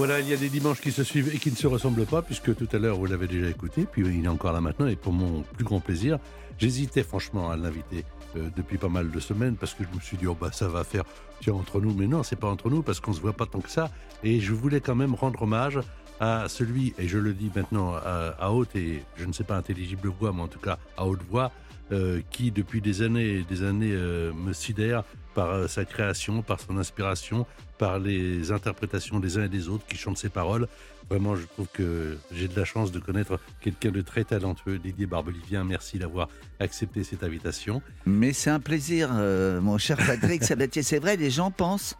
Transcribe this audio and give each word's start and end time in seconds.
Voilà, 0.00 0.18
il 0.18 0.30
y 0.30 0.32
a 0.32 0.36
des 0.38 0.48
dimanches 0.48 0.80
qui 0.80 0.92
se 0.92 1.04
suivent 1.04 1.30
et 1.34 1.36
qui 1.36 1.50
ne 1.50 1.56
se 1.56 1.66
ressemblent 1.66 2.06
pas, 2.06 2.22
puisque 2.22 2.56
tout 2.56 2.68
à 2.72 2.78
l'heure, 2.78 2.96
vous 2.96 3.04
l'avez 3.04 3.26
déjà 3.26 3.50
écouté, 3.50 3.84
puis 3.84 4.00
il 4.00 4.24
est 4.24 4.28
encore 4.28 4.54
là 4.54 4.62
maintenant, 4.62 4.86
et 4.86 4.96
pour 4.96 5.12
mon 5.12 5.42
plus 5.42 5.62
grand 5.62 5.80
plaisir, 5.80 6.18
j'hésitais 6.58 7.02
franchement 7.02 7.50
à 7.50 7.56
l'inviter 7.58 8.06
euh, 8.34 8.48
depuis 8.56 8.78
pas 8.78 8.88
mal 8.88 9.10
de 9.10 9.20
semaines, 9.20 9.56
parce 9.56 9.74
que 9.74 9.84
je 9.84 9.94
me 9.94 10.00
suis 10.00 10.16
dit, 10.16 10.26
oh 10.26 10.34
bah 10.40 10.52
ça 10.52 10.68
va 10.68 10.84
faire, 10.84 11.04
tiens, 11.42 11.52
entre 11.52 11.82
nous, 11.82 11.92
mais 11.92 12.06
non, 12.06 12.22
c'est 12.22 12.36
pas 12.36 12.48
entre 12.48 12.70
nous, 12.70 12.80
parce 12.80 12.98
qu'on 12.98 13.12
se 13.12 13.20
voit 13.20 13.34
pas 13.34 13.44
tant 13.44 13.60
que 13.60 13.68
ça, 13.68 13.90
et 14.24 14.40
je 14.40 14.54
voulais 14.54 14.80
quand 14.80 14.94
même 14.94 15.14
rendre 15.14 15.42
hommage 15.42 15.78
à 16.18 16.48
celui, 16.48 16.94
et 16.96 17.06
je 17.06 17.18
le 17.18 17.34
dis 17.34 17.50
maintenant 17.54 17.92
à, 17.92 18.50
haute 18.52 18.74
et 18.76 19.04
je 19.18 19.26
ne 19.26 19.34
sais 19.34 19.44
pas 19.44 19.58
intelligible 19.58 20.08
voix, 20.08 20.32
mais 20.32 20.40
en 20.40 20.48
tout 20.48 20.60
cas 20.60 20.78
à 20.96 21.04
haute 21.04 21.20
voix, 21.28 21.52
euh, 21.92 22.22
qui 22.30 22.52
depuis 22.52 22.80
des 22.80 23.02
années 23.02 23.40
et 23.40 23.42
des 23.42 23.64
années 23.64 23.92
euh, 23.92 24.32
me 24.32 24.54
sidère 24.54 25.04
par 25.34 25.50
euh, 25.50 25.66
sa 25.68 25.84
création, 25.84 26.42
par 26.42 26.60
son 26.60 26.76
inspiration, 26.78 27.46
par 27.78 27.98
les 27.98 28.52
interprétations 28.52 29.20
des 29.20 29.38
uns 29.38 29.44
et 29.44 29.48
des 29.48 29.68
autres 29.68 29.86
qui 29.86 29.96
chantent 29.96 30.18
ses 30.18 30.28
paroles. 30.28 30.68
Vraiment, 31.08 31.34
je 31.34 31.44
trouve 31.46 31.66
que 31.72 32.18
j'ai 32.32 32.46
de 32.46 32.56
la 32.56 32.64
chance 32.64 32.92
de 32.92 33.00
connaître 33.00 33.40
quelqu'un 33.60 33.90
de 33.90 34.00
très 34.00 34.22
talentueux, 34.22 34.78
Didier 34.78 35.06
Barbelivien. 35.06 35.64
Merci 35.64 35.98
d'avoir 35.98 36.28
accepté 36.60 37.02
cette 37.02 37.24
invitation. 37.24 37.82
Mais 38.06 38.32
c'est 38.32 38.50
un 38.50 38.60
plaisir, 38.60 39.10
euh, 39.12 39.60
mon 39.60 39.76
cher 39.76 39.96
Patrick 39.96 40.44
Sabatier. 40.44 40.82
C'est 40.84 41.00
vrai, 41.00 41.16
les 41.16 41.30
gens 41.30 41.50
pensent 41.50 41.96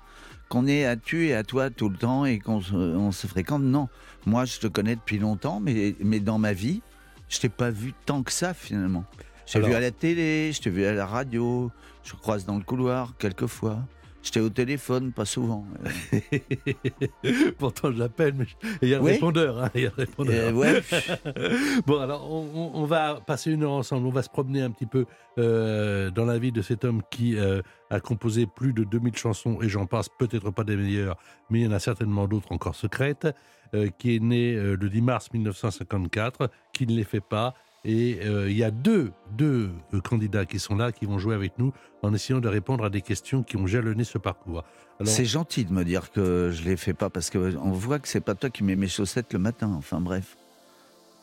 qu'on 0.48 0.67
est 0.67 0.84
à 0.84 0.97
tu 0.97 1.27
et 1.27 1.34
à 1.34 1.42
toi 1.42 1.70
tout 1.70 1.89
le 1.89 1.97
temps 1.97 2.25
et 2.25 2.39
qu'on 2.39 2.61
se, 2.61 3.27
fréquente. 3.27 3.62
Non, 3.62 3.89
moi 4.27 4.45
je 4.45 4.58
te 4.58 4.67
connais 4.67 4.95
depuis 4.95 5.19
longtemps, 5.19 5.61
mais, 5.61 5.97
mais 6.01 6.20
dans 6.20 6.39
ma 6.39 6.53
vie, 6.53 6.83
je 7.28 7.41
t'ai 7.41 7.48
pas 7.48 7.70
vu 7.70 7.95
tant 8.06 8.23
que 8.23 8.33
ça 8.33 8.55
finalement. 8.55 9.05
Je 9.53 9.59
t'ai 9.59 9.67
vu 9.67 9.75
à 9.75 9.81
la 9.81 9.91
télé, 9.91 10.53
je 10.53 10.61
t'ai 10.61 10.70
vu 10.70 10.84
à 10.84 10.93
la 10.93 11.06
radio, 11.06 11.70
je 12.05 12.12
croise 12.15 12.47
dans 12.47 12.56
le 12.56 12.62
couloir 12.62 13.15
quelquefois. 13.19 13.79
J'étais 14.23 14.41
au 14.41 14.51
téléphone, 14.51 15.12
pas 15.12 15.25
souvent. 15.25 15.65
Pourtant, 17.59 17.91
je 17.91 17.98
l'appelle, 17.98 18.34
mais 18.34 18.45
je- 18.45 18.69
il 18.83 18.89
y 18.91 18.95
a 18.95 18.98
le 18.98 19.05
Oui. 19.05 19.12
répondeur. 19.12 19.65
hein, 19.65 19.70
il 19.75 19.81
y 19.83 19.87
a 19.87 19.91
le 19.97 20.05
répondeur. 20.05 20.48
Euh, 20.48 20.53
ouais, 20.53 20.83
Bon, 21.87 21.98
alors, 22.01 22.31
on, 22.31 22.84
va 22.84 23.20
passer 23.27 23.51
une 23.51 23.62
heure 23.62 23.73
ensemble. 23.73 24.07
On 24.07 24.11
va 24.11 24.23
se 24.23 24.29
promener 24.29 24.61
un 24.61 24.70
petit 24.70 24.84
peu 24.87 25.07
euh, 25.39 26.11
dans 26.11 26.27
la 26.27 26.39
vie 26.39 26.53
de 26.53 26.61
cet 26.61 26.85
homme 26.85 27.01
qui 27.11 27.37
euh, 27.39 27.62
a 27.89 27.98
composé 28.01 28.47
plus 28.47 28.75
de 28.75 28.85
2000 28.85 29.17
chansons, 29.17 29.59
et 29.62 29.69
j'en 29.70 29.87
passe 29.87 30.09
peut-être 30.19 30.51
pas 30.51 30.64
des 30.64 30.77
meilleures, 30.77 31.17
mais 31.48 31.61
il 31.61 31.64
y 31.64 31.67
en 31.69 31.73
a 31.73 31.79
certainement 31.81 32.29
d'autres 32.29 32.53
encore 32.53 32.75
secrètes, 32.75 33.27
euh, 33.75 33.89
qui 33.98 34.17
est 34.17 34.20
né 34.20 34.53
le 34.55 34.89
10 34.91 35.01
mars 35.01 35.33
1954, 35.33 36.51
qui 36.75 36.87
ne 36.87 36.92
les 36.95 37.05
fait 37.05 37.23
pas. 37.23 37.55
Et 37.84 38.19
euh, 38.25 38.50
il 38.50 38.56
y 38.56 38.64
a 38.64 38.70
deux, 38.70 39.11
deux 39.33 39.70
euh, 39.95 40.00
candidats 40.00 40.45
qui 40.45 40.59
sont 40.59 40.77
là, 40.77 40.92
qui 40.92 41.06
vont 41.06 41.19
jouer 41.19 41.34
avec 41.34 41.59
nous 41.59 41.73
en 42.02 42.13
essayant 42.13 42.41
de 42.41 42.48
répondre 42.48 42.85
à 42.85 42.91
des 42.91 43.01
questions 43.01 43.42
qui 43.42 43.57
ont 43.57 43.67
jalonné 43.67 44.05
ce 44.05 44.18
parcours. 44.18 44.64
Alors, 44.98 45.11
c'est 45.11 45.24
gentil 45.24 45.64
de 45.64 45.73
me 45.73 45.83
dire 45.83 46.11
que 46.13 46.51
je 46.52 46.63
les 46.63 46.77
fais 46.77 46.92
pas 46.92 47.08
parce 47.08 47.30
que 47.30 47.57
on 47.57 47.70
voit 47.73 47.98
que 47.98 48.07
c'est 48.08 48.20
pas 48.20 48.35
toi 48.35 48.51
qui 48.51 48.64
mets 48.64 48.77
mes 48.77 48.89
chaussettes 48.89 49.33
le 49.33 49.39
matin. 49.39 49.73
Enfin 49.79 50.01
bref, 50.01 50.36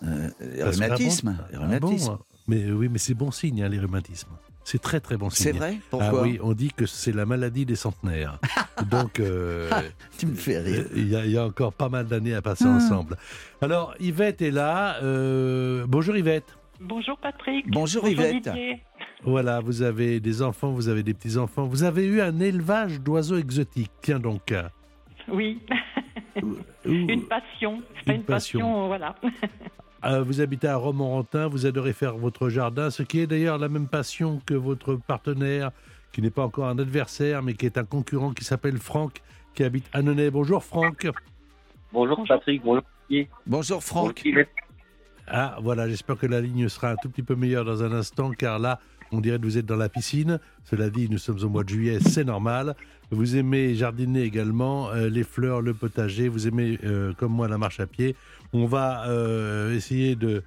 Euh, 0.03 0.29
rhumatisme, 0.62 1.35
rhumatisme. 1.53 2.12
ah 2.12 2.18
bon, 2.18 2.19
mais 2.47 2.63
euh, 2.66 2.74
oui, 2.74 2.88
mais 2.89 3.00
c'est 3.00 3.13
bon 3.16 3.31
signe, 3.31 3.62
hein, 3.63 3.69
les 3.69 3.79
rhumatismes. 3.79 4.29
C'est 4.69 4.81
très 4.81 5.00
très 5.00 5.16
bon 5.16 5.29
signe. 5.29 5.45
c'est 5.45 5.57
vrai? 5.57 5.78
Ah 5.79 5.85
Pourquoi? 5.91 6.23
oui, 6.23 6.39
on 6.44 6.51
dit 6.51 6.73
que 6.75 6.85
c'est 6.85 7.13
la 7.13 7.25
maladie 7.25 7.66
des 7.66 7.78
centenaires. 7.78 8.38
Donc, 8.91 9.22
euh, 9.22 9.69
Tu 10.17 10.25
me 10.25 10.35
fais 10.35 10.59
rire. 10.59 10.83
euh, 10.91 10.94
il 10.94 11.07
y, 11.07 11.16
a- 11.16 11.23
il 11.25 11.31
y 11.31 11.38
a 11.38 11.45
encore 11.45 11.72
pas 11.72 11.88
mal 11.88 12.05
d'années 12.05 12.33
à 12.35 12.41
passer 12.41 12.66
Ah. 12.67 12.75
ensemble. 12.75 13.16
Alors, 13.61 13.95
Yvette 14.01 14.41
est 14.41 14.51
là. 14.51 14.97
Euh, 15.03 15.85
bonjour 15.88 16.17
Yvette. 16.17 16.57
Bonjour 16.81 17.17
Patrick. 17.17 17.66
Bonjour 17.69 18.09
Yvette. 18.09 18.50
Voilà, 19.23 19.61
vous 19.61 19.83
avez 19.83 20.19
des 20.19 20.41
enfants, 20.41 20.72
vous 20.72 20.89
avez 20.89 21.01
des 21.01 21.13
petits-enfants. 21.13 21.66
Vous 21.66 21.83
avez 21.83 22.06
eu 22.06 22.19
un 22.19 22.38
élevage 22.41 23.00
d'oiseaux 23.00 23.38
exotiques. 23.38 23.91
Tiens 24.01 24.19
donc. 24.19 24.53
Oui, 25.29 25.59
une 26.85 27.23
passion. 27.23 27.81
C'est 28.00 28.06
pas 28.06 28.11
Une 28.11 28.17
une 28.17 28.23
passion. 28.25 28.59
passion, 28.59 28.88
voilà. 28.88 29.16
euh, 30.03 30.22
vous 30.22 30.41
habitez 30.41 30.68
à 30.68 30.75
Romorantin, 30.75 31.47
vous 31.47 31.66
adorez 31.66 31.94
faire 31.94 32.18
votre 32.18 32.50
jardin, 32.50 32.90
ce 32.90 33.03
qui 33.03 33.19
est 33.19 33.28
d'ailleurs 33.28 33.58
la 33.58 33.69
même 33.69 33.88
passion 33.88 34.41
que 34.46 34.53
votre 34.53 34.96
partenaire, 34.96 35.72
qui 36.12 36.22
n'est 36.22 36.30
pas 36.30 36.44
encore 36.44 36.68
un 36.68 36.80
adversaire, 36.80 37.44
mais 37.44 37.53
qui 37.53 37.66
est 37.66 37.78
un 37.78 37.84
concurrent 37.84 38.34
qui 38.34 38.44
s'appelle 38.44 38.78
Franck, 38.78 39.22
qui 39.53 39.63
habite 39.63 39.86
à 39.94 40.02
Nenay. 40.02 40.30
Bonjour 40.30 40.63
Franck. 40.63 41.07
Bonjour. 41.91 42.24
Patrick, 42.28 42.63
bonjour. 42.63 42.84
Bonjour 43.46 43.84
Franck. 43.84 44.22
Bonjour. 44.24 44.44
Ah, 45.28 45.57
voilà, 45.62 45.90
j'espère 45.90 46.18
que 46.18 46.25
la 46.25 46.40
ligne 46.40 46.69
sera 46.69 46.91
un 46.91 46.96
tout 46.96 47.09
petit 47.09 47.24
peu 47.24 47.36
meilleure 47.36 47.66
dans 47.66 47.84
un 47.84 47.91
instant, 47.91 48.31
car 48.31 48.59
là, 48.59 48.80
on 49.12 49.19
dirait 49.19 49.38
que 49.38 49.44
vous 49.44 49.57
êtes 49.57 49.66
dans 49.66 49.75
la 49.75 49.90
piscine. 49.90 50.40
Cela 50.63 50.90
dit, 50.90 51.09
nous 51.09 51.18
sommes 51.18 51.44
au 51.44 51.50
mois 51.50 51.63
de 51.63 51.69
juillet, 51.69 52.00
c'est 52.00 52.24
normal. 52.24 52.75
Vous 53.12 53.36
aimez 53.38 53.74
jardiner 53.75 54.24
également, 54.24 54.90
euh, 54.91 55.09
les 55.09 55.24
fleurs, 55.24 55.62
le 55.62 55.74
potager, 55.74 56.28
vous 56.28 56.47
aimez, 56.47 56.78
euh, 56.84 57.13
comme 57.13 57.31
moi, 57.31 57.47
la 57.47 57.57
marche 57.57 57.80
à 57.80 57.88
pied. 57.88 58.16
On 58.53 58.66
va 58.66 59.08
euh, 59.08 59.75
essayer 59.75 60.16
de, 60.16 60.44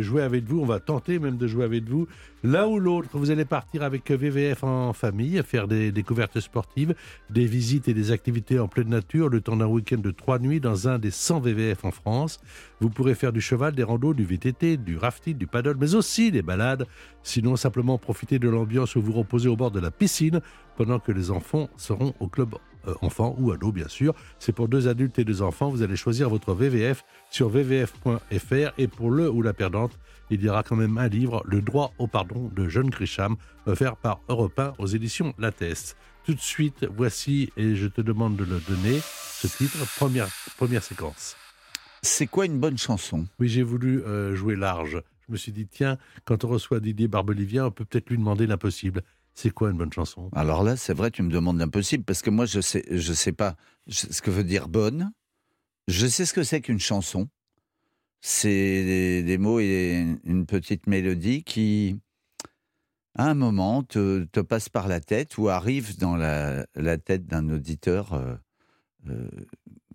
jouer 0.00 0.22
avec 0.22 0.44
vous, 0.44 0.60
on 0.60 0.66
va 0.66 0.80
tenter 0.80 1.18
même 1.18 1.36
de 1.36 1.46
jouer 1.46 1.64
avec 1.64 1.88
vous. 1.88 2.06
L'un 2.42 2.66
ou 2.66 2.78
l'autre, 2.78 3.10
vous 3.12 3.30
allez 3.30 3.44
partir 3.44 3.82
avec 3.82 4.10
VVF 4.10 4.64
en 4.64 4.92
famille, 4.92 5.40
faire 5.44 5.68
des 5.68 5.92
découvertes 5.92 6.40
sportives, 6.40 6.94
des 7.28 7.44
visites 7.44 7.86
et 7.86 7.94
des 7.94 8.10
activités 8.10 8.58
en 8.58 8.68
pleine 8.68 8.88
nature, 8.88 9.28
le 9.28 9.40
temps 9.40 9.56
d'un 9.56 9.66
week-end 9.66 9.98
de 9.98 10.10
trois 10.10 10.38
nuits 10.38 10.60
dans 10.60 10.88
un 10.88 10.98
des 10.98 11.10
100 11.10 11.40
VVF 11.40 11.84
en 11.84 11.90
France. 11.90 12.40
Vous 12.80 12.88
pourrez 12.88 13.14
faire 13.14 13.32
du 13.32 13.42
cheval, 13.42 13.74
des 13.74 13.82
randos, 13.82 14.14
du 14.14 14.24
VTT, 14.24 14.78
du 14.78 14.96
rafting, 14.96 15.36
du 15.36 15.46
paddle, 15.46 15.76
mais 15.78 15.94
aussi 15.94 16.30
des 16.30 16.42
balades. 16.42 16.86
Sinon, 17.22 17.56
simplement 17.56 17.98
profiter 17.98 18.38
de 18.38 18.48
l'ambiance 18.48 18.96
ou 18.96 19.02
vous 19.02 19.12
reposer 19.12 19.48
au 19.48 19.56
bord 19.56 19.70
de 19.70 19.80
la 19.80 19.90
piscine 19.90 20.40
pendant 20.80 20.98
que 20.98 21.12
les 21.12 21.30
enfants 21.30 21.68
seront 21.76 22.14
au 22.20 22.28
club 22.28 22.54
euh, 22.88 22.94
enfants 23.02 23.36
ou 23.38 23.52
ados, 23.52 23.70
bien 23.70 23.86
sûr. 23.86 24.14
C'est 24.38 24.52
pour 24.52 24.66
deux 24.66 24.88
adultes 24.88 25.18
et 25.18 25.26
deux 25.26 25.42
enfants. 25.42 25.68
Vous 25.68 25.82
allez 25.82 25.94
choisir 25.94 26.30
votre 26.30 26.54
VVF 26.54 27.04
sur 27.30 27.50
vvf.fr 27.50 28.72
et 28.78 28.88
pour 28.88 29.10
le 29.10 29.28
ou 29.28 29.42
la 29.42 29.52
perdante, 29.52 29.98
il 30.30 30.42
y 30.42 30.48
aura 30.48 30.62
quand 30.62 30.76
même 30.76 30.96
un 30.96 31.08
livre, 31.08 31.42
Le 31.44 31.60
droit 31.60 31.92
au 31.98 32.06
pardon 32.06 32.50
de 32.56 32.66
John 32.66 32.88
Grisham, 32.88 33.36
offert 33.66 33.94
par 33.94 34.20
Europe 34.30 34.58
1 34.58 34.72
aux 34.78 34.86
éditions 34.86 35.34
Lattès. 35.36 35.96
Tout 36.24 36.32
de 36.32 36.40
suite, 36.40 36.86
voici, 36.96 37.52
et 37.58 37.74
je 37.74 37.86
te 37.86 38.00
demande 38.00 38.36
de 38.36 38.44
le 38.44 38.58
donner, 38.60 39.00
ce 39.02 39.48
titre, 39.48 39.76
première, 39.96 40.28
première 40.56 40.82
séquence. 40.82 41.36
C'est 42.00 42.26
quoi 42.26 42.46
une 42.46 42.58
bonne 42.58 42.78
chanson? 42.78 43.26
Oui, 43.38 43.50
j'ai 43.50 43.62
voulu 43.62 44.02
euh, 44.04 44.34
jouer 44.34 44.56
large. 44.56 45.02
Je 45.28 45.32
me 45.32 45.36
suis 45.36 45.52
dit, 45.52 45.66
tiens, 45.66 45.98
quand 46.24 46.42
on 46.44 46.48
reçoit 46.48 46.80
Didier 46.80 47.06
Barbelivien, 47.06 47.66
on 47.66 47.70
peut 47.70 47.84
peut-être 47.84 48.08
lui 48.08 48.16
demander 48.16 48.46
l'impossible. 48.46 49.02
C'est 49.34 49.50
quoi 49.50 49.70
une 49.70 49.76
bonne 49.78 49.92
chanson? 49.92 50.28
Alors 50.32 50.62
là, 50.64 50.76
c'est 50.76 50.92
vrai, 50.92 51.10
tu 51.10 51.22
me 51.22 51.30
demandes 51.30 51.58
l'impossible 51.58 52.04
parce 52.04 52.22
que 52.22 52.30
moi, 52.30 52.44
je 52.46 52.60
sais, 52.60 52.84
je 52.90 53.12
sais 53.12 53.32
pas 53.32 53.56
ce 53.88 54.20
que 54.20 54.30
veut 54.30 54.44
dire 54.44 54.68
bonne. 54.68 55.12
Je 55.88 56.06
sais 56.06 56.26
ce 56.26 56.32
que 56.32 56.42
c'est 56.42 56.60
qu'une 56.60 56.78
chanson. 56.78 57.28
C'est 58.20 58.48
des, 58.48 59.22
des 59.22 59.38
mots 59.38 59.60
et 59.60 60.18
une 60.24 60.44
petite 60.44 60.86
mélodie 60.86 61.42
qui, 61.42 61.98
à 63.14 63.30
un 63.30 63.34
moment, 63.34 63.82
te, 63.82 64.24
te 64.24 64.40
passe 64.40 64.68
par 64.68 64.88
la 64.88 65.00
tête 65.00 65.38
ou 65.38 65.48
arrive 65.48 65.98
dans 65.98 66.16
la, 66.16 66.66
la 66.74 66.98
tête 66.98 67.26
d'un 67.26 67.48
auditeur, 67.48 68.12
euh, 68.12 68.34
euh, 69.08 69.28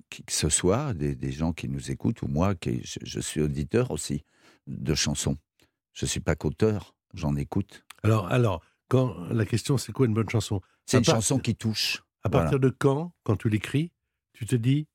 qui 0.09 0.23
que 0.23 0.33
ce 0.33 0.49
soit, 0.49 0.95
des, 0.95 1.13
des 1.13 1.31
gens 1.31 1.53
qui 1.53 1.69
nous 1.69 1.91
écoutent 1.91 2.23
ou 2.23 2.27
moi, 2.27 2.55
qui, 2.55 2.81
je, 2.83 2.97
je 3.03 3.19
suis 3.19 3.41
auditeur 3.41 3.91
aussi 3.91 4.23
de 4.65 4.95
chansons. 4.95 5.37
Je 5.93 6.07
suis 6.07 6.19
pas 6.19 6.35
qu'auteur, 6.35 6.95
j'en 7.13 7.35
écoute. 7.35 7.85
Alors, 8.01 8.27
alors 8.31 8.63
quand, 8.87 9.15
la 9.31 9.45
question, 9.45 9.77
c'est 9.77 9.91
quoi 9.91 10.05
une 10.05 10.13
bonne 10.13 10.29
chanson? 10.29 10.61
C'est 10.85 10.97
une 10.97 11.05
part- 11.05 11.15
chanson 11.15 11.39
qui 11.39 11.55
touche. 11.55 12.03
À 12.23 12.29
Voilà. 12.29 12.45
partir 12.45 12.59
de 12.59 12.69
quand, 12.69 13.13
quand 13.23 13.35
tu 13.35 13.49
l'écris, 13.49 13.91
tu 14.33 14.45
te 14.45 14.55
dis, 14.55 14.87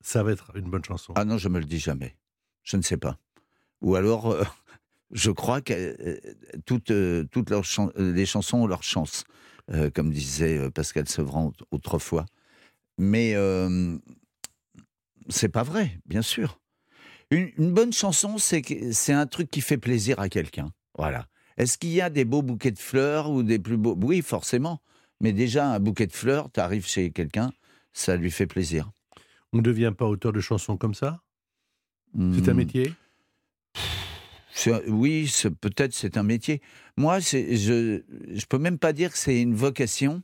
ça 0.00 0.22
va 0.22 0.32
être 0.32 0.54
une 0.56 0.68
bonne 0.70 0.84
chanson? 0.84 1.12
Ah 1.16 1.24
non, 1.24 1.38
je 1.38 1.48
me 1.48 1.58
le 1.58 1.64
dis 1.64 1.78
jamais. 1.78 2.16
Je 2.62 2.76
ne 2.76 2.82
sais 2.82 2.96
pas. 2.98 3.18
Ou 3.80 3.94
alors, 3.96 4.30
euh, 4.30 4.44
je 5.10 5.30
crois 5.30 5.60
que 5.60 5.72
euh, 5.72 6.18
toutes, 6.66 6.90
euh, 6.90 7.24
toutes 7.30 7.50
leurs 7.50 7.64
les 7.96 8.26
chansons 8.26 8.58
ont 8.58 8.66
leur 8.66 8.82
chance, 8.82 9.24
comme 9.94 10.10
disait 10.12 10.70
Pascal 10.70 11.08
Sevran 11.08 11.46
aut- 11.46 11.64
autrefois. 11.76 12.26
Mais 12.98 13.34
c'est 15.28 15.48
pas 15.48 15.62
vrai, 15.62 15.98
bien 16.06 16.22
sûr. 16.22 16.60
Une, 17.30 17.50
une 17.56 17.72
bonne 17.72 17.92
chanson, 17.92 18.36
c'est 18.38 19.12
un 19.12 19.26
truc 19.26 19.50
qui 19.50 19.62
fait 19.62 19.78
plaisir 19.78 20.20
à 20.20 20.28
quelqu'un. 20.28 20.70
Voilà. 20.98 21.26
Est-ce 21.56 21.78
qu'il 21.78 21.90
y 21.90 22.00
a 22.00 22.10
des 22.10 22.24
beaux 22.24 22.42
bouquets 22.42 22.72
de 22.72 22.78
fleurs 22.78 23.30
ou 23.30 23.42
des 23.42 23.58
plus 23.58 23.76
beaux? 23.76 23.96
Oui, 24.00 24.22
forcément. 24.22 24.80
Mais 25.20 25.32
déjà, 25.32 25.68
un 25.70 25.80
bouquet 25.80 26.06
de 26.06 26.12
fleurs, 26.12 26.50
tu 26.52 26.60
arrives 26.60 26.86
chez 26.86 27.10
quelqu'un, 27.10 27.52
ça 27.92 28.16
lui 28.16 28.30
fait 28.30 28.46
plaisir. 28.46 28.90
On 29.52 29.58
ne 29.58 29.62
devient 29.62 29.92
pas 29.96 30.06
auteur 30.06 30.32
de 30.32 30.40
chansons 30.40 30.76
comme 30.76 30.94
ça? 30.94 31.20
C'est 32.32 32.48
un 32.48 32.54
Hmm. 32.54 32.56
métier? 32.56 32.92
Oui, 34.86 35.30
peut-être 35.60 35.92
c'est 35.92 36.16
un 36.16 36.22
métier. 36.22 36.60
Moi, 36.96 37.18
je 37.18 38.00
je 38.32 38.46
peux 38.46 38.58
même 38.58 38.78
pas 38.78 38.92
dire 38.92 39.12
que 39.12 39.18
c'est 39.18 39.40
une 39.40 39.54
vocation. 39.54 40.22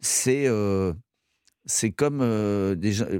C'est 0.00 0.46
euh, 0.46 0.92
comme 1.96 2.20
euh, 2.22 2.76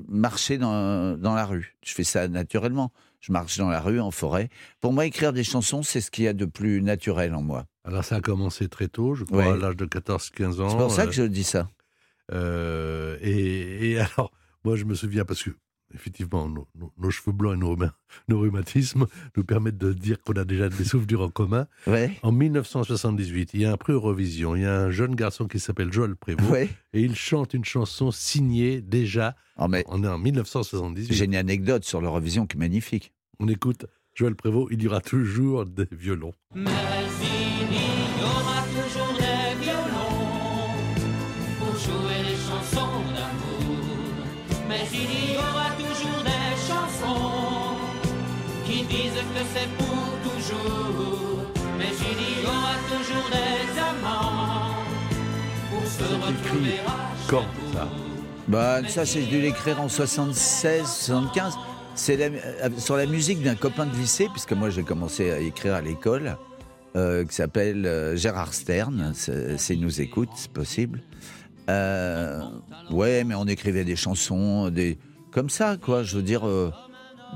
marcher 0.09 0.59
dans, 0.59 1.19
dans 1.19 1.35
la 1.35 1.47
rue. 1.47 1.77
Je 1.85 1.93
fais 1.95 2.05
ça 2.05 2.29
naturellement. 2.29 2.93
Je 3.23 3.33
marche 3.33 3.57
dans 3.57 3.71
la 3.71 3.81
rue, 3.81 4.01
en 4.01 4.11
forêt. 4.11 4.51
Pour 4.81 4.93
moi, 4.93 5.07
écrire 5.07 5.33
des 5.33 5.45
chansons, 5.45 5.83
c'est 5.83 6.01
ce 6.03 6.11
qu'il 6.11 6.25
y 6.25 6.29
a 6.29 6.33
de 6.35 6.45
plus 6.45 6.83
naturel 6.83 7.35
en 7.35 7.41
moi. 7.43 7.65
Alors 7.85 8.05
ça 8.05 8.17
a 8.17 8.21
commencé 8.21 8.69
très 8.69 8.89
tôt, 8.89 9.15
je 9.15 9.25
crois, 9.25 9.39
Ouais. 9.39 9.53
à 9.53 9.57
l'âge 9.57 9.77
de 9.77 9.87
14-15 9.87 10.61
ans. 10.61 10.69
C'est 10.69 10.77
pour 10.77 10.91
ça 10.93 11.03
euh, 11.03 11.07
que 11.07 11.13
je 11.13 11.23
dis 11.23 11.45
ça. 11.45 11.69
Euh, 12.33 13.17
et, 13.21 13.93
et 13.93 13.99
alors, 14.01 14.33
moi, 14.65 14.77
je 14.77 14.85
me 14.85 14.95
souviens 14.95 15.25
parce 15.25 15.43
que, 15.43 15.51
effectivement, 15.95 16.49
nos, 16.49 16.67
nos- 16.79 16.93
nos 16.99 17.11
cheveux 17.11 17.33
blancs 17.33 17.55
et 17.55 17.59
nos, 17.59 17.75
rhuma- 17.77 17.93
nos 18.29 18.41
rhumatismes 18.41 19.07
nous 19.37 19.45
permettent 19.45 19.79
de 19.79 19.93
dire 19.93 20.21
qu'on 20.23 20.33
a 20.35 20.45
déjà 20.45 20.69
des 20.69 20.85
souvenirs 20.85 21.21
en 21.23 21.29
commun. 21.31 21.67
Ouais. 21.87 22.19
En 22.23 22.33
1978, 22.33 23.51
il 23.55 23.61
y 23.61 23.65
a 23.65 23.73
un 23.73 23.77
prix 23.77 23.93
Eurovision. 23.93 24.57
Il 24.57 24.63
y 24.63 24.67
a 24.67 24.81
un 24.81 24.91
jeune 24.91 25.15
garçon 25.15 25.47
qui 25.49 25.59
s'appelle 25.61 25.93
Joël 25.93 26.17
Prévost 26.17 26.51
Ouais. 26.51 26.69
et 26.93 27.01
il 27.03 27.15
chante 27.15 27.55
une 27.55 27.65
chanson 27.65 28.11
signée 28.11 28.81
déjà. 28.81 29.35
Oh, 29.59 29.69
mais 29.69 29.85
On 29.89 30.03
est 30.05 30.09
en 30.09 30.19
1978. 30.19 31.13
j'ai 31.13 31.25
une 31.25 31.37
anecdote 31.37 31.85
sur 31.85 32.01
l'Eurovision 32.01 32.47
qui 32.47 32.57
est 32.57 32.61
magnifique. 32.61 33.13
On 33.39 33.49
écoute 33.49 33.87
Joël 34.15 34.35
Prévost. 34.35 34.69
Il 34.73 34.83
y 34.83 34.89
aura 34.89 35.01
toujours 35.01 35.67
des 35.67 35.87
violons. 35.91 36.33
Mais 36.55 36.71
il 37.23 38.21
y 38.21 38.25
aura 38.25 38.63
toujours 38.67 39.13
des 39.19 39.65
violons 39.65 40.77
pour 41.59 41.77
jouer 41.77 42.23
les 42.29 42.37
chansons 42.37 43.01
d'amour. 43.15 44.27
Mais 44.69 44.87
il 44.93 45.35
y 45.35 45.37
aura 45.37 45.71
toujours 46.03 46.23
des 46.25 46.57
chansons 46.69 47.77
qui 48.67 48.83
disent 48.85 49.13
que 49.35 49.43
c'est 49.55 49.69
pour 49.79 50.33
toujours. 50.33 51.47
Mais 51.79 51.87
il 52.01 52.43
y 52.43 52.47
aura 52.47 52.75
toujours 52.91 53.29
des 53.31 53.79
amants 53.81 54.75
pour 55.71 55.87
se 55.87 56.03
retrouver 56.03 56.79
à 56.87 57.11
Quand 57.29 57.45
ça. 57.73 57.89
Bah, 58.49 58.81
ça, 58.89 59.07
c'est 59.07 59.23
dû 59.23 59.41
l'écrire 59.41 59.81
en 59.81 59.89
76, 59.89 60.85
75. 60.87 61.55
C'est 61.95 62.17
la- 62.17 62.27
euh, 62.27 62.69
sur 62.79 62.97
la 62.97 63.07
musique 63.07 63.43
d'un 63.43 63.55
copain 63.55 63.87
de 63.87 63.95
lycée, 63.97 64.29
puisque 64.33 64.53
moi 64.53 64.71
j'ai 64.71 64.83
commencé 64.83 65.31
à 65.31 65.39
écrire 65.39 65.75
à 65.75 65.81
l'école, 65.81 66.37
euh, 66.97 67.25
qui 67.25 67.35
s'appelle 67.35 67.87
euh, 67.87 68.17
Gérard 68.17 68.53
Stern. 68.55 69.13
C'est- 69.15 69.59
S'il 69.59 69.81
nous 69.81 70.01
écoute, 70.01 70.31
c'est 70.35 70.51
possible. 70.53 71.03
Euh, 71.71 72.41
ouais, 72.91 73.25
mais 73.25 73.35
on 73.35 73.47
écrivait 73.47 73.85
des 73.85 73.95
chansons, 73.97 74.69
des 74.71 74.99
comme 75.33 75.51
ça, 75.51 75.77
quoi. 75.77 76.03
Je 76.03 76.17
veux 76.17 76.23
dire, 76.23 76.47
euh, 76.47 76.71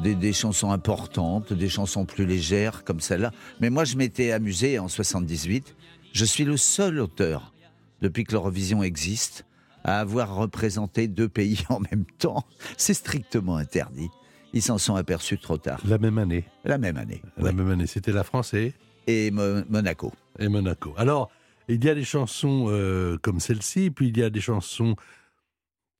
des, 0.02 0.14
des 0.14 0.32
chansons 0.32 0.70
importantes, 0.70 1.52
des 1.52 1.68
chansons 1.68 2.04
plus 2.04 2.26
légères, 2.26 2.84
comme 2.84 3.00
celle-là. 3.00 3.32
Mais 3.60 3.70
moi, 3.70 3.84
je 3.84 3.96
m'étais 3.96 4.30
amusé 4.32 4.78
en 4.78 4.88
78. 4.88 5.74
Je 6.12 6.24
suis 6.24 6.44
le 6.44 6.56
seul 6.56 7.00
auteur, 7.00 7.52
depuis 8.02 8.24
que 8.24 8.32
l'Eurovision 8.32 8.82
existe, 8.82 9.44
à 9.84 10.00
avoir 10.00 10.34
représenté 10.34 11.08
deux 11.08 11.28
pays 11.28 11.60
en 11.68 11.80
même 11.80 12.04
temps. 12.18 12.44
C'est 12.76 12.94
strictement 12.94 13.56
interdit. 13.56 14.08
Ils 14.52 14.62
s'en 14.62 14.78
sont 14.78 14.94
aperçus 14.96 15.38
trop 15.38 15.58
tard. 15.58 15.80
La 15.86 15.98
même 15.98 16.18
année. 16.18 16.44
La 16.64 16.78
même 16.78 16.96
année. 16.96 17.20
La 17.36 17.44
ouais. 17.44 17.52
même 17.52 17.70
année. 17.70 17.86
C'était 17.86 18.12
la 18.12 18.24
France 18.24 18.54
et? 18.54 18.72
Et 19.06 19.30
Mo- 19.30 19.62
Monaco. 19.68 20.12
et 20.38 20.48
Monaco. 20.48 20.94
Alors, 20.96 21.30
il 21.68 21.84
y 21.84 21.88
a 21.90 21.94
des 21.94 22.04
chansons 22.04 22.66
euh, 22.68 23.18
comme 23.22 23.38
celle-ci, 23.40 23.90
puis 23.90 24.08
il 24.08 24.16
y 24.18 24.22
a 24.22 24.30
des 24.30 24.40
chansons 24.40 24.96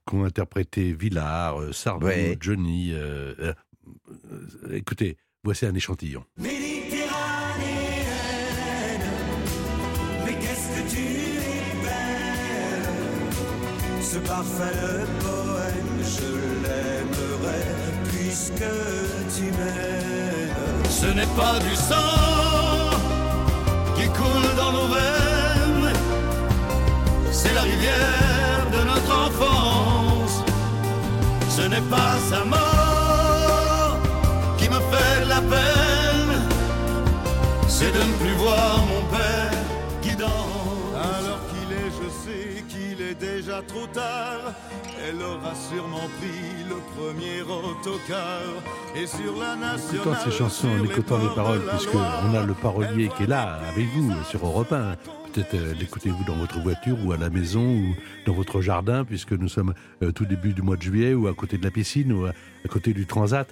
qu'ont 0.06 0.24
interprété 0.24 0.92
Villard, 0.92 1.60
euh, 1.60 1.72
Sardou, 1.72 2.06
Ouais. 2.06 2.36
Johnny. 2.40 2.92
euh, 2.92 3.34
euh, 3.40 3.52
euh, 4.32 4.74
écoutez, 4.76 5.16
voici 5.44 5.66
un 5.66 5.74
échantillon. 5.74 6.24
Méditerranéenne, 6.38 7.06
mais 10.24 10.32
qu'est-ce 10.34 10.68
que 10.68 10.82
tu 10.90 11.02
es 11.02 11.74
belle 11.82 12.88
Ce 14.02 14.18
parfait 14.18 14.74
le 14.80 15.06
poème, 15.20 16.02
je 16.02 16.32
l'aimerais 16.62 17.74
puisque 18.10 18.70
tu 19.36 19.44
m'aimes. 19.44 20.84
Ce 20.88 21.06
n'est 21.06 21.26
pas 21.36 21.58
du 21.58 21.74
sang 21.74 22.95
pas 31.90 32.16
sa 32.30 32.44
mort 32.44 33.98
qui 34.58 34.68
me 34.68 34.80
fait 34.90 35.24
de 35.24 35.28
la 35.28 35.40
peine, 35.40 36.32
c'est 37.68 37.92
de 37.92 37.98
ne 37.98 38.14
plus 38.20 38.34
voir 38.34 38.78
mon 38.86 39.02
père 39.16 39.58
qui 40.02 40.16
danse. 40.16 40.30
Alors 40.94 41.40
qu'il 41.48 41.72
est, 41.72 41.90
je 42.00 42.08
sais 42.24 42.64
qu'il 42.68 43.00
est 43.02 43.14
déjà 43.14 43.62
trop 43.62 43.86
tard. 43.86 44.54
Elle 45.06 45.22
aura 45.22 45.54
sûrement 45.54 46.08
pris 46.18 46.64
le 46.68 46.76
premier 46.96 47.42
autocar. 47.42 48.40
Et 48.94 49.06
sur 49.06 49.36
la 49.38 49.54
écoutant 49.54 49.56
nationale. 49.56 50.18
ces 50.24 50.30
chansons, 50.30 50.68
en 50.68 50.84
écoutant 50.84 51.18
les 51.18 51.34
paroles, 51.34 51.62
puisque 51.70 51.94
on 51.94 52.34
a 52.34 52.42
le 52.42 52.54
parolier 52.54 53.10
qui 53.16 53.24
est 53.24 53.28
là 53.28 53.58
avec 53.68 53.86
vous 53.94 54.12
sur 54.28 54.44
Europe 54.44 54.72
1. 54.72 54.96
Peut-être 55.36 55.54
euh, 55.54 55.74
l'écoutez-vous 55.78 56.24
dans 56.24 56.36
votre 56.36 56.58
voiture 56.60 56.96
ou 57.04 57.12
à 57.12 57.18
la 57.18 57.28
maison 57.28 57.62
ou 57.62 57.94
dans 58.24 58.32
votre 58.32 58.62
jardin, 58.62 59.04
puisque 59.04 59.32
nous 59.32 59.48
sommes 59.48 59.74
euh, 60.02 60.10
tout 60.10 60.24
début 60.24 60.54
du 60.54 60.62
mois 60.62 60.76
de 60.78 60.82
juillet 60.82 61.12
ou 61.12 61.26
à 61.26 61.34
côté 61.34 61.58
de 61.58 61.62
la 61.64 61.70
piscine 61.70 62.10
ou 62.10 62.24
à, 62.24 62.30
à 62.64 62.68
côté 62.68 62.94
du 62.94 63.04
transat. 63.04 63.46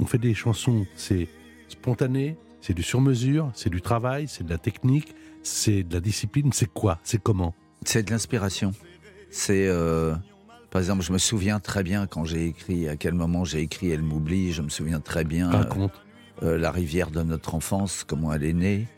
On 0.00 0.04
fait 0.06 0.18
des 0.18 0.34
chansons, 0.34 0.84
c'est 0.96 1.28
spontané, 1.68 2.36
c'est 2.60 2.74
du 2.74 2.82
sur-mesure, 2.82 3.52
c'est 3.54 3.70
du 3.70 3.80
travail, 3.80 4.26
c'est 4.26 4.42
de 4.42 4.50
la 4.50 4.58
technique, 4.58 5.14
c'est 5.44 5.84
de 5.84 5.94
la 5.94 6.00
discipline, 6.00 6.52
c'est 6.52 6.72
quoi? 6.72 6.98
C'est 7.04 7.22
comment? 7.22 7.54
C'est 7.84 8.02
de 8.02 8.10
l'inspiration. 8.10 8.72
C'est, 9.30 9.68
euh, 9.68 10.16
par 10.72 10.80
exemple, 10.80 11.04
je 11.04 11.12
me 11.12 11.18
souviens 11.18 11.60
très 11.60 11.84
bien 11.84 12.08
quand 12.08 12.24
j'ai 12.24 12.46
écrit, 12.46 12.88
à 12.88 12.96
quel 12.96 13.14
moment 13.14 13.44
j'ai 13.44 13.60
écrit 13.60 13.90
Elle 13.92 14.02
m'oublie. 14.02 14.52
Je 14.52 14.62
me 14.62 14.70
souviens 14.70 14.98
très 14.98 15.22
bien 15.22 15.52
euh, 15.52 15.58
Raconte. 15.58 15.92
euh, 16.42 16.58
la 16.58 16.72
rivière 16.72 17.12
de 17.12 17.22
notre 17.22 17.54
enfance, 17.54 18.02
comment 18.04 18.32
elle 18.32 18.42
est 18.42 18.52
née. 18.52 18.88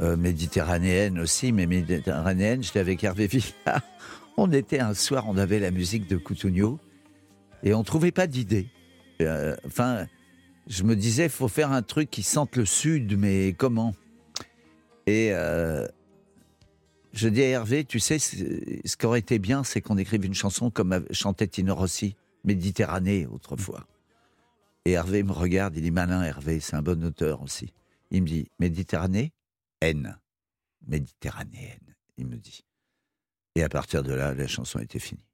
Euh, 0.00 0.16
méditerranéenne 0.16 1.18
aussi, 1.18 1.52
mais 1.52 1.66
méditerranéenne, 1.66 2.62
j'étais 2.62 2.78
avec 2.78 3.02
Hervé 3.02 3.26
Villard. 3.26 3.82
On 4.36 4.50
était 4.52 4.80
un 4.80 4.94
soir, 4.94 5.28
on 5.28 5.36
avait 5.36 5.58
la 5.58 5.70
musique 5.70 6.08
de 6.08 6.16
Coutugno 6.16 6.78
et 7.62 7.74
on 7.74 7.82
trouvait 7.82 8.12
pas 8.12 8.26
d'idée. 8.26 8.68
Euh, 9.20 9.54
enfin, 9.66 10.06
je 10.66 10.82
me 10.84 10.96
disais, 10.96 11.28
faut 11.28 11.48
faire 11.48 11.72
un 11.72 11.82
truc 11.82 12.08
qui 12.08 12.22
sente 12.22 12.56
le 12.56 12.64
sud, 12.64 13.18
mais 13.18 13.52
comment? 13.52 13.92
Et 15.06 15.30
euh, 15.32 15.86
je 17.12 17.28
dis 17.28 17.42
à 17.42 17.48
Hervé, 17.48 17.84
tu 17.84 18.00
sais, 18.00 18.18
ce 18.18 18.96
qui 18.96 19.06
aurait 19.06 19.18
été 19.18 19.38
bien, 19.38 19.62
c'est 19.62 19.82
qu'on 19.82 19.98
écrive 19.98 20.24
une 20.24 20.32
chanson 20.32 20.70
comme 20.70 21.04
chantait 21.10 21.48
Tino 21.48 21.74
Rossi, 21.74 22.16
Méditerranée 22.44 23.26
autrefois. 23.26 23.86
Et 24.86 24.92
Hervé 24.92 25.22
me 25.22 25.32
regarde, 25.32 25.76
il 25.76 25.82
dit 25.82 25.90
malin 25.90 26.22
Hervé, 26.22 26.60
c'est 26.60 26.76
un 26.76 26.82
bon 26.82 27.04
auteur 27.04 27.42
aussi. 27.42 27.74
Il 28.10 28.22
me 28.22 28.28
dit 28.28 28.48
Méditerranée, 28.58 29.32
N. 29.80 30.18
Méditerranéenne, 30.86 31.94
il 32.16 32.26
me 32.26 32.36
dit. 32.36 32.64
Et 33.54 33.62
à 33.62 33.68
partir 33.68 34.02
de 34.02 34.12
là, 34.12 34.34
la 34.34 34.46
chanson 34.46 34.78
était 34.78 34.98
finie. 34.98 35.26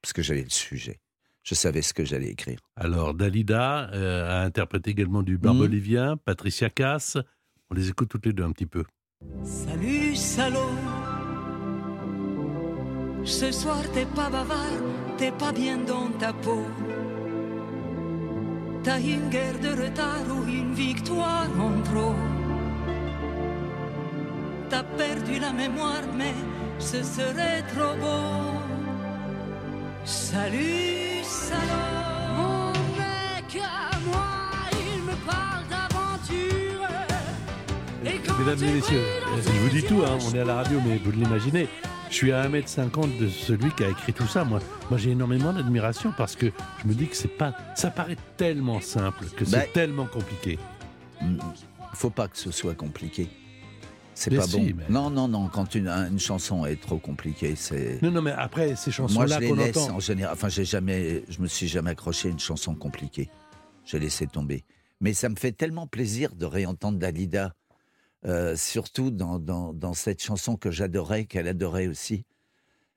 Parce 0.00 0.12
que 0.12 0.22
j'avais 0.22 0.42
le 0.42 0.50
sujet. 0.50 1.00
Je 1.42 1.54
savais 1.54 1.82
ce 1.82 1.92
que 1.92 2.04
j'allais 2.04 2.28
écrire. 2.28 2.58
Alors, 2.76 3.14
Dalida 3.14 3.90
euh, 3.92 4.28
a 4.30 4.44
interprété 4.44 4.90
également 4.90 5.22
du 5.22 5.38
Barbolivien, 5.38 6.16
Patricia 6.16 6.70
Cass. 6.70 7.18
On 7.70 7.74
les 7.74 7.88
écoute 7.88 8.08
toutes 8.08 8.26
les 8.26 8.32
deux 8.32 8.44
un 8.44 8.52
petit 8.52 8.66
peu. 8.66 8.84
Salut 9.44 10.14
salaud 10.14 10.70
Ce 13.24 13.50
soir 13.52 13.82
t'es 13.92 14.06
pas 14.06 14.28
bavard, 14.30 14.82
t'es 15.16 15.32
pas 15.32 15.52
bien 15.52 15.78
dans 15.78 16.10
ta 16.18 16.32
peau 16.32 16.64
T'as 18.82 19.00
une 19.00 19.30
guerre 19.30 19.60
de 19.60 19.68
retard 19.80 20.26
ou 20.28 20.44
une 20.44 20.74
victoire 20.74 21.48
en 21.60 21.80
trop 21.82 22.14
T'as 24.72 24.84
perdu 24.84 25.38
la 25.38 25.52
mémoire 25.52 26.00
mais 26.16 26.32
ce 26.78 27.02
serait 27.02 27.60
trop 27.74 27.94
beau 28.00 28.58
Salut 30.06 31.22
salaud 31.22 32.32
Mon 32.38 32.68
mec 32.96 33.62
à 33.62 33.98
moi 34.06 34.30
il 34.72 35.02
me 35.02 35.14
parle 35.26 35.68
d'aventure 35.68 36.88
Mesdames 38.38 38.66
et 38.66 38.72
messieurs, 38.72 38.98
euh, 38.98 39.42
je 39.44 39.50
vous 39.60 39.68
dis 39.68 39.82
tout, 39.82 40.02
hein, 40.06 40.16
on 40.26 40.34
est 40.34 40.40
à 40.40 40.44
la 40.46 40.54
radio, 40.54 40.80
mais 40.86 40.96
vous 40.96 41.12
l'imaginez. 41.12 41.68
Je 42.08 42.14
suis 42.14 42.32
à 42.32 42.48
1m50 42.48 43.18
de 43.18 43.28
celui 43.28 43.70
qui 43.72 43.84
a 43.84 43.90
écrit 43.90 44.14
tout 44.14 44.26
ça. 44.26 44.42
Moi, 44.44 44.60
moi 44.88 44.98
j'ai 44.98 45.10
énormément 45.10 45.52
d'admiration 45.52 46.14
parce 46.16 46.34
que 46.34 46.46
je 46.82 46.88
me 46.88 46.94
dis 46.94 47.08
que 47.08 47.16
c'est 47.16 47.28
pas. 47.28 47.52
Ça 47.76 47.90
paraît 47.90 48.16
tellement 48.38 48.80
simple 48.80 49.26
que 49.36 49.44
c'est 49.44 49.54
Bah, 49.54 49.64
tellement 49.74 50.06
compliqué. 50.06 50.58
Faut 51.92 52.08
pas 52.08 52.26
que 52.26 52.38
ce 52.38 52.50
soit 52.50 52.74
compliqué. 52.74 53.28
C'est 54.14 54.34
pas 54.34 54.46
si, 54.46 54.72
bon. 54.72 54.76
mais- 54.78 54.88
Non, 54.92 55.10
non, 55.10 55.26
non. 55.28 55.48
Quand 55.48 55.74
une, 55.74 55.88
une 55.88 56.18
chanson 56.18 56.66
est 56.66 56.80
trop 56.80 56.98
compliquée, 56.98 57.54
c'est. 57.56 58.00
Non, 58.02 58.10
non, 58.10 58.22
mais 58.22 58.32
après, 58.32 58.76
ces 58.76 58.90
Moi, 58.90 58.90
je 58.90 58.90
chansons-là 58.90 59.40
les 59.40 59.52
laisse 59.54 59.76
entend. 59.76 59.96
en 59.96 60.00
général. 60.00 60.34
Enfin, 60.34 60.48
j'ai 60.48 60.64
jamais, 60.64 61.24
je 61.28 61.40
me 61.40 61.46
suis 61.46 61.66
jamais 61.68 61.90
accroché 61.90 62.28
à 62.28 62.30
une 62.30 62.38
chanson 62.38 62.74
compliquée. 62.74 63.30
J'ai 63.84 63.98
laissé 63.98 64.26
tomber. 64.26 64.64
Mais 65.00 65.14
ça 65.14 65.28
me 65.28 65.36
fait 65.36 65.52
tellement 65.52 65.86
plaisir 65.86 66.34
de 66.36 66.44
réentendre 66.46 66.98
Dalida, 66.98 67.54
euh, 68.26 68.54
surtout 68.54 69.10
dans, 69.10 69.38
dans, 69.40 69.72
dans 69.72 69.94
cette 69.94 70.22
chanson 70.22 70.56
que 70.56 70.70
j'adorais, 70.70 71.24
qu'elle 71.24 71.48
adorait 71.48 71.88
aussi. 71.88 72.24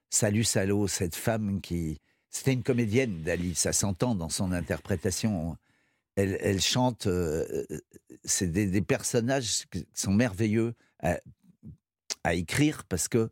Salut 0.10 0.43
Salaud, 0.43 0.88
cette 0.88 1.15
femme 1.15 1.62
qui. 1.62 2.00
C'était 2.29 2.51
une 2.53 2.63
comédienne, 2.63 3.22
Dali, 3.24 3.55
ça 3.55 3.72
s'entend 3.72 4.13
dans 4.13 4.27
son 4.29 4.51
interprétation. 4.51 5.55
Elle, 6.17 6.38
elle 6.41 6.62
chante. 6.62 7.07
euh, 7.07 7.65
c'est 8.25 8.51
des, 8.51 8.67
des 8.67 8.81
personnages 8.81 9.65
qui 9.72 9.86
sont 9.93 10.12
merveilleux 10.13 10.74
à, 11.02 11.18
à 12.24 12.34
écrire 12.34 12.84
parce 12.86 13.08
que 13.08 13.30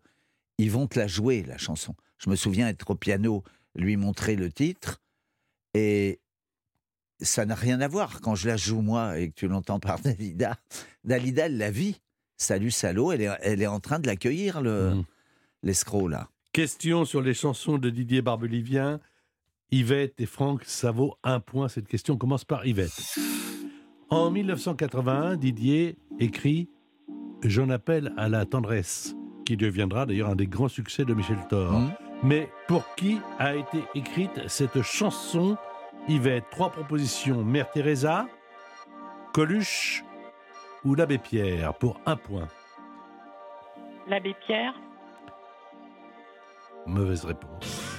ils 0.58 0.72
vont 0.72 0.88
te 0.88 1.00
la 1.00 1.08
jouer, 1.08 1.44
la 1.44 1.58
chanson. 1.58 1.96
Je 2.18 2.30
me 2.30 2.36
souviens 2.36 2.68
être 2.68 2.92
au 2.92 2.96
piano, 2.96 3.44
lui 3.76 3.98
montrer 3.98 4.36
le 4.36 4.52
titre, 4.52 5.02
et 5.74 6.20
ça 7.20 7.46
n'a 7.46 7.56
rien 7.56 7.82
à 7.82 7.88
voir 7.88 8.22
quand 8.22 8.36
je 8.36 8.48
la 8.48 8.58
joue 8.58 8.82
moi 8.82 9.18
et 9.20 9.30
que 9.30 9.36
tu 9.36 9.48
l'entends 9.48 9.80
par 9.80 10.00
Dalida. 10.04 10.58
Dalida, 11.04 11.46
elle 11.48 11.58
la 11.58 11.72
vit. 11.72 12.00
Salut 12.38 12.72
Salaud, 12.72 13.12
elle 13.12 13.22
est, 13.22 13.30
elle 13.42 13.62
est 13.62 13.68
en 13.68 13.80
train 13.80 14.00
de 14.00 14.08
l'accueillir, 14.08 14.62
le, 14.62 14.92
Mhm. 14.96 15.04
l'escroc, 15.64 16.08
là. 16.08 16.30
Question 16.52 17.06
sur 17.06 17.22
les 17.22 17.34
chansons 17.34 17.78
de 17.80 17.90
Didier 17.90 18.22
Barbelivien. 18.22 19.00
Yvette 19.72 20.20
et 20.22 20.28
Franck, 20.28 20.64
ça 20.66 20.92
vaut 20.92 21.16
un 21.24 21.40
point. 21.40 21.68
Cette 21.68 21.88
question 21.88 22.16
commence 22.18 22.46
par 22.46 22.66
Yvette. 22.68 22.92
En 24.10 24.30
1981, 24.30 25.36
Didier 25.36 25.98
écrit 26.20 26.70
J'en 27.46 27.70
appelle 27.70 28.14
à 28.16 28.30
la 28.30 28.46
tendresse, 28.46 29.16
qui 29.46 29.58
deviendra 29.58 30.06
d'ailleurs 30.06 30.30
un 30.30 30.36
des 30.36 30.48
grands 30.48 30.70
succès 30.70 31.04
de 31.04 31.14
Michel 31.14 31.38
Thor. 31.50 31.74
Mhm. 31.74 31.92
Mais 32.24 32.50
pour 32.68 32.96
qui 32.96 33.20
a 33.38 33.56
été 33.56 33.84
écrite 33.96 34.48
cette 34.48 34.82
chanson 34.82 35.58
Yvette, 36.08 36.46
trois 36.52 36.70
propositions 36.70 37.44
Mère 37.44 37.70
Teresa, 37.72 38.28
Coluche 39.34 40.06
ou 40.86 40.96
l'Abbé 40.96 41.18
Pierre 41.18 41.74
pour 41.74 42.00
un 42.06 42.16
point. 42.16 42.48
L'abbé 44.08 44.36
Pierre 44.46 44.74
Mauvaise 46.86 47.26
réponse. 47.26 47.98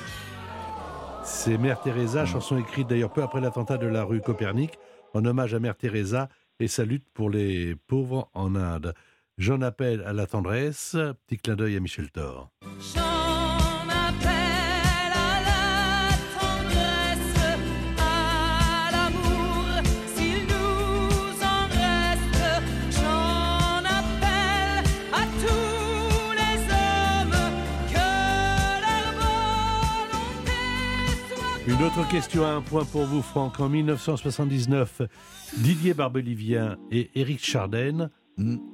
C'est 1.22 1.56
Mère 1.58 1.80
Teresa, 1.80 2.26
chanson 2.26 2.58
écrite 2.58 2.88
d'ailleurs 2.88 3.12
peu 3.12 3.22
après 3.22 3.40
l'attentat 3.40 3.78
de 3.78 3.86
la 3.86 4.04
rue 4.04 4.20
Copernic, 4.20 4.78
en 5.14 5.24
hommage 5.24 5.54
à 5.54 5.58
Mère 5.58 5.76
Teresa 5.76 6.28
et 6.60 6.68
sa 6.68 6.84
lutte 6.84 7.06
pour 7.12 7.30
les 7.30 7.74
pauvres 7.74 8.30
en 8.34 8.54
Inde. 8.54 8.94
J'en 9.36 9.60
appelle 9.62 10.00
à 10.02 10.12
la 10.12 10.26
tendresse, 10.28 10.96
petit 11.26 11.38
clin 11.38 11.56
d'œil 11.56 11.76
à 11.76 11.80
Michel 11.80 12.08
Thor. 12.10 12.50
J'en 12.94 13.00
appelle 13.90 14.30
à 15.12 15.40
la 15.42 16.14
tendresse, 16.38 17.36
à 17.98 18.90
l'amour, 18.92 19.82
s'il 20.14 20.46
nous 20.46 21.42
en 21.42 21.66
reste. 21.66 22.38
J'en 22.92 23.78
appelle 23.84 24.84
à 25.12 25.26
tous 25.42 26.32
les 26.38 26.56
hommes, 26.70 27.36
que 27.90 28.08
leur 28.84 29.10
volonté 30.44 30.54
soit 31.34 31.74
Une 31.74 31.82
autre 31.82 32.08
question 32.08 32.44
à 32.44 32.50
un 32.50 32.60
point 32.60 32.84
pour 32.84 33.04
vous, 33.06 33.20
Franck. 33.20 33.58
En 33.58 33.68
1979, 33.68 35.02
Didier 35.56 35.92
Barbelivien 35.92 36.76
et 36.92 37.10
Éric 37.16 37.44
Chardin. 37.44 38.10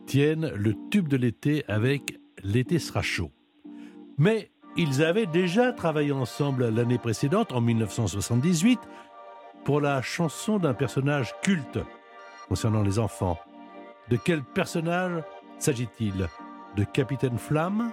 Tiennent 0.06 0.52
le 0.54 0.74
tube 0.90 1.08
de 1.08 1.16
l'été 1.16 1.64
avec 1.68 2.20
L'été 2.42 2.78
sera 2.78 3.02
chaud. 3.02 3.30
Mais 4.18 4.50
ils 4.76 5.02
avaient 5.02 5.26
déjà 5.26 5.72
travaillé 5.72 6.12
ensemble 6.12 6.68
l'année 6.68 6.98
précédente, 6.98 7.52
en 7.52 7.60
1978, 7.60 8.80
pour 9.64 9.80
la 9.80 10.00
chanson 10.02 10.58
d'un 10.58 10.74
personnage 10.74 11.34
culte 11.42 11.78
concernant 12.48 12.82
les 12.82 12.98
enfants. 12.98 13.38
De 14.08 14.16
quel 14.16 14.42
personnage 14.42 15.22
s'agit-il? 15.58 16.28
De 16.76 16.84
Capitaine 16.84 17.38
Flamme? 17.38 17.90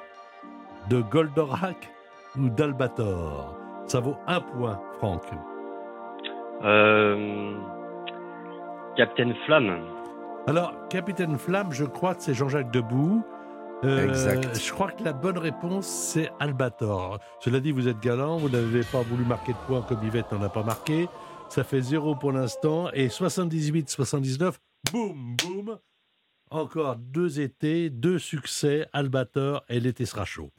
De 0.90 1.02
Goldorak? 1.02 1.92
Ou 2.38 2.50
d'Albator? 2.50 3.58
Ça 3.88 4.00
vaut 4.00 4.16
un 4.28 4.42
point, 4.42 4.80
Franck. 5.00 5.24
Euh, 6.64 7.56
Captain 8.96 9.34
Flamme. 9.46 9.97
Alors, 10.48 10.88
Capitaine 10.88 11.38
Flamme, 11.38 11.74
je 11.74 11.84
crois 11.84 12.16
que 12.16 12.24
c'est 12.24 12.34
Jean-Jacques 12.34 12.72
Debout. 12.72 13.22
Euh, 13.84 14.08
Exact. 14.08 14.58
Je 14.58 14.72
crois 14.72 14.92
que 14.92 15.04
la 15.04 15.12
bonne 15.12 15.38
réponse, 15.38 15.86
c'est 15.86 16.32
Albator. 16.40 17.20
Cela 17.42 17.60
dit, 17.60 17.74
vous 17.74 17.90
êtes 17.90 18.00
galant, 18.00 18.38
vous 18.38 18.48
n'avez 18.48 18.84
pas 18.84 19.02
voulu 19.02 19.26
marquer 19.26 19.52
de 19.52 19.58
points 19.68 19.82
comme 19.82 20.02
Yvette 20.06 20.32
n'en 20.32 20.42
a 20.42 20.48
pas 20.48 20.64
marqué. 20.64 21.10
Ça 21.50 21.66
fait 21.66 21.82
zéro 21.82 22.16
pour 22.16 22.32
l'instant. 22.32 22.90
Et 22.94 23.10
78-79, 23.10 24.54
boum, 24.94 25.36
boum. 25.36 25.80
Encore 26.50 26.96
deux 26.96 27.42
étés, 27.42 27.90
deux 27.90 28.18
succès, 28.18 28.88
Albator 28.94 29.66
et 29.68 29.82
l'été 29.82 30.06
sera 30.06 30.24
chaud. 30.24 30.52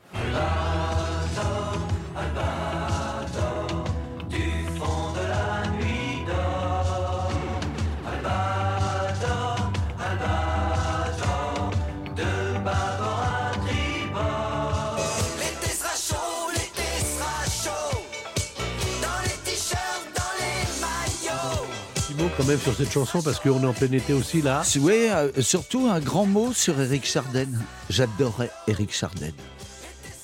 Quand 22.38 22.44
même 22.44 22.58
sur 22.60 22.74
cette 22.74 22.92
chanson 22.92 23.20
parce 23.20 23.40
qu'on 23.40 23.60
est 23.62 23.66
en 23.66 23.72
plein 23.72 23.90
été 23.92 24.12
aussi 24.12 24.42
là. 24.42 24.62
Oui, 24.80 24.92
euh, 25.10 25.30
surtout 25.42 25.88
un 25.88 25.98
grand 26.00 26.24
mot 26.24 26.52
sur 26.52 26.80
Eric 26.80 27.04
Chardin. 27.04 27.46
J'adorais 27.90 28.50
Eric 28.68 28.94
Chardin. 28.94 29.30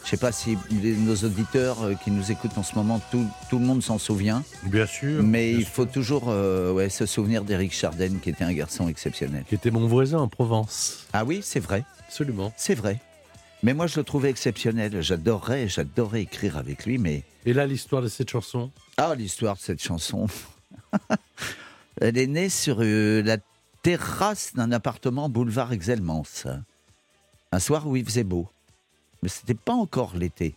Je 0.04 0.10
sais 0.10 0.16
pas 0.16 0.30
si 0.32 0.56
les- 0.70 0.96
nos 0.96 1.16
auditeurs 1.16 1.82
euh, 1.82 1.94
qui 1.94 2.10
nous 2.12 2.30
écoutent 2.30 2.56
en 2.56 2.62
ce 2.62 2.74
moment, 2.76 3.00
tout, 3.10 3.26
tout 3.50 3.58
le 3.58 3.64
monde 3.64 3.82
s'en 3.82 3.98
souvient. 3.98 4.44
Bien 4.62 4.86
sûr. 4.86 5.22
Mais 5.24 5.50
bien 5.50 5.58
il 5.60 5.64
sûr. 5.64 5.74
faut 5.74 5.84
toujours 5.86 6.26
euh, 6.28 6.72
ouais, 6.72 6.88
se 6.88 7.04
souvenir 7.06 7.42
d'Eric 7.42 7.72
Chardin, 7.74 8.10
qui 8.22 8.30
était 8.30 8.44
un 8.44 8.52
garçon 8.52 8.88
exceptionnel. 8.88 9.44
Qui 9.48 9.56
était 9.56 9.70
mon 9.72 9.86
voisin 9.88 10.18
en 10.18 10.28
Provence. 10.28 11.06
Ah 11.12 11.24
oui, 11.24 11.40
c'est 11.42 11.58
vrai, 11.60 11.84
Absolument. 12.06 12.52
c'est 12.56 12.74
vrai. 12.76 13.00
Mais 13.64 13.74
moi, 13.74 13.86
je 13.88 13.96
le 13.98 14.04
trouvais 14.04 14.30
exceptionnel. 14.30 15.00
J'adorais, 15.00 15.68
j'adorais 15.68 16.22
écrire 16.22 16.58
avec 16.58 16.84
lui, 16.86 16.98
mais 16.98 17.22
Et 17.46 17.54
là, 17.54 17.66
l'histoire 17.66 18.02
de 18.02 18.08
cette 18.08 18.30
chanson? 18.30 18.70
Ah, 18.98 19.14
l'histoire 19.16 19.56
de 19.56 19.60
cette 19.62 19.82
chanson. 19.82 20.26
Elle 22.00 22.18
est 22.18 22.26
née 22.26 22.48
sur 22.48 22.78
euh, 22.80 23.22
la 23.22 23.36
terrasse 23.82 24.52
d'un 24.54 24.72
appartement 24.72 25.28
boulevard 25.28 25.72
Exelmans. 25.72 26.24
Un 27.52 27.58
soir 27.58 27.86
où 27.86 27.96
il 27.96 28.04
faisait 28.04 28.24
beau. 28.24 28.48
Mais 29.22 29.28
c'était 29.28 29.54
pas 29.54 29.74
encore 29.74 30.16
l'été. 30.16 30.54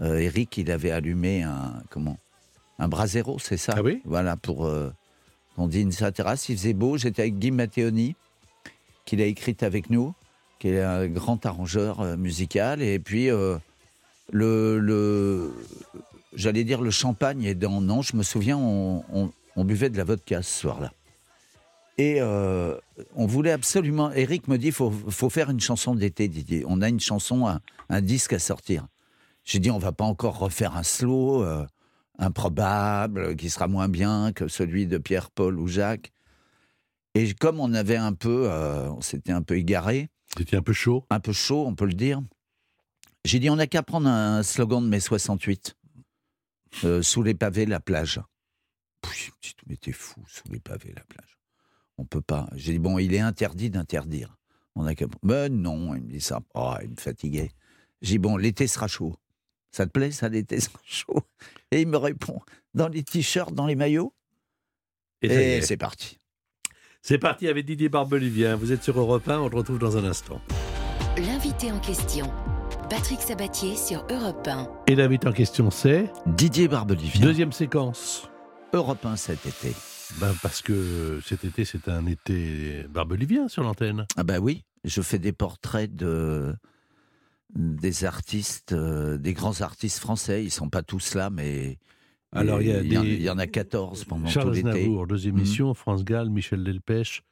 Euh, 0.00 0.18
Eric, 0.18 0.56
il 0.58 0.70
avait 0.70 0.90
allumé 0.90 1.42
un 1.42 1.82
comment? 1.90 2.18
Un 2.78 2.88
brasero, 2.88 3.38
c'est 3.38 3.56
ça? 3.56 3.74
Ah 3.76 3.82
oui? 3.82 4.00
Voilà, 4.04 4.36
pour. 4.36 4.66
euh, 4.66 4.92
on 5.56 5.66
dîne 5.68 5.90
la 6.00 6.12
terrasse, 6.12 6.48
il 6.50 6.56
faisait 6.58 6.74
beau. 6.74 6.98
J'étais 6.98 7.22
avec 7.22 7.38
Guy 7.38 7.50
Matteoni, 7.50 8.14
qu'il 9.06 9.22
a 9.22 9.24
écrite 9.24 9.62
avec 9.62 9.88
nous, 9.88 10.14
qui 10.58 10.68
est 10.68 10.82
un 10.82 11.06
grand 11.08 11.44
arrangeur 11.46 12.00
euh, 12.00 12.16
musical. 12.18 12.82
Et 12.82 12.98
puis, 12.98 13.28
le, 13.28 14.78
le, 14.78 15.54
j'allais 16.34 16.64
dire 16.64 16.80
le 16.82 16.90
champagne 16.90 17.44
est 17.44 17.54
dans 17.54 17.80
non 17.80 18.02
je 18.02 18.16
me 18.16 18.22
souviens 18.22 18.58
on, 18.58 19.04
on- 19.12 19.32
on 19.56 19.64
buvait 19.64 19.90
de 19.90 19.96
la 19.96 20.04
vodka 20.04 20.42
ce 20.42 20.60
soir-là 20.60 20.92
et 21.98 22.20
euh, 22.20 22.76
on 23.14 23.26
voulait 23.26 23.52
absolument 23.52 24.12
Eric 24.12 24.48
me 24.48 24.58
dit 24.58 24.70
faut 24.70 24.90
faut 24.90 25.30
faire 25.30 25.50
une 25.50 25.60
chanson 25.60 25.94
d'été 25.94 26.28
Didier 26.28 26.64
on 26.68 26.82
a 26.82 26.88
une 26.88 27.00
chanson 27.00 27.46
un, 27.48 27.60
un 27.88 28.00
disque 28.00 28.32
à 28.32 28.38
sortir 28.38 28.86
j'ai 29.44 29.58
dit 29.58 29.70
on 29.70 29.78
va 29.78 29.92
pas 29.92 30.04
encore 30.04 30.38
refaire 30.38 30.76
un 30.76 30.82
slow 30.82 31.42
euh, 31.42 31.66
improbable 32.18 33.36
qui 33.36 33.50
sera 33.50 33.66
moins 33.66 33.88
bien 33.88 34.32
que 34.32 34.48
celui 34.48 34.86
de 34.86 34.98
Pierre 34.98 35.30
Paul 35.30 35.58
ou 35.58 35.66
Jacques 35.66 36.12
et 37.16 37.32
comme 37.32 37.60
on 37.60 37.72
avait 37.72 37.96
un 37.96 38.12
peu 38.12 38.46
euh, 38.50 38.90
on 38.90 39.00
s'était 39.00 39.32
un 39.32 39.40
peu 39.40 39.56
égaré 39.56 40.10
C'était 40.36 40.56
un 40.56 40.62
peu 40.62 40.74
chaud. 40.74 41.06
un 41.08 41.18
peu 41.18 41.32
chaud, 41.32 41.64
on 41.66 41.74
peut 41.74 41.86
le 41.86 41.94
dire. 41.94 42.20
J'ai 43.24 43.38
dit, 43.38 43.48
on 43.48 43.56
n'a 43.56 43.66
qu'à 43.66 43.82
prendre 43.82 44.06
un 44.06 44.42
slogan 44.42 44.84
de 44.84 44.88
mai 44.88 45.00
68. 45.00 45.74
Euh, 46.84 47.00
sous 47.00 47.22
les 47.22 47.32
pavés, 47.32 47.64
la 47.64 47.80
plage. 47.80 48.20
J'ai 49.14 49.30
dit, 49.42 49.54
mais 49.66 49.76
t'es 49.76 49.92
fou, 49.92 50.22
sous 50.28 50.50
les 50.50 50.60
pavés, 50.60 50.92
la 50.96 51.04
plage. 51.04 51.38
On 51.98 52.04
peut 52.04 52.20
pas. 52.20 52.46
J'ai 52.54 52.72
dit, 52.72 52.78
bon, 52.78 52.98
il 52.98 53.14
est 53.14 53.20
interdit 53.20 53.70
d'interdire. 53.70 54.36
On 54.74 54.84
a 54.86 54.94
qu'à... 54.94 55.06
Ben 55.22 55.50
non, 55.52 55.94
il 55.94 56.02
me 56.02 56.08
dit 56.10 56.20
ça. 56.20 56.40
Oh, 56.54 56.74
il 56.82 56.90
me 56.90 56.96
fatiguait. 56.96 57.50
Je 58.02 58.08
dis 58.08 58.18
bon, 58.18 58.36
l'été 58.36 58.66
sera 58.66 58.88
chaud. 58.88 59.16
Ça 59.72 59.86
te 59.86 59.90
plaît, 59.90 60.10
ça, 60.10 60.28
l'été 60.28 60.60
sera 60.60 60.78
chaud? 60.84 61.22
Et 61.70 61.80
il 61.80 61.88
me 61.88 61.96
répond 61.96 62.40
dans 62.74 62.88
les 62.88 63.02
t-shirts, 63.02 63.54
dans 63.54 63.66
les 63.66 63.74
maillots? 63.76 64.12
Et 65.22 65.28
Et 65.28 65.56
est. 65.56 65.60
c'est 65.62 65.78
parti. 65.78 66.18
C'est 67.00 67.18
parti 67.18 67.48
avec 67.48 67.64
Didier 67.64 67.88
Barbelivien. 67.88 68.56
Vous 68.56 68.72
êtes 68.72 68.82
sur 68.82 68.98
Europe 68.98 69.26
1, 69.28 69.38
on 69.38 69.48
le 69.48 69.56
retrouve 69.56 69.78
dans 69.78 69.96
un 69.96 70.04
instant. 70.04 70.40
L'invité 71.16 71.72
en 71.72 71.78
question, 71.80 72.30
Patrick 72.90 73.20
Sabatier 73.20 73.76
sur 73.76 74.04
Europe 74.10 74.46
1. 74.46 74.68
Et 74.88 74.94
l'invité 74.94 75.28
en 75.28 75.32
question, 75.32 75.70
c'est 75.70 76.10
Didier 76.26 76.68
Barbelivien. 76.68 77.22
deuxième 77.22 77.52
séquence. 77.52 78.28
Europe 78.72 79.04
1 79.04 79.16
cet 79.16 79.46
été. 79.46 79.74
Ben, 80.20 80.34
parce 80.42 80.62
que 80.62 81.20
cet 81.24 81.44
été, 81.44 81.64
c'est 81.64 81.88
un 81.88 82.06
été 82.06 82.84
barbelivien 82.88 83.48
sur 83.48 83.62
l'antenne. 83.62 84.06
Ah 84.16 84.22
bah 84.22 84.38
oui, 84.38 84.64
je 84.84 85.02
fais 85.02 85.18
des 85.18 85.32
portraits 85.32 85.94
de 85.94 86.54
des 87.54 88.04
artistes, 88.04 88.72
euh, 88.72 89.18
des 89.18 89.32
grands 89.32 89.60
artistes 89.60 89.98
français. 90.00 90.44
Ils 90.44 90.50
sont 90.50 90.68
pas 90.68 90.82
tous 90.82 91.14
là, 91.14 91.30
mais 91.30 91.78
Alors, 92.32 92.60
il 92.60 92.68
y 92.68 92.72
a 92.72 92.82
y, 92.82 92.98
en- 92.98 93.02
des- 93.02 93.14
il 93.14 93.22
y 93.22 93.30
en 93.30 93.38
a 93.38 93.46
14 93.46 94.04
pendant 94.04 94.26
Charles 94.26 94.48
tout 94.48 94.54
l'été. 94.54 94.68
Aznavour, 94.68 95.06
deux 95.06 95.28
émissions. 95.28 95.72
France 95.72 96.04
Gall, 96.04 96.28
Michel 96.28 96.64
Delpech, 96.64 97.22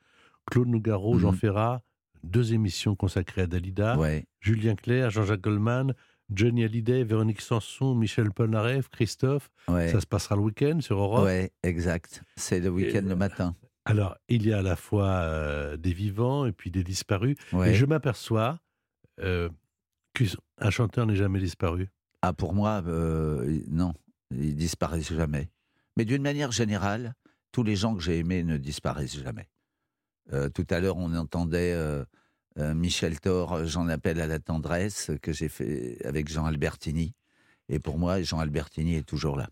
Claude 0.50 0.69
Nougaro, 0.69 1.19
Jean 1.19 1.33
Mhm. 1.33 1.38
Ferrat, 1.38 1.83
deux 2.23 2.55
émissions 2.55 2.95
consacrées 2.97 3.43
à 3.43 3.47
Dalida. 3.47 3.99
Ouais. 3.99 4.25
Julien 4.41 4.76
Clerc, 4.76 5.11
Jean-Jacques 5.11 5.43
Goldman, 5.43 5.95
Johnny 6.31 6.64
Hallyday, 6.64 7.04
Véronique 7.04 7.40
Sanson, 7.40 7.95
Michel 7.95 8.31
Polnareff, 8.31 8.88
Christophe. 8.88 9.50
Ouais. 9.69 9.90
Ça 9.90 10.00
se 10.00 10.07
passera 10.07 10.37
le 10.37 10.43
week-end 10.43 10.81
sur 10.81 10.99
Europe. 10.99 11.25
Ouais, 11.25 11.52
exact. 11.62 12.23
C'est 12.37 12.61
le 12.61 12.71
week-end 12.71 13.02
le 13.04 13.16
matin. 13.16 13.54
Alors, 13.85 14.16
il 14.28 14.47
y 14.47 14.52
a 14.52 14.59
à 14.59 14.62
la 14.62 14.76
fois 14.76 15.09
euh, 15.09 15.76
des 15.76 15.93
vivants 15.93 16.47
et 16.47 16.52
puis 16.52 16.71
des 16.71 16.83
disparus. 16.83 17.37
Ouais. 17.52 17.71
Et 17.71 17.75
je 17.75 17.85
m'aperçois 17.85 18.59
euh, 19.21 19.50
qu'un 20.14 20.71
chanteur 20.71 21.07
n'est 21.07 21.16
jamais 21.16 21.40
disparu. 21.40 21.90
Ah, 22.23 22.33
pour 22.33 22.54
moi, 22.54 22.83
euh, 22.87 23.61
non, 23.69 23.93
ils 24.31 24.57
disparaissent 24.57 25.12
jamais. 25.12 25.50
Mais 25.99 26.07
d'une 26.07 26.23
manière 26.23 26.50
générale, 26.50 27.14
tous 27.52 27.62
les 27.62 27.76
gens 27.76 27.95
que 27.95 28.02
j'ai 28.02 28.19
aimés 28.19 28.43
ne 28.43 28.57
disparaissent 28.57 29.19
jamais. 29.23 29.49
Euh, 30.33 30.49
tout 30.49 30.66
à 30.71 30.81
l'heure, 30.81 30.97
on 30.97 31.14
entendait 31.14 31.75
euh, 31.75 32.02
euh, 32.02 32.04
Michel 32.56 33.18
Thor, 33.20 33.64
J'en 33.66 33.88
appelle 33.88 34.20
à 34.20 34.26
la 34.26 34.38
tendresse, 34.38 35.11
que 35.23 35.32
j'ai 35.32 35.49
fait 35.49 35.99
avec 36.04 36.28
Jean 36.28 36.46
Albertini. 36.46 37.14
Et 37.68 37.78
pour 37.78 37.99
moi, 37.99 38.23
Jean 38.23 38.38
Albertini 38.38 38.94
est 38.96 39.02
toujours 39.08 39.37
là. 39.37 39.49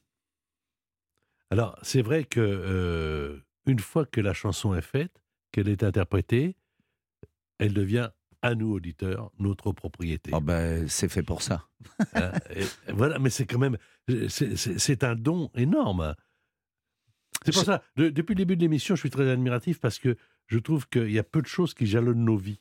Alors, 1.50 1.78
c'est 1.82 2.02
vrai 2.02 2.24
que 2.24 2.40
euh, 2.40 3.38
une 3.66 3.78
fois 3.80 4.06
que 4.06 4.20
la 4.20 4.32
chanson 4.32 4.74
est 4.74 4.80
faite, 4.82 5.22
qu'elle 5.50 5.68
est 5.68 5.82
interprétée, 5.82 6.56
elle 7.58 7.74
devient 7.74 8.10
à 8.40 8.54
nous 8.54 8.72
auditeurs 8.72 9.30
notre 9.38 9.72
propriété. 9.72 10.30
Oh 10.34 10.40
ben, 10.40 10.88
c'est 10.88 11.08
fait 11.08 11.22
pour 11.22 11.42
ça. 11.42 11.68
Hein, 12.14 12.32
et 12.54 12.64
voilà, 12.92 13.18
mais 13.18 13.30
c'est 13.30 13.46
quand 13.46 13.58
même, 13.58 13.76
c'est- 14.28 15.04
un 15.04 15.14
don 15.16 15.50
énorme. 15.54 16.14
C'est 17.44 17.52
pour 17.52 17.62
Je- 17.62 17.66
ça, 17.66 17.82
de- 17.96 18.08
depuis 18.08 18.34
le 18.34 18.38
début 18.38 18.56
de 18.56 18.60
l'émission, 18.62 18.94
je 18.94 19.00
suis 19.00 19.10
très 19.10 19.28
admiratif 19.28 19.78
parce 19.80 19.98
que 19.98 20.16
je 20.46 20.58
trouve 20.58 20.88
qu'il 20.88 21.10
y 21.10 21.18
a 21.18 21.24
peu 21.24 21.42
de 21.42 21.46
choses 21.46 21.74
qui 21.74 21.86
jalonnent 21.86 22.24
nos 22.24 22.36
vies. 22.36 22.60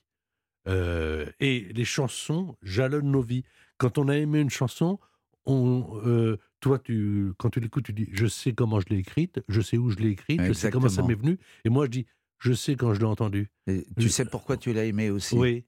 Euh, 0.67 1.25
et 1.39 1.67
les 1.73 1.85
chansons 1.85 2.55
jalonnent 2.61 3.11
nos 3.11 3.21
vies. 3.21 3.43
Quand 3.77 3.97
on 3.97 4.07
a 4.09 4.15
aimé 4.17 4.39
une 4.39 4.49
chanson, 4.49 4.99
on, 5.45 5.99
euh, 6.05 6.37
toi, 6.59 6.77
tu, 6.77 7.31
quand 7.37 7.49
tu 7.49 7.59
l'écoutes, 7.59 7.85
tu 7.85 7.93
dis 7.93 8.07
Je 8.11 8.27
sais 8.27 8.53
comment 8.53 8.79
je 8.79 8.85
l'ai 8.89 8.97
écrite, 8.97 9.41
je 9.49 9.61
sais 9.61 9.77
où 9.77 9.89
je 9.89 9.97
l'ai 9.97 10.09
écrite, 10.09 10.41
je 10.43 10.53
sais 10.53 10.69
comment 10.69 10.89
ça 10.89 11.01
m'est 11.03 11.15
venu. 11.15 11.39
Et 11.65 11.69
moi, 11.69 11.85
je 11.85 11.91
dis 11.91 12.05
Je 12.39 12.53
sais 12.53 12.75
quand 12.75 12.93
je 12.93 12.99
l'ai 12.99 13.05
entendue. 13.05 13.49
Et 13.67 13.85
tu 13.99 14.09
sais 14.09 14.25
pourquoi 14.25 14.57
tu 14.57 14.71
l'as 14.73 14.85
aimé 14.85 15.09
aussi 15.09 15.35
Oui. 15.35 15.65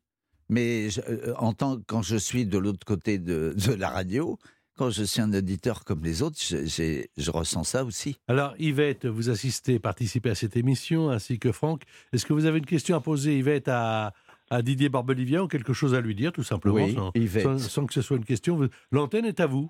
Mais 0.49 0.89
je- 0.89 1.01
euh, 1.01 1.33
en 1.37 1.53
tant 1.53 1.79
quand 1.87 2.01
je 2.03 2.17
suis 2.17 2.45
de 2.45 2.57
l'autre 2.59 2.85
côté 2.85 3.17
de, 3.17 3.55
de 3.55 3.73
la 3.73 3.89
radio, 3.89 4.37
quand 4.75 4.89
je 4.89 5.03
suis 5.03 5.21
un 5.21 5.31
auditeur 5.33 5.83
comme 5.85 6.03
les 6.03 6.21
autres, 6.21 6.37
je, 6.39 7.31
ressens 7.31 7.63
ça 7.63 7.85
aussi. 7.85 8.17
Alors, 8.27 8.53
Yvette, 8.59 9.05
vous 9.05 9.29
assistez, 9.29 9.79
participez 9.79 10.31
à 10.31 10.35
cette 10.35 10.57
émission, 10.57 11.09
ainsi 11.09 11.37
que 11.39 11.51
Franck. 11.51 11.83
Est-ce 12.11 12.25
que 12.25 12.33
vous 12.33 12.45
avez 12.45 12.57
une 12.57 12.65
question 12.65 12.95
à 12.97 12.99
poser, 13.01 13.37
Yvette, 13.37 13.67
à, 13.67 14.13
à 14.53 14.61
Didier 14.61 14.89
Barbelivien 14.89 15.43
ou 15.43 15.47
quelque 15.47 15.73
chose 15.73 15.93
à 15.95 16.01
lui 16.01 16.15
dire, 16.15 16.31
tout 16.31 16.43
simplement, 16.43 16.75
Oui, 16.75 16.93
sans, 16.93 17.11
Yvette. 17.15 17.43
sans- 17.43 17.57
sans 17.59 17.85
que 17.85 17.93
ce 17.93 18.01
soit 18.01 18.17
une 18.17 18.25
question 18.25 18.59
L'antenne 18.91 19.25
est 19.25 19.39
à 19.39 19.47
vous. 19.47 19.69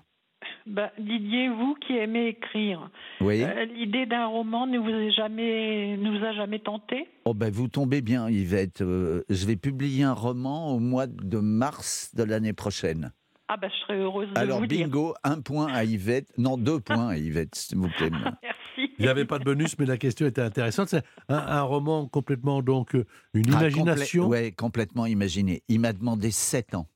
Ben, 0.66 0.90
Didier, 0.98 1.48
vous 1.48 1.74
qui 1.86 1.94
aimez 1.96 2.28
écrire, 2.28 2.90
Oui. 3.20 3.42
euh, 3.42 3.64
l'idée 3.66 4.06
d'un 4.06 4.26
roman 4.26 4.66
ne 4.66 4.78
vous, 4.78 4.88
a 4.88 5.10
jamais, 5.10 5.96
ne 5.96 6.18
vous 6.18 6.24
a 6.24 6.32
jamais 6.32 6.58
tenté? 6.58 7.06
Oh 7.24 7.34
ben 7.34 7.50
vous 7.52 7.68
tombez 7.68 8.00
bien, 8.02 8.28
Yvette. 8.30 8.80
Euh, 8.82 9.22
je 9.30 9.46
vais 9.46 9.56
publier 9.56 10.04
un 10.04 10.12
roman 10.12 10.70
au 10.74 10.78
mois 10.80 11.06
de 11.06 11.38
mars 11.38 12.14
de 12.14 12.24
l'année 12.24 12.52
prochaine. 12.52 13.12
Ah 13.48 13.56
ben, 13.58 13.70
je 13.70 13.76
serais 13.82 13.98
heureuse 13.98 14.28
de 14.32 14.38
Alors 14.38 14.60
vous 14.60 14.66
dire. 14.66 14.86
bingo, 14.86 15.14
un 15.22 15.40
point 15.42 15.66
à 15.72 15.84
Yvette. 15.84 16.28
Non, 16.38 16.56
deux 16.56 16.80
points 16.80 17.08
à 17.08 17.16
Yvette, 17.18 17.54
s'il 17.54 17.76
vous 17.78 17.88
plaît. 17.90 18.10
Merci. 18.42 18.58
Il 18.76 18.94
n'y 19.00 19.08
avait 19.08 19.24
pas 19.24 19.38
de 19.38 19.44
bonus, 19.44 19.78
mais 19.78 19.86
la 19.86 19.96
question 19.98 20.26
était 20.26 20.42
intéressante. 20.42 20.88
C'est 20.88 21.04
un, 21.28 21.36
un 21.36 21.62
roman 21.62 22.06
complètement, 22.08 22.62
donc, 22.62 22.94
euh, 22.94 23.04
une 23.34 23.48
Ah, 23.52 23.60
imagination. 23.68 24.26
complè- 24.26 24.30
ouais, 24.30 24.52
complètement 24.52 25.06
imaginé. 25.06 25.62
Il 25.68 25.80
m'a 25.80 25.92
demandé 25.92 26.30
sept 26.30 26.74
ans. 26.74 26.88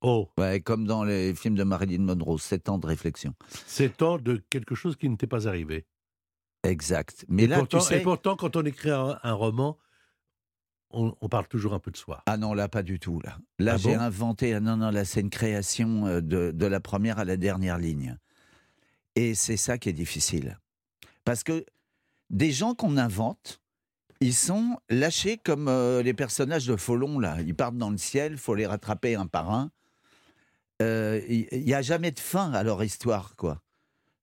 Oh, 0.00 0.28
Ouais, 0.36 0.60
comme 0.60 0.86
dans 0.86 1.02
les 1.04 1.34
films 1.34 1.54
de 1.54 1.64
Marilyn 1.64 2.02
Monroe, 2.02 2.38
sept 2.38 2.68
ans 2.68 2.78
de 2.78 2.86
réflexion. 2.86 3.34
c'est 3.66 3.96
temps 3.96 4.18
de 4.18 4.36
quelque 4.50 4.74
chose 4.74 4.96
qui 4.96 5.08
n'était 5.08 5.26
pas 5.26 5.48
arrivé. 5.48 5.86
Exact. 6.62 7.24
Mais 7.28 7.44
et, 7.44 7.46
là, 7.46 7.58
pourtant, 7.58 7.78
tu 7.78 7.86
sais... 7.86 7.98
et 8.00 8.02
pourtant, 8.02 8.36
quand 8.36 8.56
on 8.56 8.62
écrit 8.64 8.90
un, 8.90 9.18
un 9.22 9.32
roman, 9.32 9.78
on, 10.90 11.14
on 11.20 11.28
parle 11.28 11.48
toujours 11.48 11.74
un 11.74 11.78
peu 11.78 11.90
de 11.90 11.96
soi. 11.96 12.22
Ah 12.26 12.36
non, 12.36 12.54
là, 12.54 12.68
pas 12.68 12.82
du 12.82 12.98
tout. 13.00 13.20
Là, 13.22 13.38
là 13.58 13.74
Ah 13.74 13.78
j'ai 13.78 13.94
bon? 13.94 14.00
inventé. 14.00 14.54
ah 14.54 14.60
Non, 14.60 14.76
non, 14.76 14.90
là, 14.90 15.04
c'est 15.04 15.20
une 15.20 15.30
création 15.30 16.06
euh, 16.06 16.20
de, 16.20 16.52
de 16.52 16.66
la 16.66 16.80
première 16.80 17.18
à 17.18 17.24
la 17.24 17.36
dernière 17.36 17.78
ligne. 17.78 18.18
Et 19.16 19.34
c'est 19.34 19.56
ça 19.56 19.78
qui 19.78 19.88
est 19.88 19.92
difficile. 19.94 20.58
Parce 21.24 21.42
que 21.42 21.64
des 22.30 22.52
gens 22.52 22.74
qu'on 22.74 22.96
invente, 22.96 23.60
ils 24.20 24.34
sont 24.34 24.78
lâchés 24.88 25.38
comme 25.38 25.68
euh, 25.68 26.02
les 26.02 26.14
personnages 26.14 26.66
de 26.66 26.76
Folon, 26.76 27.18
là. 27.18 27.40
Ils 27.42 27.54
partent 27.54 27.76
dans 27.76 27.90
le 27.90 27.98
ciel, 27.98 28.38
faut 28.38 28.54
les 28.54 28.66
rattraper 28.66 29.14
un 29.14 29.26
par 29.26 29.50
un. 29.50 29.70
Euh, 30.82 31.20
Il 31.28 31.64
n'y 31.64 31.74
a 31.74 31.82
jamais 31.82 32.10
de 32.10 32.20
fin 32.20 32.52
à 32.52 32.62
leur 32.62 32.82
histoire, 32.82 33.36
quoi. 33.36 33.60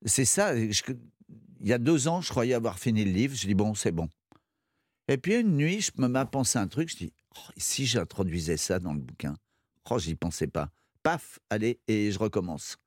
C'est 0.05 0.25
ça. 0.25 0.55
il 0.55 0.73
y 1.61 1.73
a 1.73 1.77
deux 1.77 2.07
ans, 2.07 2.21
je 2.21 2.29
croyais 2.29 2.53
avoir 2.53 2.79
fini 2.79 3.05
le 3.05 3.11
livre. 3.11 3.35
Je 3.35 3.45
dis, 3.45 3.53
bon, 3.53 3.75
c'est 3.75 3.91
bon. 3.91 4.09
Et 5.07 5.17
puis 5.17 5.35
une 5.35 5.55
nuit, 5.55 5.81
je 5.81 5.91
me 5.97 6.07
mets 6.07 6.19
à 6.19 6.29
un 6.55 6.67
truc. 6.67 6.89
Je 6.89 6.97
dis, 6.97 7.13
Oh, 7.35 7.51
si 7.57 7.85
j'introduisais 7.85 8.57
ça 8.57 8.79
dans 8.79 8.93
le 8.93 8.99
bouquin? 8.99 9.35
Oh, 9.89 9.99
j'y 9.99 10.15
pensais 10.15 10.47
pas. 10.47 10.69
Paf, 11.03 11.39
allez, 11.49 11.79
et 11.87 12.11
je 12.11 12.19
recommence. 12.19 12.77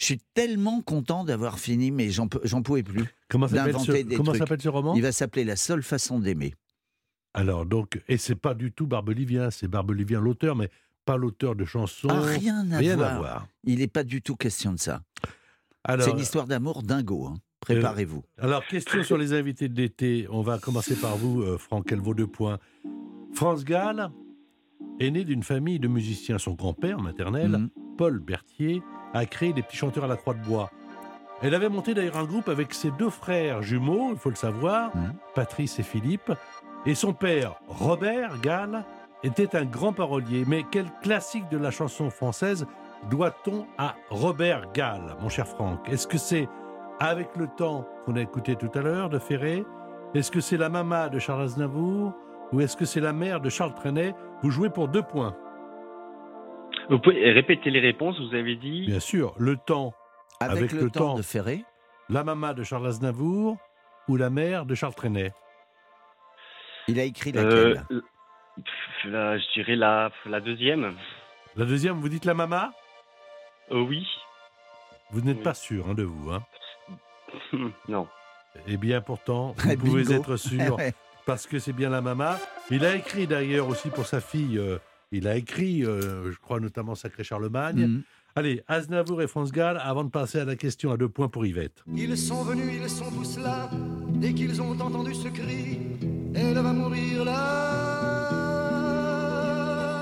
Je 0.00 0.06
suis 0.06 0.20
tellement 0.34 0.80
content 0.80 1.24
d'avoir 1.24 1.58
fini, 1.58 1.90
mais 1.90 2.08
j'en 2.10 2.26
pouvais 2.26 2.82
plus. 2.82 3.04
Comment 3.28 3.46
s'appelle 3.46 4.60
ce, 4.60 4.68
roman? 4.68 4.94
Il 4.94 5.02
va 5.02 5.12
s'appeler 5.12 5.44
La 5.44 5.56
seule 5.56 5.82
façon 5.82 6.18
d'aimer. 6.18 6.54
Alors, 7.34 7.66
donc, 7.66 8.00
et 8.08 8.16
c'est 8.16 8.34
pas 8.34 8.54
du 8.54 8.72
tout 8.72 8.86
Barbelivien, 8.86 9.50
c'est 9.50 9.68
Barbelivien 9.68 10.20
l'auteur, 10.20 10.56
mais 10.56 10.70
pas 11.04 11.16
l'auteur 11.18 11.54
de 11.54 11.64
chansons. 11.66 12.08
Ah, 12.10 12.22
rien 12.22 12.70
à 12.72 12.78
rien 12.78 12.96
voir. 12.96 13.12
à 13.14 13.18
voir. 13.18 13.46
Il 13.64 13.78
n'est 13.80 13.88
pas 13.88 14.02
du 14.02 14.22
tout 14.22 14.36
question 14.36 14.72
de 14.72 14.78
ça. 14.78 15.02
C'est 15.86 16.10
une 16.10 16.18
histoire 16.18 16.46
d'amour 16.46 16.82
dingo. 16.82 17.26
hein. 17.26 17.34
Préparez-vous. 17.60 18.24
alors, 18.38 18.66
question 18.66 19.02
sur 19.04 19.18
les 19.18 19.34
invités 19.34 19.68
de 19.68 19.76
l'été. 19.76 20.26
On 20.30 20.40
va 20.40 20.58
commencer 20.58 20.96
par 20.96 21.18
vous, 21.18 21.42
euh, 21.42 21.58
Franck, 21.58 21.92
elle 21.92 22.00
vaut 22.00 22.14
deux 22.14 22.26
points. 22.26 22.58
France 23.34 23.64
Gall 23.66 24.10
est 24.98 25.10
né 25.10 25.24
d'une 25.24 25.42
famille 25.42 25.78
de 25.78 25.88
musiciens. 25.88 26.38
Son 26.38 26.54
grand-père 26.54 27.00
maternel, 27.00 27.50
Mhm. 27.50 27.70
Paul 27.98 28.18
Berthier, 28.18 28.82
a 29.14 29.26
créé 29.26 29.52
les 29.52 29.62
petits 29.62 29.76
chanteurs 29.76 30.04
à 30.04 30.08
la 30.08 30.16
croix 30.16 30.34
de 30.34 30.42
bois. 30.44 30.70
Elle 31.42 31.54
avait 31.54 31.68
monté 31.70 31.94
d'ailleurs 31.94 32.18
un 32.18 32.24
groupe 32.24 32.48
avec 32.48 32.74
ses 32.74 32.90
deux 32.92 33.08
frères 33.10 33.62
jumeaux, 33.62 34.10
il 34.12 34.18
faut 34.18 34.28
le 34.30 34.36
savoir, 34.36 34.94
Mhm. 34.94 35.14
Patrice 35.34 35.78
et 35.78 35.82
Philippe. 35.82 36.32
Et 36.86 36.94
son 36.94 37.12
père, 37.12 37.54
Robert 37.68 38.38
Gall, 38.40 38.84
était 39.22 39.54
un 39.56 39.64
grand 39.64 39.92
parolier. 39.92 40.44
Mais 40.46 40.64
quel 40.70 40.86
classique 41.02 41.48
de 41.50 41.58
la 41.58 41.70
chanson 41.70 42.08
française 42.10 42.66
doit-on 43.10 43.66
à 43.78 43.94
Robert 44.10 44.72
Gall, 44.72 45.16
mon 45.20 45.28
cher 45.28 45.46
Franck? 45.46 45.88
Est-ce 45.88 46.06
que 46.06 46.18
c'est 46.18 46.48
Avec 47.02 47.34
le 47.36 47.46
temps 47.48 47.86
qu'on 48.04 48.16
a 48.16 48.20
écouté 48.20 48.56
tout 48.56 48.70
à 48.74 48.82
l'heure 48.82 49.08
de 49.08 49.18
Ferré? 49.18 49.64
Est-ce 50.14 50.30
que 50.30 50.40
c'est 50.40 50.58
la 50.58 50.68
Mama 50.68 51.08
de 51.08 51.18
Charles 51.18 51.42
Aznavour? 51.42 52.12
Ou 52.52 52.60
est-ce 52.60 52.76
que 52.76 52.84
c'est 52.84 53.00
la 53.00 53.14
mère 53.14 53.40
de 53.40 53.48
Charles 53.48 53.72
Trenet? 53.74 54.14
Vous 54.42 54.50
jouez 54.50 54.68
pour 54.68 54.86
deux 54.88 55.02
points. 55.02 55.34
Vous 56.90 56.98
pouvez 56.98 57.30
répéter 57.32 57.70
les 57.70 57.80
réponses, 57.80 58.18
vous 58.20 58.34
avez 58.34 58.56
dit 58.56 58.86
Bien 58.86 59.00
sûr, 59.00 59.34
le 59.38 59.56
temps, 59.56 59.94
Avec, 60.40 60.56
Avec 60.58 60.72
le, 60.72 60.80
le 60.82 60.90
temps, 60.90 61.10
temps. 61.10 61.14
de 61.14 61.22
Ferré, 61.22 61.64
la 62.08 62.24
Mama 62.24 62.52
de 62.54 62.62
Charles 62.64 62.86
Aznavour 62.88 63.56
ou 64.08 64.16
la 64.16 64.28
mère 64.30 64.66
de 64.66 64.74
Charles 64.74 64.94
Trenet 64.94 65.32
il 66.88 66.98
a 66.98 67.04
écrit 67.04 67.30
Euh, 67.36 67.74
laquelle 67.74 68.02
la- 69.04 69.38
Je 69.38 69.52
dirais 69.54 69.76
la, 69.76 70.10
la 70.26 70.40
deuxième. 70.40 70.96
La 71.54 71.64
deuxième, 71.64 71.98
vous 72.00 72.08
dites 72.08 72.24
la 72.24 72.34
Mama 72.34 72.72
Euh, 73.70 73.80
oui. 73.80 74.04
Vous 75.10 75.20
n'êtes 75.20 75.36
Oui. 75.38 75.42
pas 75.44 75.54
sûr 75.54 75.86
hein, 75.88 75.94
de 75.94 76.02
vous. 76.02 76.32
Hein. 76.32 76.42
non. 77.88 78.08
Eh 78.66 78.76
bien, 78.76 79.00
pourtant, 79.00 79.54
vous 79.58 79.76
pouvez 79.76 80.12
être 80.12 80.36
sûr, 80.36 80.76
parce 81.26 81.46
que 81.46 81.60
c'est 81.60 81.72
bien 81.72 81.90
la 81.90 82.00
Mama. 82.00 82.38
Il 82.72 82.84
a 82.84 82.96
écrit 82.96 83.28
d'ailleurs 83.28 83.68
aussi 83.68 83.90
pour 83.90 84.06
sa 84.06 84.20
fille 84.20 84.58
euh, 84.58 84.78
Il 85.12 85.26
a 85.26 85.36
écrit, 85.36 85.84
euh, 85.84 86.30
je 86.30 86.38
crois 86.38 86.60
notamment 86.60 86.94
Sacré 86.94 87.24
Charlemagne. 87.24 87.86
Mhm. 87.86 88.02
Allez, 88.36 88.62
Aznavour 88.68 89.22
et 89.22 89.26
France 89.26 89.50
Gall, 89.50 89.76
avant 89.82 90.04
de 90.04 90.10
passer 90.10 90.38
à 90.38 90.44
la 90.44 90.54
question 90.54 90.92
à 90.92 90.96
deux 90.96 91.08
points 91.08 91.28
pour 91.28 91.44
Yvette. 91.44 91.82
Ils 91.96 92.16
sont 92.16 92.44
venus, 92.44 92.80
ils 92.80 92.88
sont 92.88 93.10
tous 93.10 93.38
là. 93.38 93.68
Dès 94.08 94.32
qu'ils 94.32 94.62
ont 94.62 94.70
entendu 94.70 95.12
ce 95.14 95.26
cri, 95.28 95.78
elle 96.32 96.54
va 96.54 96.72
mourir 96.72 97.24
là. 97.24 97.66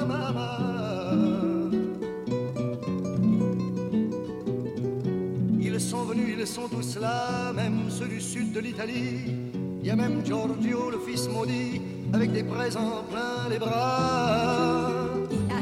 maman. 0.06 1.70
Ils 5.58 5.80
sont 5.80 6.04
venus, 6.04 6.36
ils 6.38 6.46
sont 6.46 6.68
tous 6.68 6.98
là, 6.98 7.50
même 7.54 7.88
ceux 7.88 8.08
du 8.08 8.20
sud 8.20 8.52
de 8.52 8.60
l'Italie. 8.60 9.32
Il 9.80 9.86
y 9.86 9.90
a 9.90 9.96
même 9.96 10.22
Giorgio, 10.26 10.90
le 10.90 10.98
fils 10.98 11.28
maudit, 11.28 11.80
avec 12.12 12.30
des 12.32 12.42
présents 12.44 13.04
plein 13.10 13.48
les 13.48 13.58
bras. 13.58 14.97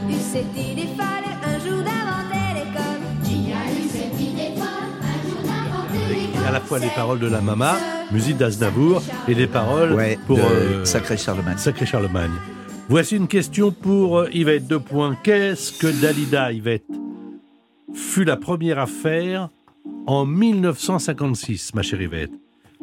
A 0.06 0.08
eu 0.08 0.14
cette 0.20 0.56
idée 0.56 0.86
folle 0.96 1.04
un 1.44 1.58
jour 1.58 1.82
d'inventer 1.82 2.54
l'école 2.54 3.24
Qui 3.24 3.52
a 3.52 3.72
eu 3.72 3.88
cette 3.88 4.20
idée 4.20 4.54
folle 4.54 4.92
un 5.02 5.28
jour 5.28 5.42
d'inventer 5.42 6.14
l'école 6.14 6.46
À 6.46 6.52
la 6.52 6.60
fois 6.60 6.78
les 6.78 6.90
paroles 6.90 7.18
de 7.18 7.26
la 7.26 7.40
Mama, 7.40 7.74
musique 8.12 8.36
d'Aznavour, 8.36 9.02
et 9.26 9.34
les 9.34 9.48
paroles 9.48 9.94
Ouais, 9.94 10.16
pour 10.26 10.36
de 10.36 10.42
euh, 10.42 10.84
Sacré 10.84 11.16
Charlemagne. 11.16 11.58
Sacré 11.58 11.86
Charlemagne. 11.86 12.30
Voici 12.88 13.16
une 13.16 13.26
question 13.26 13.72
pour 13.72 14.18
euh, 14.18 14.28
Yvette. 14.32 14.68
Deux 14.68 14.78
points. 14.78 15.16
Qu'est-ce 15.24 15.72
que 15.76 15.88
Dalida, 15.88 16.52
Yvette, 16.52 16.84
fut 17.92 18.24
la 18.24 18.36
première 18.36 18.78
à 18.78 18.86
faire 18.86 19.48
en 20.06 20.24
1956, 20.24 21.74
ma 21.74 21.82
chère 21.82 22.00
Yvette? 22.00 22.30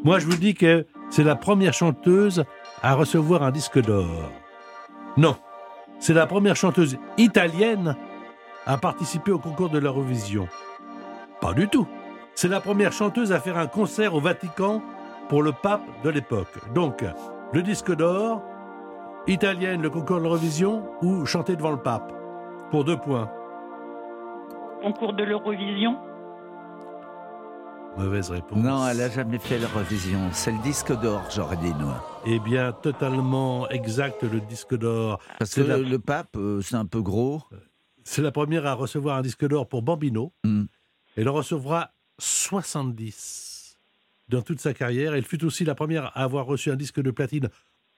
Moi, 0.03 0.19
je 0.19 0.25
vous 0.25 0.35
dis 0.35 0.55
que 0.55 0.85
c'est 1.09 1.23
la 1.23 1.37
première 1.37 1.73
chanteuse 1.73 2.43
à 2.81 2.95
recevoir 2.95 3.43
un 3.43 3.51
disque 3.51 3.81
d'or. 3.81 4.29
Non, 5.15 5.37
c'est 6.03 6.13
la 6.13 6.27
première 6.27 6.57
chanteuse 6.57 6.97
italienne 7.17 7.95
à 8.65 8.77
participer 8.77 9.31
au 9.31 9.39
concours 9.39 9.69
de 9.69 9.79
l'Eurovision. 9.79 10.49
Pas 11.39 11.53
du 11.53 11.69
tout. 11.69 11.87
C'est 12.35 12.49
la 12.49 12.59
première 12.59 12.91
chanteuse 12.91 13.31
à 13.31 13.39
faire 13.39 13.57
un 13.57 13.67
concert 13.67 14.13
au 14.13 14.19
Vatican 14.19 14.81
pour 15.29 15.43
le 15.43 15.53
pape 15.53 15.85
de 16.03 16.09
l'époque. 16.09 16.59
Donc, 16.75 17.05
le 17.53 17.61
disque 17.61 17.95
d'or, 17.95 18.41
italienne, 19.27 19.81
le 19.81 19.89
concours 19.89 20.17
de 20.17 20.23
l'Eurovision 20.23 20.83
ou 21.01 21.25
chanter 21.25 21.55
devant 21.55 21.71
le 21.71 21.77
pape? 21.77 22.11
Pour 22.69 22.83
deux 22.83 22.97
points. 22.97 23.31
Concours 24.81 25.13
de 25.13 25.23
l'Eurovision? 25.23 25.95
Mauvaise 27.97 28.31
réponse. 28.31 28.57
Non, 28.57 28.87
elle 28.87 29.01
a 29.01 29.09
jamais 29.09 29.37
fait 29.37 29.59
l'Eurovision. 29.59 30.19
C'est 30.33 30.51
le 30.51 30.61
disque 30.63 30.91
d'or, 30.99 31.23
j'aurais 31.33 31.57
dit, 31.57 31.73
moi. 31.79 32.21
Eh 32.25 32.39
bien, 32.39 32.71
totalement 32.71 33.69
exact, 33.69 34.23
le 34.23 34.41
disque 34.41 34.75
d'or. 34.75 35.19
Parce 35.37 35.53
que 35.53 35.61
la- 35.61 35.77
le, 35.77 35.99
pape, 35.99 36.35
euh, 36.35 36.59
c'est 36.61 36.75
un 36.75 36.85
peu 36.85 37.01
gros. 37.01 37.43
C'est 38.03 38.23
la 38.23 38.31
première 38.31 38.65
à 38.65 38.73
recevoir 38.73 39.17
un 39.17 39.21
disque 39.21 39.47
d'or 39.47 39.69
pour 39.69 39.83
Bambino. 39.83 40.33
Mm. 40.43 40.63
Elle 41.15 41.29
en 41.29 41.33
recevra 41.33 41.91
70 42.17 43.77
dans 44.27 44.41
toute 44.41 44.59
sa 44.59 44.73
carrière. 44.73 45.13
Elle 45.13 45.23
fut 45.25 45.43
aussi 45.45 45.63
la 45.63 45.75
première 45.75 46.05
à 46.17 46.23
avoir 46.23 46.47
reçu 46.47 46.71
un 46.71 46.75
disque 46.75 46.99
de 47.01 47.11
platine 47.11 47.49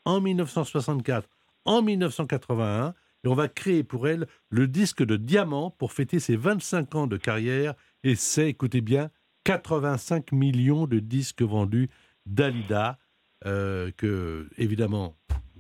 en 0.04 0.20
1964, 0.20 1.28
en 1.64 1.82
1981. 1.82 2.94
Et 3.24 3.28
on 3.28 3.34
va 3.34 3.48
créer 3.48 3.84
pour 3.84 4.08
elle 4.08 4.28
le 4.50 4.68
disque 4.68 5.04
de 5.04 5.16
diamant 5.16 5.72
pour 5.72 5.94
fêter 5.94 6.20
ses 6.20 6.36
25 6.36 6.94
ans 6.96 7.08
de 7.08 7.18
carrière. 7.18 7.74
Et 8.04 8.16
c'est, 8.16 8.50
écoutez 8.50 8.82
bien, 8.82 9.10
85 9.46 10.32
millions 10.34 10.88
de 10.88 11.00
disques 11.00 11.42
vendus 11.44 11.90
d'Alida, 12.26 12.98
euh, 13.46 13.92
que 13.96 14.50
évidemment 14.58 15.16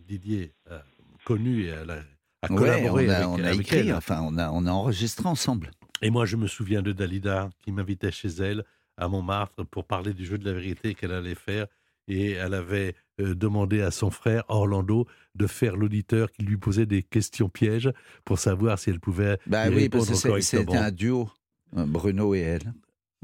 Didier 0.07 0.53
a 0.69 0.83
connu 1.23 1.63
et 1.63 1.67
elle 1.67 1.89
a, 1.91 1.99
a 2.41 2.51
Ouais, 2.51 2.57
collaboré 2.57 3.07
on 3.07 3.09
a, 3.09 3.15
avec, 3.15 3.27
on 3.27 3.43
a 3.43 3.47
avec 3.47 3.59
écrit, 3.61 3.77
elle. 3.89 3.93
enfin, 3.95 4.21
on 4.23 4.37
a, 4.37 4.51
on 4.51 4.65
a 4.65 4.71
enregistré 4.71 5.27
ensemble. 5.27 5.71
Et 6.01 6.09
moi, 6.09 6.25
je 6.25 6.35
me 6.35 6.45
souviens 6.47 6.81
de 6.81 6.91
Dalida 6.91 7.49
qui 7.63 7.71
m'invitait 7.71 8.11
chez 8.11 8.27
elle 8.27 8.63
à 8.97 9.07
Montmartre 9.07 9.65
pour 9.65 9.85
parler 9.85 10.13
du 10.13 10.25
jeu 10.25 10.37
de 10.37 10.45
la 10.45 10.53
vérité 10.53 10.93
qu'elle 10.93 11.11
allait 11.11 11.33
faire. 11.35 11.65
Et 12.07 12.31
elle 12.33 12.53
avait 12.53 12.93
euh, 13.19 13.33
demandé 13.33 13.81
à 13.81 13.89
son 13.89 14.11
frère 14.11 14.43
Orlando 14.47 15.07
de 15.33 15.47
faire 15.47 15.75
l'auditeur 15.75 16.31
qui 16.31 16.43
lui 16.43 16.57
posait 16.57 16.85
des 16.85 17.01
questions 17.01 17.49
pièges 17.49 17.91
pour 18.25 18.37
savoir 18.37 18.77
si 18.77 18.91
elle 18.91 18.99
pouvait 18.99 19.39
Bah 19.47 19.67
y 19.69 19.73
oui, 19.73 19.89
parce 19.89 20.09
que 20.09 20.39
c'était 20.41 20.75
un 20.75 20.91
duo, 20.91 21.29
euh, 21.77 21.85
Bruno 21.87 22.35
et 22.35 22.41
elle. 22.41 22.73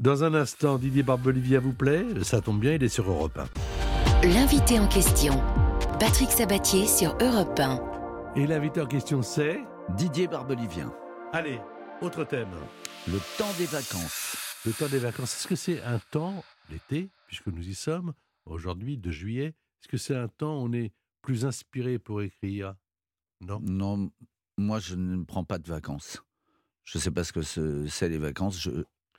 Dans 0.02 0.24
un 0.24 0.34
instant, 0.34 0.78
Didier 0.78 1.02
Barbelivia 1.04 1.60
vous 1.60 1.72
plaît 1.72 2.04
Ça 2.24 2.40
tombe 2.40 2.58
bien, 2.60 2.74
il 2.74 2.82
est 2.82 2.88
sur 2.88 3.08
Europe 3.08 3.38
1. 3.38 4.26
L'invité 4.28 4.78
en 4.80 4.88
question, 4.88 5.40
Patrick 6.00 6.30
Sabatier 6.30 6.86
sur 6.86 7.16
Europe 7.20 7.58
1. 7.58 8.32
Et 8.36 8.46
l'invité 8.46 8.80
en 8.80 8.86
question, 8.86 9.22
c'est 9.22 9.60
Didier 9.96 10.26
Barbelivien. 10.26 10.92
Allez, 11.32 11.60
autre 12.00 12.24
thème. 12.24 12.48
Le 13.06 13.18
temps 13.38 13.52
des 13.58 13.66
vacances. 13.66 14.36
Le 14.66 14.72
temps 14.72 14.88
des 14.88 14.98
vacances, 14.98 15.36
est-ce 15.36 15.46
que 15.48 15.56
c'est 15.56 15.80
un 15.82 16.00
temps, 16.10 16.42
l'été, 16.70 17.08
puisque 17.28 17.46
nous 17.46 17.66
y 17.68 17.74
sommes, 17.74 18.12
aujourd'hui, 18.44 18.98
de 18.98 19.10
juillet, 19.12 19.46
est-ce 19.80 19.88
que 19.88 19.96
c'est 19.98 20.16
un 20.16 20.28
temps 20.28 20.54
où 20.60 20.66
on 20.66 20.72
est 20.72 20.92
plus 21.22 21.44
inspiré 21.46 21.98
pour 22.00 22.22
écrire? 22.22 22.74
Non 23.40 23.60
Non, 23.62 24.10
moi, 24.58 24.80
je 24.80 24.96
ne 24.96 25.22
prends 25.24 25.44
pas 25.44 25.58
de 25.58 25.68
vacances. 25.68 26.22
Je 26.84 26.98
ne 26.98 27.02
sais 27.02 27.10
pas 27.12 27.22
ce 27.22 27.32
que 27.32 27.42
ce- 27.42 27.86
c'est 27.86 28.08
les 28.08 28.18
vacances. 28.18 28.60
Je, 28.60 28.70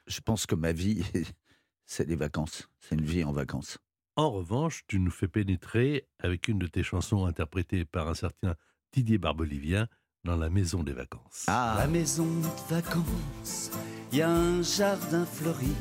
je 0.08 0.20
pense 0.22 0.46
que 0.46 0.56
ma 0.56 0.72
vie, 0.72 1.04
c'est 1.86 2.08
les 2.08 2.16
vacances. 2.16 2.70
C'est 2.80 2.96
une 2.96 3.06
vie 3.06 3.24
en 3.24 3.32
vacances. 3.32 3.78
En 4.16 4.30
revanche, 4.30 4.84
tu 4.88 5.00
nous 5.00 5.12
fais 5.12 5.28
pénétrer 5.28 6.08
avec 6.20 6.48
une 6.48 6.60
de 6.60 6.68
tes 6.68 6.84
chansons 6.84 7.26
interprétée 7.26 7.86
par 7.86 8.08
un 8.08 8.14
certain 8.14 8.56
Didier 8.92 9.18
Barbelivien 9.18 9.88
dans 10.24 10.38
La 10.38 10.50
Maison 10.50 10.84
des 10.84 10.94
Vacances. 10.94 11.46
Ah, 11.48 11.76
La 11.80 11.88
maison 11.88 12.26
de 12.26 12.74
vacances, 12.76 13.72
y 14.12 14.22
a 14.22 14.30
un 14.30 14.62
jardin 14.62 15.26
fleuri, 15.26 15.76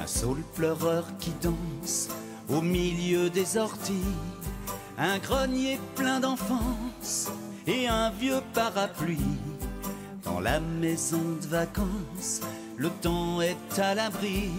un 0.00 0.06
saule 0.06 0.42
pleureur 0.54 1.06
qui 1.18 1.32
danse 1.42 2.08
au 2.48 2.60
milieu 2.60 3.30
des 3.30 3.56
orties, 3.56 4.14
un 4.96 5.18
grenier 5.18 5.78
plein 5.96 6.20
d'enfance 6.20 7.30
et 7.66 7.88
un 7.88 8.10
vieux 8.10 8.40
parapluie. 8.54 9.18
Dans 10.22 10.40
la 10.40 10.60
maison 10.60 11.36
de 11.42 11.46
vacances, 11.46 12.40
le 12.76 12.90
temps 12.90 13.40
est 13.40 13.78
à 13.78 13.94
l'abri, 13.94 14.50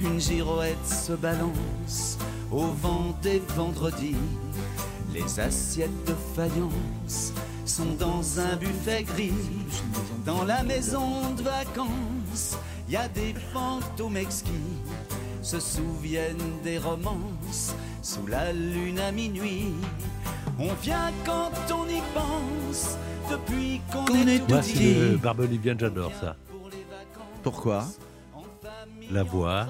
une 0.00 0.20
girouette 0.20 0.86
se 0.86 1.12
balance 1.12 2.18
au 2.50 2.66
vent 2.66 3.14
des 3.22 3.42
vendredis. 3.56 4.16
Les 5.12 5.40
assiettes 5.40 6.04
de 6.06 6.14
faïence 6.34 7.32
sont 7.64 7.94
dans 7.98 8.40
un 8.40 8.56
buffet 8.56 9.02
gris. 9.02 9.32
Dans 10.24 10.44
la 10.44 10.62
maison 10.62 11.32
de 11.36 11.42
vacances, 11.42 12.56
il 12.88 12.94
y 12.94 12.96
a 12.96 13.08
des 13.08 13.34
fantômes 13.52 14.16
exquis. 14.16 14.50
Se 15.42 15.60
souviennent 15.60 16.60
des 16.64 16.78
romances 16.78 17.74
sous 18.02 18.26
la 18.26 18.52
lune 18.52 18.98
à 18.98 19.12
minuit. 19.12 19.72
On 20.58 20.72
vient 20.82 21.12
quand 21.24 21.52
on 21.70 21.86
y 21.88 22.00
pense, 22.14 22.96
depuis 23.30 23.80
qu'on 23.92 24.06
est 24.26 24.38
tout 24.40 25.18
Barbelivien, 25.22 25.76
j'adore 25.78 26.12
ça. 26.20 26.36
Pourquoi 27.50 27.86
La 29.12 29.22
voix, 29.22 29.68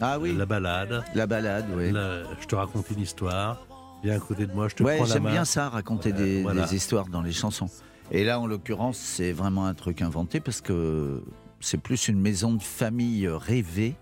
Ah 0.00 0.20
oui, 0.20 0.36
la 0.36 0.46
balade, 0.46 1.02
la 1.16 1.26
balade, 1.26 1.66
oui. 1.74 1.90
la- 1.90 2.22
je 2.40 2.46
te 2.46 2.54
raconte 2.54 2.88
une 2.90 3.00
histoire, 3.00 3.66
viens 4.04 4.14
à 4.14 4.20
côté 4.20 4.46
de 4.46 4.52
moi, 4.52 4.68
je 4.68 4.76
te 4.76 4.84
Ouais, 4.84 4.94
prends 4.98 5.06
la 5.06 5.14
j'aime 5.14 5.24
main. 5.24 5.32
bien 5.32 5.44
ça, 5.44 5.68
raconter 5.68 6.12
des, 6.12 6.38
Euh, 6.38 6.42
voilà. 6.42 6.64
des 6.64 6.76
histoires 6.76 7.06
dans 7.08 7.20
les 7.20 7.32
chansons. 7.32 7.68
Et 8.12 8.22
là, 8.22 8.38
en 8.38 8.46
l'occurrence, 8.46 8.98
c'est 8.98 9.32
vraiment 9.32 9.66
un 9.66 9.74
truc 9.74 10.00
inventé 10.00 10.38
parce 10.38 10.60
que 10.60 11.24
c'est 11.58 11.78
plus 11.82 12.06
une 12.06 12.20
maison 12.20 12.52
de 12.54 12.62
famille 12.62 13.26
rêvée, 13.26 13.96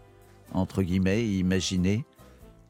entre 0.52 0.82
guillemets, 0.82 1.22
et 1.22 1.38
imaginée, 1.38 2.04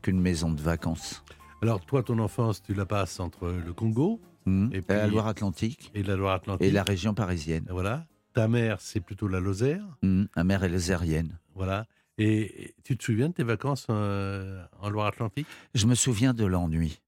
qu'une 0.01 0.21
maison 0.21 0.53
de 0.53 0.61
vacances. 0.61 1.25
Alors, 1.61 1.81
toi, 1.85 2.05
ton 2.05 2.21
enfance, 2.21 2.63
tu 2.63 2.73
la 2.73 2.87
passes 2.87 3.19
entre 3.19 3.49
le 3.49 3.73
Congo 3.73 4.21
Mhm. 4.47 4.71
Et 4.73 4.81
la 4.89 5.09
Loire-Atlantique 5.09 5.91
et 5.93 6.05
la 6.05 6.15
Loire-Atlantique. 6.15 6.65
et 6.65 6.71
la 6.71 6.85
région 6.85 7.15
parisienne. 7.15 7.67
Voilà. 7.69 8.05
Ta 8.37 8.49
mère, 8.49 8.83
c'est 8.83 9.01
plutôt 9.01 9.29
la 9.29 9.41
Lozère. 9.41 9.97
Mhm. 10.03 10.29
La 10.37 10.45
mer 10.45 10.63
est 10.63 10.69
lozérienne. 10.69 11.39
Voilà. 11.55 11.87
Et 12.19 12.75
tu 12.85 12.95
te 12.99 13.03
souviens 13.03 13.31
de 13.31 13.33
tes 13.33 13.45
vacances 13.45 13.87
euh, 13.89 14.63
en 14.79 14.91
Loire-Atlantique? 14.91 15.47
Je 15.75 15.87
me 15.87 15.95
souviens 15.95 16.35
de 16.35 16.45
l'ennui. 16.45 17.01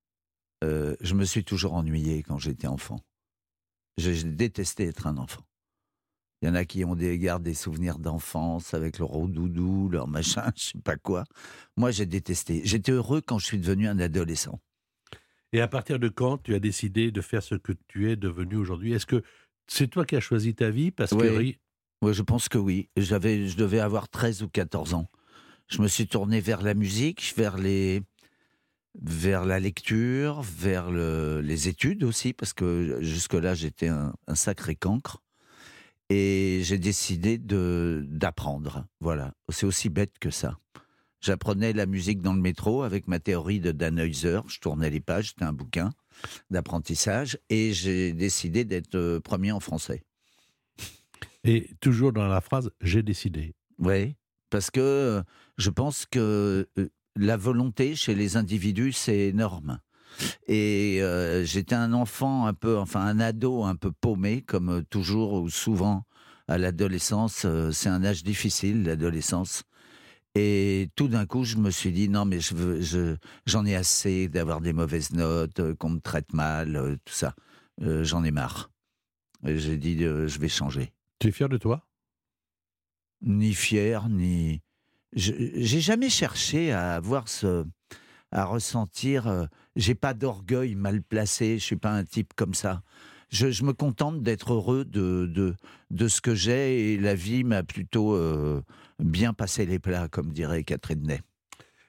Euh, 0.64 0.96
je 1.02 1.14
me 1.14 1.26
suis 1.26 1.44
toujours 1.44 1.74
ennuyé 1.74 2.22
quand 2.22 2.38
j'étais 2.38 2.66
enfant. 2.66 3.00
J'ai 3.98 4.14
j'ai 4.14 4.24
détesté 4.24 4.86
être 4.86 5.06
un 5.06 5.18
enfant. 5.18 5.42
Il 6.40 6.48
y 6.48 6.50
en 6.50 6.54
a 6.54 6.64
qui 6.64 6.82
ont 6.86 6.94
des, 6.94 7.18
gardent 7.18 7.42
des 7.42 7.52
souvenirs 7.52 7.98
d'enfance 7.98 8.72
avec 8.72 8.98
leur 8.98 9.10
doudou, 9.28 9.90
leur 9.90 10.08
machin, 10.08 10.50
je 10.56 10.62
sais 10.62 10.78
pas 10.78 10.96
quoi. 10.96 11.24
Moi, 11.76 11.90
j'ai 11.90 12.06
détesté. 12.06 12.62
J'étais 12.64 12.92
heureux 12.92 13.20
quand 13.20 13.38
je 13.38 13.44
suis 13.44 13.58
devenu 13.58 13.86
un 13.86 13.98
adolescent. 13.98 14.60
Et 15.52 15.60
à 15.60 15.68
partir 15.68 15.98
de 15.98 16.08
quand 16.08 16.38
tu 16.38 16.54
as 16.54 16.58
décidé 16.58 17.10
de 17.10 17.20
faire 17.20 17.42
ce 17.42 17.54
que 17.54 17.72
tu 17.86 18.10
es 18.10 18.16
devenu 18.16 18.56
aujourd'hui? 18.56 18.94
Est-ce 18.94 19.06
que 19.06 19.22
c'est 19.68 19.88
toi 19.88 20.04
qui 20.04 20.16
as 20.16 20.20
choisi 20.20 20.54
ta 20.54 20.70
vie 20.70 20.90
Parce 20.90 21.12
que 21.12 21.16
Oui. 21.16 21.28
ri- 21.36 21.58
Oui, 22.02 22.14
je 22.14 22.22
pense 22.22 22.48
que 22.48 22.58
oui. 22.58 22.88
J'avais, 22.96 23.46
je 23.48 23.56
devais 23.56 23.80
avoir 23.80 24.08
13 24.08 24.42
ou 24.42 24.48
14 24.48 24.94
ans. 24.94 25.08
Je 25.68 25.82
me 25.82 25.88
suis 25.88 26.06
tourné 26.06 26.40
vers 26.40 26.62
la 26.62 26.74
musique, 26.74 27.34
vers 27.36 27.58
les, 27.58 28.02
vers 29.02 29.44
la 29.44 29.58
lecture, 29.60 30.40
vers 30.42 30.90
le- 30.90 31.40
les 31.40 31.68
études 31.68 32.04
aussi, 32.04 32.32
parce 32.32 32.52
que 32.52 32.98
jusque-là, 33.00 33.54
j'étais 33.54 33.88
un, 33.88 34.14
un 34.26 34.34
sacré 34.34 34.76
cancre. 34.76 35.22
Et 36.10 36.60
j'ai 36.64 36.78
décidé 36.78 37.36
de 37.36 38.02
d'apprendre. 38.08 38.86
Voilà, 39.00 39.34
c'est 39.50 39.66
aussi 39.66 39.90
bête 39.90 40.18
que 40.18 40.30
ça. 40.30 40.58
J'apprenais 41.20 41.72
la 41.74 41.84
musique 41.84 42.22
dans 42.22 42.32
le 42.32 42.40
métro 42.40 42.82
avec 42.82 43.08
ma 43.08 43.18
théorie 43.18 43.60
de 43.60 43.72
Dannheuser. 43.72 44.40
Je 44.48 44.58
tournais 44.58 44.88
les 44.88 45.00
pages, 45.00 45.30
c'était 45.30 45.44
un 45.44 45.52
bouquin 45.52 45.90
d'apprentissage. 46.50 47.38
Et 47.50 47.72
j'ai 47.72 48.12
décidé 48.12 48.64
d'être 48.64 48.94
euh, 48.94 49.20
premier 49.20 49.52
en 49.52 49.60
français. 49.60 50.02
Et 51.44 51.70
toujours 51.80 52.12
dans 52.12 52.26
la 52.26 52.40
phrase 52.40 52.70
j'ai 52.80 53.02
décidé. 53.02 53.54
Oui, 53.78 54.16
parce 54.50 54.70
que 54.70 54.80
euh, 54.80 55.22
je 55.56 55.70
pense 55.70 56.06
que 56.06 56.68
euh, 56.78 56.88
la 57.16 57.36
volonté 57.36 57.94
chez 57.94 58.14
les 58.14 58.36
individus, 58.36 58.92
c'est 58.92 59.18
énorme. 59.28 59.80
Et 60.46 60.98
euh, 61.02 61.44
j'étais 61.44 61.74
un 61.74 61.92
enfant 61.92 62.46
un 62.46 62.54
peu, 62.54 62.78
enfin 62.78 63.00
un 63.00 63.20
ado 63.20 63.64
un 63.64 63.76
peu 63.76 63.92
paumé, 63.92 64.42
comme 64.42 64.84
toujours 64.90 65.34
ou 65.34 65.48
souvent 65.48 66.04
à 66.48 66.58
l'adolescence. 66.58 67.46
C'est 67.72 67.88
un 67.88 68.04
âge 68.04 68.24
difficile, 68.24 68.84
l'adolescence. 68.84 69.64
Et 70.40 70.90
tout 70.94 71.08
d'un 71.08 71.26
coup, 71.26 71.42
je 71.42 71.56
me 71.56 71.70
suis 71.70 71.90
dit 71.90 72.08
non, 72.08 72.24
mais 72.24 72.38
je 72.38 72.54
veux, 72.54 72.80
je, 72.80 73.16
j'en 73.46 73.66
ai 73.66 73.74
assez 73.74 74.28
d'avoir 74.28 74.60
des 74.60 74.72
mauvaises 74.72 75.10
notes, 75.12 75.58
euh, 75.58 75.74
qu'on 75.74 75.90
me 75.90 75.98
traite 76.00 76.32
mal, 76.32 76.76
euh, 76.76 76.94
tout 77.04 77.12
ça. 77.14 77.34
Euh, 77.82 78.04
j'en 78.04 78.22
ai 78.22 78.30
marre. 78.30 78.70
Et 79.44 79.58
j'ai 79.58 79.76
dit, 79.76 80.04
euh, 80.04 80.28
je 80.28 80.38
vais 80.38 80.48
changer 80.48 80.92
Tu 81.18 81.28
es 81.28 81.32
fier 81.32 81.48
de 81.48 81.56
toi? 81.56 81.84
Ni 83.22 83.52
fier, 83.52 84.08
ni. 84.08 84.62
Je- 85.12 85.32
J'ai 85.56 85.80
jamais 85.80 86.08
cherché 86.10 86.70
à 86.72 86.94
avoir 86.94 87.28
ce. 87.28 87.64
à 88.30 88.44
ressentir. 88.44 89.26
euh, 89.26 89.46
J'ai 89.74 89.94
pas 89.96 90.14
d'orgueil 90.14 90.74
mal 90.76 91.02
placé, 91.02 91.58
je 91.58 91.64
suis 91.64 91.76
pas 91.76 91.90
un 91.92 92.04
type 92.04 92.32
comme 92.36 92.54
ça. 92.54 92.82
Je, 93.30 93.50
je 93.50 93.62
me 93.64 93.72
contente 93.72 94.22
d'être 94.22 94.52
heureux 94.54 94.84
de, 94.84 95.26
de, 95.32 95.54
de 95.90 96.08
ce 96.08 96.20
que 96.20 96.34
j'ai 96.34 96.92
et 96.94 96.98
la 96.98 97.14
vie 97.14 97.42
m'a 97.44 97.62
plutôt 97.62 98.14
euh, 98.14 98.62
bien 98.98 99.32
passé 99.32 99.66
les 99.66 99.78
plats, 99.78 100.08
comme 100.08 100.32
dirait 100.32 100.64
Catherine 100.64 101.02
Ney. 101.06 101.20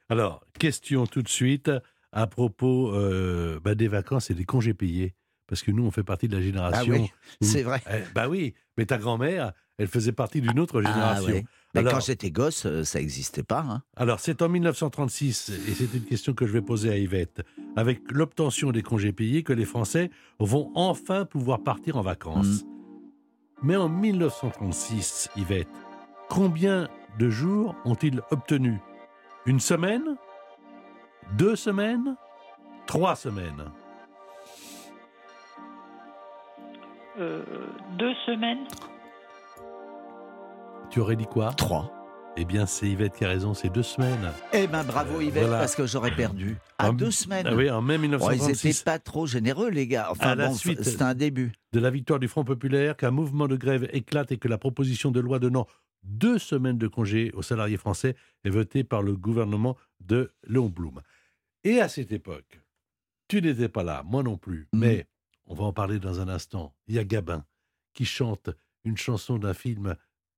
Alors, 0.10 0.44
question 0.60 1.06
tout 1.08 1.22
de 1.22 1.30
suite 1.30 1.72
à 2.12 2.28
propos 2.28 2.94
euh, 2.94 3.60
bah, 3.64 3.76
des 3.76 3.88
vacances 3.88 4.30
et 4.32 4.34
des 4.34 4.46
congés 4.46 4.74
payés. 4.74 5.14
Parce 5.48 5.64
que 5.64 5.72
nous, 5.72 5.84
on 5.84 5.90
fait 5.92 6.04
partie 6.04 6.28
de 6.28 6.36
la 6.36 6.42
génération. 6.44 6.94
Ah 6.96 7.00
oui, 7.00 7.12
c'est 7.42 7.64
vrai. 7.64 7.82
Eh, 7.92 8.04
bah 8.14 8.28
oui, 8.30 8.54
mais 8.78 8.86
ta 8.86 9.00
grand-mère, 9.00 9.54
elle 9.80 9.88
faisait 9.88 10.12
partie 10.12 10.42
d'une 10.42 10.60
autre 10.60 10.80
génération. 10.82 11.26
Ah 11.28 11.32
ouais. 11.34 11.46
Mais 11.74 11.80
Alors- 11.82 11.94
quand 11.94 12.00
j'étais 12.02 12.30
gosse, 12.30 12.68
euh, 12.68 12.84
ça 12.84 13.00
n'existait 13.00 13.42
pas. 13.44 13.62
hein. 13.68 13.82
Alors, 13.96 14.20
c'est 14.20 14.44
en 14.44 14.50
1936, 14.50 15.50
et 15.68 15.74
c'est 15.74 15.92
une 15.94 16.04
question 16.06 16.34
que 16.34 16.46
je 16.46 16.52
vais 16.54 16.62
poser 16.62 16.92
à 16.92 16.98
Yvette, 16.98 17.42
avec 17.76 18.12
l'obtention 18.12 18.72
des 18.72 18.84
congés 18.84 19.12
payés, 19.12 19.42
que 19.42 19.54
les 19.54 19.66
Français 19.66 20.12
vont 20.40 20.72
enfin 20.76 21.26
pouvoir 21.26 21.64
partir 21.64 21.98
en 21.98 22.02
vacances. 22.02 22.64
Mais 23.64 23.76
en 23.76 23.90
1936, 23.90 25.30
Yvette, 25.36 25.68
combien 26.30 26.88
de 27.20 27.30
jours 27.30 27.76
ont-ils 27.86 28.22
obtenu? 28.32 28.80
Une 29.46 29.60
semaine? 29.60 30.16
Deux 31.34 31.56
semaines? 31.56 32.16
Trois 32.88 33.16
semaines? 33.16 33.66
Euh, 37.20 37.44
deux 37.98 38.14
semaines. 38.26 38.66
Tu 40.90 41.00
aurais 41.02 41.16
dit 41.16 41.26
quoi? 41.26 41.52
Trois. 41.54 41.94
Eh 42.38 42.46
bien, 42.46 42.66
c'est 42.66 42.88
Yvette 42.88 43.16
qui 43.18 43.26
a 43.26 43.28
raison, 43.28 43.54
c'est 43.54 43.70
deux 43.70 43.84
semaines. 43.84 44.32
Eh 44.54 44.66
ben 44.68 44.84
bravo 44.84 45.20
Yvette, 45.20 45.44
voilà. 45.44 45.60
parce 45.60 45.76
que 45.76 45.86
j'aurais 45.86 46.12
perdu. 46.16 46.56
À 46.78 46.90
En- 46.90 46.94
deux 46.94 47.12
semaines. 47.12 47.46
Ah 47.50 47.54
oui, 47.54 47.70
en 47.70 47.82
mai 47.82 47.96
Oh, 47.96 47.98
ils 47.98 48.02
1936. 48.02 48.64
n'étaient 48.66 48.84
pas 48.86 48.98
trop 49.00 49.26
généreux, 49.28 49.70
les 49.70 49.88
gars. 49.88 50.08
Enfin, 50.12 50.30
À 50.30 50.36
la 50.36 50.48
bon, 50.48 50.54
suite- 50.54 50.82
c'était 50.84 51.04
un 51.04 51.16
début. 51.16 51.52
de 51.74 51.80
la 51.82 51.90
victoire 51.90 52.18
du 52.20 52.30
Front 52.30 52.46
populaire 52.46 52.96
qu'un 52.96 53.12
mouvement 53.12 53.48
de 53.48 53.58
grève 53.58 53.90
éclate 53.92 54.32
et 54.32 54.38
que 54.38 54.48
la 54.48 54.58
proposition 54.58 55.12
de 55.12 55.20
loi 55.20 55.40
donnant 55.40 55.68
deux 56.04 56.38
semaines 56.40 56.78
de 56.78 56.88
congé 56.88 57.32
aux 57.34 57.42
salariés 57.42 57.78
français 57.78 58.16
est 58.44 58.50
votée 58.50 58.84
par 58.84 59.02
le 59.02 59.16
gouvernement 59.16 59.78
de 60.00 60.32
Léon 60.48 60.70
Blum. 60.70 61.02
Et 61.64 61.82
à 61.82 61.90
cette 61.90 62.12
époque, 62.12 62.62
tu 63.28 63.42
n'étais 63.42 63.70
pas 63.70 63.84
là, 63.84 64.04
moi 64.06 64.24
non 64.24 64.38
plus, 64.38 64.68
Mhm. 64.74 64.80
mais 64.80 65.08
on 65.46 65.54
va 65.56 65.66
en 65.66 65.74
parler 65.74 66.00
dans 66.00 66.20
un 66.20 66.30
instant. 66.30 66.74
Il 66.88 66.96
y 66.96 67.00
a 67.00 67.04
Gabin 67.04 67.46
qui 67.94 68.06
chante 68.06 68.50
une 68.86 68.98
chanson 68.98 69.38
d'un 69.38 69.54
film, 69.54 69.96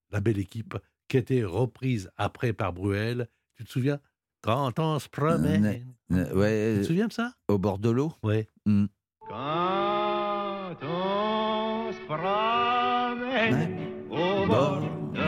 La 0.09 0.19
Belle 0.19 0.39
Équipe, 0.39 0.77
qui 1.07 1.17
a 1.17 1.19
été 1.19 1.43
reprise 1.43 2.09
après 2.17 2.53
par 2.53 2.73
Bruel. 2.73 3.27
Tu 3.55 3.63
te 3.65 3.69
souviens? 3.69 3.99
Quand 4.41 4.79
on 4.79 4.97
se 4.97 5.07
promène. 5.07 5.85
Euh, 6.11 6.29
Tu 6.31 6.35
ouais, 6.35 6.79
te 6.79 6.83
souviens 6.87 7.07
de 7.07 7.13
ça? 7.13 7.35
Au 7.47 7.59
bord 7.59 7.77
de 7.77 7.89
l'eau? 7.91 8.11
Ouais. 8.23 8.47
Hmm. 8.65 8.85
Quand 9.29 10.75
on 10.83 11.91
se 11.93 11.99
promène 12.07 13.77
au 14.09 14.47
bord 14.47 14.81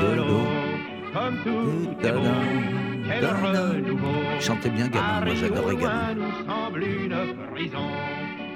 de 0.04 0.16
l'eau, 0.18 0.48
comme 1.13 1.38
tout 1.46 2.08
est 2.08 2.12
beau, 2.12 2.39
quel 3.08 3.26
renouveau. 3.26 4.20
Chantez 4.39 4.70
bien 4.70 4.88
Gabin, 4.88 5.26
moi 5.26 5.36
j'adorais 5.36 5.76
nous 6.22 6.34
semble 6.48 6.84
une 6.84 7.20
prison. 7.54 7.89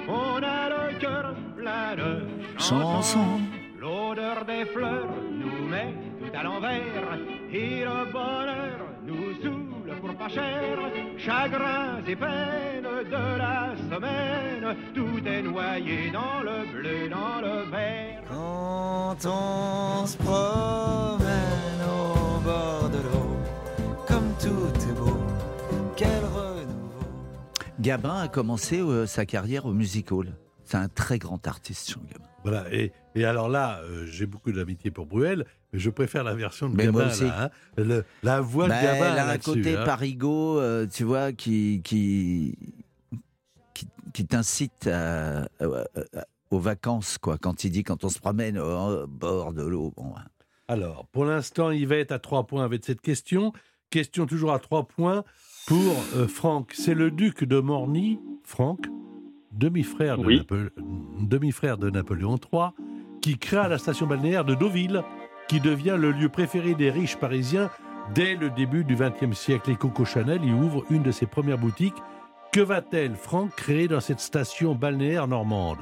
On 0.08 0.36
a 0.56 0.68
le 0.74 0.98
cœur 0.98 1.34
plein 1.56 1.96
de 1.96 2.10
chansons. 2.58 3.02
Chanson. 3.02 3.40
L'odeur 3.80 4.44
des 4.44 4.64
fleurs 4.74 5.14
nous 5.40 5.68
met 5.68 5.94
tout 6.18 6.32
à 6.38 6.42
l'envers. 6.42 7.08
Et 7.52 7.84
le 7.84 8.12
bonheur 8.12 8.78
nous 9.06 9.28
saoule 9.42 9.92
pour 10.00 10.14
pas 10.16 10.28
cher. 10.28 10.78
Chagrins 11.16 12.02
et 12.06 12.16
peines 12.16 12.92
de 13.14 13.38
la 13.44 13.74
semaine. 13.90 14.76
Tout 14.94 15.20
est 15.26 15.42
noyé 15.42 16.10
dans 16.12 16.40
le 16.42 16.58
bleu, 16.72 17.08
dans 17.08 17.40
le 17.46 17.70
vert. 17.70 18.22
Quand 18.28 19.16
on 19.26 20.06
se 20.06 20.16
promène 20.18 21.27
Gabin 27.80 28.20
a 28.22 28.28
commencé 28.28 28.80
euh, 28.80 29.06
sa 29.06 29.26
carrière 29.26 29.66
au 29.66 29.72
music 29.72 30.10
hall. 30.12 30.32
C'est 30.64 30.76
un 30.76 30.88
très 30.88 31.18
grand 31.18 31.46
artiste, 31.46 31.90
Jean 31.92 32.00
Gabin. 32.12 32.24
Voilà, 32.44 32.72
et, 32.72 32.92
et 33.14 33.24
alors 33.24 33.48
là, 33.48 33.80
euh, 33.82 34.06
j'ai 34.06 34.26
beaucoup 34.26 34.52
d'amitié 34.52 34.90
pour 34.90 35.06
Bruel, 35.06 35.44
mais 35.72 35.78
je 35.78 35.90
préfère 35.90 36.24
la 36.24 36.34
version 36.34 36.68
de 36.68 36.76
Mais 36.76 36.84
Gabin. 36.86 36.98
moi 36.98 37.06
aussi. 37.08 37.24
là, 37.24 37.44
hein. 37.44 37.50
Le- 37.76 38.04
la 38.22 38.40
voix 38.40 38.68
Bah, 38.68 38.78
de 38.80 38.82
Gabin 38.86 39.12
elle 39.12 39.18
a 39.18 39.28
un 39.30 39.38
côté 39.38 39.76
hein. 39.76 39.84
parigot, 39.84 40.58
euh, 40.60 40.86
tu 40.86 41.04
vois, 41.04 41.32
qui, 41.32 41.80
qui, 41.84 42.56
qui, 43.74 43.88
qui 44.12 44.26
t'incite 44.26 44.86
à- 44.86 45.42
à- 45.42 45.48
à- 45.60 46.24
aux 46.50 46.58
vacances, 46.58 47.18
quoi. 47.18 47.38
Quand 47.38 47.64
il 47.64 47.70
dit 47.70 47.84
quand 47.84 48.04
on 48.04 48.08
se 48.08 48.18
promène 48.18 48.58
au 48.58 49.06
bord 49.06 49.52
de 49.52 49.62
l'eau. 49.62 49.92
Bon, 49.96 50.14
hein. 50.16 50.24
Alors, 50.68 51.06
pour 51.08 51.24
l'instant, 51.24 51.70
Yvette 51.70 52.12
à 52.12 52.18
trois 52.18 52.46
points 52.46 52.64
avec 52.64 52.84
cette 52.84 53.00
question. 53.00 53.52
Question 53.90 54.26
toujours 54.26 54.52
à 54.52 54.58
trois 54.58 54.86
points 54.86 55.24
pour 55.68 56.02
euh, 56.16 56.26
Franck. 56.26 56.72
C'est 56.72 56.94
le 56.94 57.10
duc 57.10 57.44
de 57.44 57.60
Morny, 57.60 58.18
Franck, 58.42 58.86
demi-frère 59.52 60.16
de, 60.16 60.24
Oui. 60.24 60.46
Napoléon 61.92 62.36
III, 62.36 62.70
qui 63.20 63.36
créa 63.36 63.68
la 63.68 63.76
station 63.76 64.06
balnéaire 64.06 64.46
de 64.46 64.54
Deauville, 64.54 65.02
qui 65.46 65.60
devient 65.60 65.96
le 65.98 66.10
lieu 66.10 66.30
préféré 66.30 66.74
des 66.74 66.90
riches 66.90 67.16
parisiens 67.16 67.68
dès 68.14 68.34
le 68.34 68.48
début 68.48 68.82
du 68.82 68.96
XXe 68.96 69.38
siècle. 69.38 69.70
Et 69.70 69.76
Coco 69.76 70.06
Chanel 70.06 70.42
y 70.42 70.52
ouvre 70.52 70.84
une 70.88 71.02
de 71.02 71.10
ses 71.10 71.26
premières 71.26 71.58
boutiques. 71.58 72.02
Que 72.50 72.60
va-t-elle, 72.60 73.14
Franck, 73.14 73.54
créer 73.54 73.88
dans 73.88 74.00
cette 74.00 74.20
station 74.20 74.74
balnéaire 74.74 75.28
normande? 75.28 75.78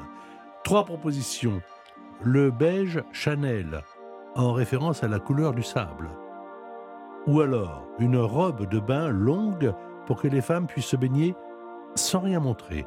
Trois 0.64 0.84
propositions. 0.84 1.62
Le 2.24 2.50
beige 2.50 3.04
Chanel, 3.12 3.82
en 4.34 4.52
référence 4.52 5.04
à 5.04 5.08
la 5.08 5.20
couleur 5.20 5.54
du 5.54 5.62
sable. 5.62 6.10
Ou 7.26 7.40
alors 7.40 7.84
une 7.98 8.18
robe 8.18 8.68
de 8.68 8.78
bain 8.78 9.08
longue 9.08 9.74
pour 10.06 10.20
que 10.20 10.28
les 10.28 10.40
femmes 10.42 10.66
puissent 10.66 10.86
se 10.86 10.96
baigner 10.96 11.34
sans 11.94 12.20
rien 12.20 12.40
montrer. 12.40 12.86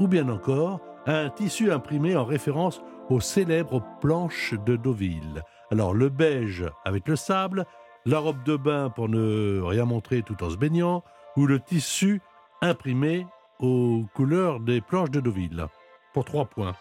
Ou 0.00 0.08
bien 0.08 0.28
encore 0.28 0.80
un 1.06 1.28
tissu 1.30 1.70
imprimé 1.70 2.16
en 2.16 2.24
référence 2.24 2.80
aux 3.10 3.20
célèbres 3.20 3.82
planches 4.00 4.54
de 4.64 4.76
Deauville. 4.76 5.42
Alors 5.70 5.94
le 5.94 6.08
beige 6.08 6.64
avec 6.84 7.06
le 7.08 7.16
sable, 7.16 7.64
la 8.04 8.18
robe 8.18 8.42
de 8.44 8.56
bain 8.56 8.88
pour 8.90 9.08
ne 9.08 9.60
rien 9.60 9.84
montrer 9.84 10.22
tout 10.22 10.42
en 10.42 10.50
se 10.50 10.56
baignant, 10.56 11.02
ou 11.36 11.46
le 11.46 11.60
tissu 11.60 12.20
imprimé 12.62 13.26
aux 13.58 14.04
couleurs 14.14 14.60
des 14.60 14.80
planches 14.80 15.10
de 15.10 15.20
Deauville. 15.20 15.66
Pour 16.14 16.24
trois 16.24 16.46
points. 16.46 16.74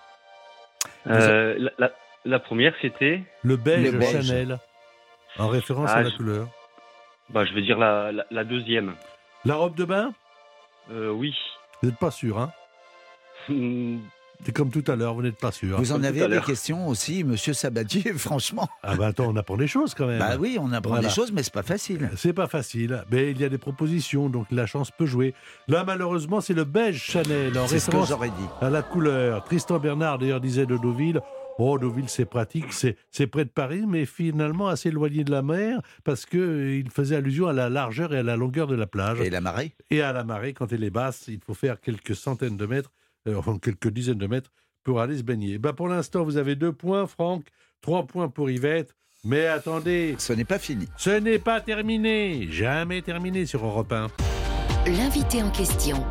Euh, 1.08 1.55
la, 1.58 1.71
la- 1.77 1.91
la 2.25 2.39
première, 2.39 2.73
c'était. 2.81 3.23
Le 3.43 3.58
beige, 3.58 3.91
Le 3.91 3.99
beige. 3.99 4.25
Chanel, 4.25 4.60
en 5.38 5.47
référence 5.49 5.89
Ah, 5.93 5.97
à 5.97 6.03
la 6.03 6.10
je- 6.10 6.17
couleur. 6.17 6.47
Bah, 7.29 7.45
je 7.45 7.53
vais 7.53 7.61
dire 7.61 7.77
la, 7.77 8.11
la, 8.11 8.25
la 8.31 8.43
deuxième. 8.43 8.93
La 9.45 9.55
robe 9.55 9.75
de 9.75 9.85
bain? 9.85 10.13
Euh, 10.91 11.09
oui. 11.11 11.33
Vous 11.81 11.89
n'êtes 11.89 11.97
pas 11.99 12.11
sûr, 12.11 12.39
hein? 12.39 12.51
Hmm, 13.49 13.97
C'est 14.43 14.51
comme 14.51 14.69
tout 14.71 14.83
à 14.91 14.95
l'heure, 14.95 15.13
vous 15.13 15.21
n'êtes 15.21 15.38
pas 15.39 15.51
sûr. 15.51 15.77
Vous 15.77 15.91
en 15.91 16.03
avez 16.03 16.27
des 16.27 16.39
questions 16.41 16.88
aussi, 16.88 17.23
monsieur 17.23 17.53
Sabatier, 17.53 18.13
franchement? 18.17 18.67
Ah 18.83 18.95
bah 18.95 19.07
attends, 19.07 19.25
on 19.27 19.35
apprend 19.35 19.57
des 19.57 19.67
choses 19.67 19.93
quand 19.93 20.07
même. 20.07 20.19
Bah 20.19 20.35
oui, 20.39 20.57
on 20.59 20.71
apprend 20.71 20.93
Voilà. 20.93 21.07
des 21.09 21.13
choses, 21.13 21.31
mais 21.31 21.43
c'est 21.43 21.53
pas 21.53 21.63
facile. 21.63 22.09
C'est 22.15 22.33
pas 22.33 22.47
facile, 22.47 23.03
mais 23.11 23.31
il 23.31 23.39
y 23.39 23.43
a 23.43 23.49
des 23.49 23.57
propositions, 23.59 24.29
donc 24.29 24.47
la 24.51 24.65
chance 24.65 24.89
peut 24.91 25.05
jouer. 25.05 25.33
Là, 25.67 25.83
malheureusement, 25.83 26.41
c'est 26.41 26.53
le 26.53 26.63
beige 26.63 27.01
Chanel 27.03 27.57
en 27.57 27.67
C'est 27.67 27.79
ce 27.79 27.85
que 27.88 27.91
référence 27.97 28.09
j'aurais 28.09 28.29
dit. 28.29 28.47
à 28.61 28.69
la 28.69 28.81
couleur. 28.81 29.43
Tristan 29.43 29.77
Bernard, 29.79 30.17
d'ailleurs, 30.19 30.41
disait 30.41 30.65
de 30.65 30.77
Deauville 30.77 31.21
Oh, 31.58 31.78
Deauville, 31.80 32.10
c'est 32.10 32.26
pratique, 32.26 32.74
c'est 32.74 32.98
c'est 33.12 33.28
près 33.28 33.46
de 33.46 33.50
Paris, 33.50 33.86
mais 33.88 34.06
finalement 34.06 34.68
assez 34.68 34.89
éloigné 34.89 35.24
de 35.24 35.32
la 35.32 35.41
mer, 35.41 35.80
parce 36.04 36.26
que 36.26 36.38
euh, 36.38 36.76
il 36.78 36.89
faisait 36.91 37.15
allusion 37.15 37.48
à 37.48 37.54
la 37.54 37.70
largeur 37.70 38.13
et 38.13 38.18
à 38.20 38.24
la 38.24 38.36
longueur 38.36 38.68
de 38.68 38.76
la 38.76 38.88
plage. 38.88 39.22
Et 39.22 39.30
la 39.30 39.39
marée 39.39 39.74
Et 39.89 40.02
à 40.02 40.12
la 40.12 40.26
marée, 40.26 40.54
quand 40.54 40.74
elle 40.74 40.84
est 40.84 40.89
basse, 40.89 41.26
il 41.30 41.39
faut 41.46 41.54
faire 41.54 41.80
quelques 41.80 42.13
centaines 42.15 42.58
de 42.58 42.65
mètres, 42.65 42.91
euh, 43.30 43.36
enfin 43.38 43.58
quelques 43.58 43.88
dizaines 43.88 44.18
de 44.18 44.28
mètres, 44.28 44.52
pour 44.84 45.00
aller 45.00 45.18
se 45.18 45.24
baigner. 45.24 45.58
Bah, 45.58 45.72
pour 45.72 45.88
l'instant, 45.88 46.26
vous 46.26 46.36
avez 46.36 46.56
deux 46.58 46.74
points, 46.74 47.08
Franck, 47.08 47.46
trois 47.82 48.06
points 48.06 48.28
pour 48.28 48.50
Yvette. 48.50 48.94
Mais 49.24 49.48
attendez, 49.48 50.15
Ce 50.20 50.34
n'est 50.34 50.44
pas 50.46 50.60
fini. 50.60 50.88
ce 50.98 51.10
n'est 51.12 51.39
pas 51.39 51.62
terminé, 51.62 52.48
jamais 52.52 53.02
terminé 53.02 53.46
sur 53.46 53.65
Europe 53.65 53.91
1. 53.94 54.08
L'invité 54.88 55.41
en 55.41 55.50
question. 55.52 56.06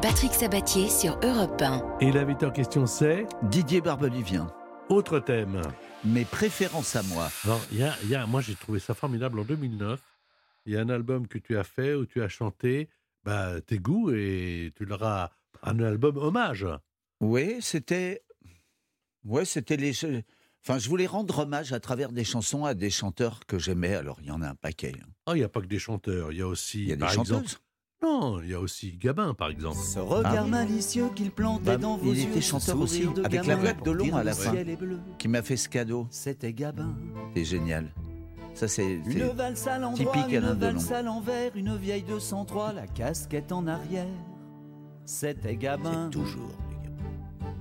Patrick 0.00 0.32
Sabatier 0.32 0.88
sur 0.88 1.18
Europe 1.22 1.60
1. 1.60 1.82
Et 2.00 2.12
l'invité 2.12 2.46
en 2.46 2.50
question, 2.50 2.86
c'est? 2.86 3.26
Didier 3.42 3.80
Barbelivien, 3.82 4.46
autre 4.88 5.18
thème. 5.20 5.60
mes 6.04 6.24
préférences 6.24 6.96
à 6.96 7.02
moi. 7.04 7.30
Non, 7.46 7.58
y 7.72 7.82
a, 7.82 7.94
y 8.04 8.14
a- 8.14 8.26
moi 8.26 8.40
j'ai 8.42 8.54
trouvé 8.54 8.78
ça 8.78 8.94
formidable 8.94 9.40
en 9.40 9.44
2009. 9.44 10.00
Il 10.66 10.72
y 10.72 10.76
a 10.76 10.80
un 10.80 10.88
album 10.88 11.26
que 11.28 11.38
tu 11.38 11.56
as 11.56 11.64
fait 11.64 11.94
où 11.94 12.06
tu 12.06 12.22
as 12.22 12.28
chanté 12.28 12.88
bah, 13.24 13.60
tes 13.62 13.78
goûts 13.78 14.10
et 14.10 14.72
tu 14.76 14.84
leur 14.84 15.02
as 15.02 15.30
un 15.62 15.78
album 15.80 16.16
hommage. 16.18 16.66
Oui, 17.20 17.58
c'était. 17.60 18.22
Ouais, 19.24 19.44
c'était 19.46 19.76
les. 19.76 19.92
Enfin, 20.62 20.78
je 20.78 20.88
voulais 20.88 21.06
rendre 21.06 21.38
hommage 21.40 21.72
à 21.72 21.80
travers 21.80 22.12
des 22.12 22.24
chansons 22.24 22.64
à 22.66 22.74
des 22.74 22.90
chanteurs 22.90 23.40
que 23.46 23.58
j'aimais. 23.58 23.94
Alors, 23.94 24.18
il 24.20 24.26
y 24.26 24.30
en 24.30 24.42
a 24.42 24.48
un 24.48 24.54
paquet. 24.54 24.92
hein. 25.02 25.06
Oh, 25.26 25.32
il 25.34 25.38
n'y 25.38 25.44
a 25.44 25.48
pas 25.48 25.60
que 25.60 25.66
des 25.66 25.78
chanteurs, 25.78 26.32
il 26.32 26.38
y 26.38 26.42
a 26.42 26.46
aussi. 26.46 26.82
Il 26.82 26.88
y 26.88 26.92
a 26.92 26.96
des 26.96 27.00
par 27.00 27.12
chanteuses. 27.12 27.42
exemple- 27.42 27.60
non, 28.04 28.40
il 28.42 28.50
y 28.50 28.54
a 28.54 28.60
aussi 28.60 28.96
Gabin, 28.96 29.34
par 29.34 29.48
exemple. 29.50 29.76
Ce 29.78 29.98
regard 29.98 30.44
Ah. 30.44 30.48
malicieux 30.48 31.08
qu'il 31.14 31.30
plantait 31.30 31.64
Bah, 31.64 31.76
dans 31.76 31.96
vos 31.96 32.12
il 32.12 32.18
yeux. 32.20 32.28
était 32.30 32.40
ce 32.40 32.50
chanteur 32.50 32.80
aussi, 32.80 33.06
de 33.06 33.24
avec 33.24 33.32
la 33.46 33.54
gamin 33.54 33.56
voix 33.56 33.72
de 33.72 33.92
pour 34.08 34.16
à 34.18 34.24
la 34.24 34.32
fin. 34.34 34.52
Qui 35.18 35.28
m'a 35.28 35.42
fait 35.42 35.56
ce 35.56 35.68
cadeau. 35.68 36.06
C'était 36.10 36.52
Gabin. 36.52 36.94
C'est 37.34 37.44
génial. 37.44 37.92
Ça, 38.54 38.68
c'est. 38.68 39.00
Une 39.06 39.24
valse 39.34 39.66
à 39.66 39.80
typique 39.94 40.28
une 40.30 40.36
Alain 40.36 40.54
Delon. 40.54 40.72
valse 40.74 40.92
à 40.92 41.02
l'envers, 41.02 41.50
une 41.56 41.76
vieille 41.76 42.04
203, 42.04 42.72
la 42.72 42.86
casquette 42.86 43.50
en 43.50 43.66
arrière. 43.66 44.06
C'était 45.04 45.56
Gabin. 45.56 46.08
C'est 46.12 46.18
toujours. 46.18 46.52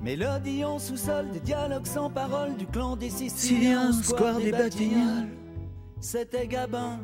Mélodie 0.02 0.64
en 0.66 0.80
sous-sol, 0.80 1.32
des 1.32 1.40
dialogues 1.40 1.86
sans 1.88 2.10
parole, 2.10 2.56
du 2.58 2.68
clan 2.68 2.96
des 2.98 3.10
Siciliens, 3.10 3.92
square 3.94 4.38
des 4.40 4.52
Batignolles. 4.52 5.30
C'était 6.02 6.46
Gabin. 6.48 7.00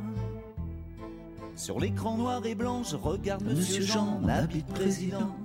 Sur 1.60 1.78
l'écran 1.80 2.16
noir 2.18 2.46
et 2.46 2.56
blanc, 2.56 2.84
je 2.84 2.96
regarde 2.96 3.44
Monsieur 3.44 3.80
Monsieur 3.80 3.82
Jean, 3.84 4.22
Jean, 4.22 4.24
en 4.24 4.30
habit 4.30 4.64
de 4.64 4.72
président. 4.72 5.36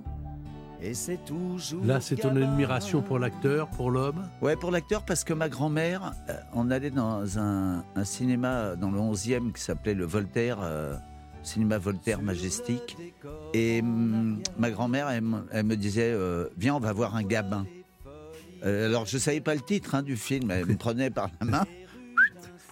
Et 0.80 0.94
c'est 0.94 1.18
toujours. 1.24 1.84
Là, 1.84 2.00
c'est 2.00 2.14
ton 2.14 2.36
admiration 2.36 3.02
pour 3.02 3.18
l'acteur, 3.18 3.68
pour 3.70 3.90
l'homme? 3.90 4.22
Ouais, 4.40 4.54
pour 4.54 4.70
l'acteur, 4.70 5.04
parce 5.04 5.24
que 5.24 5.32
ma 5.32 5.48
grand-mère, 5.48 6.12
euh, 6.28 6.34
on 6.52 6.70
allait 6.70 6.90
dans 6.90 7.38
un, 7.38 7.82
un 7.96 8.04
cinéma 8.04 8.76
dans 8.76 8.92
le 8.92 9.00
11e 9.00 9.50
qui 9.52 9.60
s'appelait 9.60 9.94
le 9.94 10.04
Voltaire, 10.04 10.58
euh, 10.62 10.94
cinéma 11.42 11.78
Voltaire 11.78 12.22
Majestic. 12.22 12.96
Et 13.52 13.80
hum, 13.80 14.40
ma 14.56 14.70
grand-mère, 14.70 15.08
elle, 15.10 15.22
me- 15.22 15.46
elle 15.50 15.64
me 15.66 15.76
disait 15.76 16.12
euh, 16.12 16.46
Viens, 16.56 16.76
on 16.76 16.80
va 16.80 16.92
voir 16.92 17.16
un 17.16 17.24
gabin. 17.24 17.66
Euh, 18.64 18.86
alors, 18.86 19.04
je 19.06 19.16
ne 19.16 19.20
savais 19.20 19.40
pas 19.40 19.54
le 19.56 19.62
titre 19.62 19.96
hein, 19.96 20.02
du 20.04 20.16
film, 20.16 20.52
elle 20.52 20.66
me 20.66 20.76
prenait 20.78 21.10
par 21.10 21.30
la 21.40 21.46
main. 21.46 21.64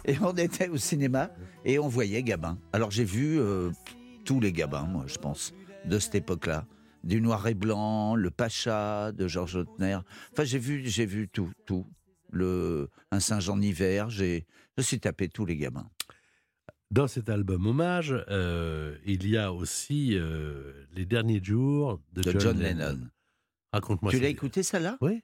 Et 0.04 0.16
on 0.22 0.32
était 0.32 0.68
au 0.68 0.76
cinéma 0.76 1.30
et 1.64 1.78
on 1.78 1.88
voyait 1.88 2.22
Gabin. 2.22 2.58
Alors, 2.72 2.90
j'ai 2.90 3.04
vu 3.04 3.38
euh, 3.38 3.70
tous 4.24 4.40
les 4.40 4.52
Gabins, 4.52 4.84
moi, 4.84 5.04
je 5.06 5.16
pense, 5.18 5.52
de 5.84 5.98
cette 5.98 6.14
époque-là. 6.14 6.66
Du 7.04 7.20
noir 7.20 7.46
et 7.48 7.54
blanc, 7.54 8.14
le 8.14 8.30
Pacha 8.30 9.10
de 9.12 9.26
Georges 9.26 9.56
Lautner. 9.56 9.98
Enfin, 10.32 10.44
j'ai 10.44 10.58
vu, 10.58 10.82
j'ai 10.86 11.06
vu 11.06 11.28
tout, 11.28 11.50
tout. 11.66 11.86
Le, 12.30 12.88
un 13.10 13.20
Saint-Jean 13.20 13.56
d'hiver, 13.56 14.08
j'ai, 14.08 14.46
je 14.76 14.80
me 14.80 14.82
suis 14.82 15.00
tapé 15.00 15.28
tous 15.28 15.44
les 15.44 15.56
gamins. 15.56 15.90
Dans 16.90 17.08
cet 17.08 17.28
album 17.28 17.66
hommage, 17.66 18.14
euh, 18.28 18.96
il 19.04 19.28
y 19.28 19.36
a 19.36 19.52
aussi 19.52 20.10
euh, 20.16 20.72
Les 20.92 21.04
Derniers 21.06 21.42
Jours 21.42 22.00
de, 22.12 22.22
De 22.22 22.38
John 22.38 22.58
Lennon. 22.58 22.98
Raconte-moi 23.72 24.12
tu 24.12 24.20
l'as 24.20 24.28
écouté, 24.28 24.62
ça 24.62 24.78
là 24.78 24.96
Oui. 25.00 25.22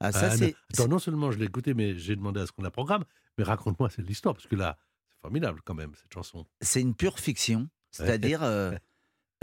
Ah, 0.00 0.12
ça, 0.12 0.28
Ah, 0.30 0.36
c'est. 0.36 0.46
non. 0.46 0.52
Attends, 0.72 0.88
non 0.88 0.98
seulement 1.00 1.30
je 1.32 1.38
l'ai 1.38 1.46
écouté, 1.46 1.74
mais 1.74 1.96
j'ai 1.98 2.14
demandé 2.16 2.40
à 2.40 2.46
ce 2.46 2.52
qu'on 2.52 2.62
la 2.62 2.70
programme. 2.70 3.04
Mais 3.36 3.44
raconte-moi 3.44 3.90
cette 3.90 4.08
histoire, 4.08 4.34
parce 4.34 4.46
que 4.46 4.56
là, 4.56 4.78
c'est 4.78 4.87
formidable 5.20 5.60
quand 5.64 5.74
même, 5.74 5.92
cette 5.94 6.12
chanson. 6.12 6.46
c'est 6.60 6.80
une 6.80 6.94
pure 6.94 7.18
fiction. 7.18 7.68
C'est-à-dire, 7.90 8.42
euh, 8.42 8.72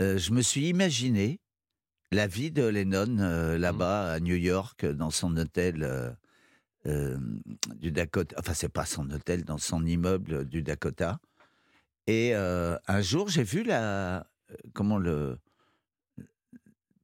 euh, 0.00 0.18
je 0.18 0.32
me 0.32 0.40
suis 0.42 0.68
imaginé 0.68 1.40
la 2.12 2.26
vie 2.26 2.50
de 2.50 2.64
Lennon 2.64 3.18
euh, 3.18 3.58
là-bas 3.58 4.12
à 4.12 4.20
New 4.20 4.36
York, 4.36 4.86
dans 4.86 5.10
son 5.10 5.36
hôtel 5.36 6.16
du 6.84 7.90
Dakota. 7.90 8.36
Enfin, 8.38 8.54
c'est 8.54 8.68
pas 8.68 8.86
son 8.86 9.10
hôtel, 9.10 9.44
dans 9.44 9.58
son 9.58 9.84
immeuble 9.84 10.44
du 10.44 10.62
Dakota. 10.62 11.18
Et 12.06 12.34
un 12.34 13.00
jour, 13.00 13.28
j'ai 13.28 13.42
vu 13.42 13.64
la. 13.64 14.26
Comment 14.72 14.98
le. 14.98 15.38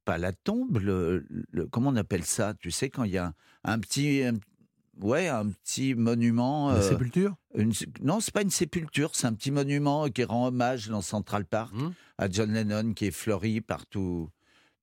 Pas 0.05 0.17
la 0.17 0.33
tombe, 0.33 0.79
le, 0.79 1.25
le- 1.51 1.65
comment 1.67 1.89
on 1.89 1.95
appelle 1.95 2.25
ça? 2.25 2.53
Tu 2.59 2.71
sais, 2.71 2.89
quand 2.89 3.03
il 3.05 3.11
y 3.11 3.17
a 3.17 3.27
un, 3.27 3.33
un 3.63 3.79
petit. 3.79 4.23
un- 4.23 4.39
ouais, 5.01 5.27
un 5.27 5.49
petit 5.49 5.95
monument. 5.95 6.69
La 6.71 6.77
euh, 6.77 6.89
sépulture? 6.89 7.35
une, 7.55 7.73
non, 8.01 8.19
c'est 8.19 8.33
pas 8.33 8.41
une 8.41 8.49
sépulture, 8.49 9.11
c'est 9.13 9.27
un 9.27 9.33
petit 9.33 9.51
monument 9.51 10.09
qui 10.09 10.23
rend 10.23 10.47
hommage 10.47 10.89
dans 10.89 11.01
Central 11.01 11.45
Park 11.45 11.73
Hmm 11.73 11.91
à 12.19 12.29
John 12.29 12.53
Lennon 12.53 12.93
qui 12.93 13.07
est 13.07 13.11
fleuri 13.11 13.59
par 13.59 13.85
tous 13.87 14.29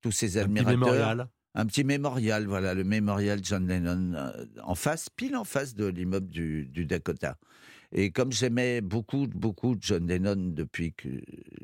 tous 0.01 0.13
ses 0.13 0.37
Un 0.37 0.43
petit 0.43 0.59
admirateurs. 0.59 0.79
mémorial. 0.79 1.29
Un 1.55 1.67
petit 1.67 1.85
mémorial, 1.85 2.47
voilà, 2.47 2.75
le 2.75 2.85
mémorial 2.85 3.41
John 3.43 3.67
Lennon, 3.67 4.15
euh, 4.15 4.45
en 4.63 4.75
face, 4.75 5.09
pile 5.11 5.37
en 5.37 5.45
face 5.45 5.75
de 5.75 5.87
l'immeuble 5.87 6.29
du, 6.29 6.67
du 6.67 6.87
Dakota. 6.87 7.37
Et 7.93 8.13
comme 8.13 8.31
j'aimais 8.33 8.81
beaucoup, 8.81 9.27
beaucoup 9.27 9.77
John 9.81 10.07
Lennon 10.07 10.37
depuis 10.37 10.93
que 10.93 11.09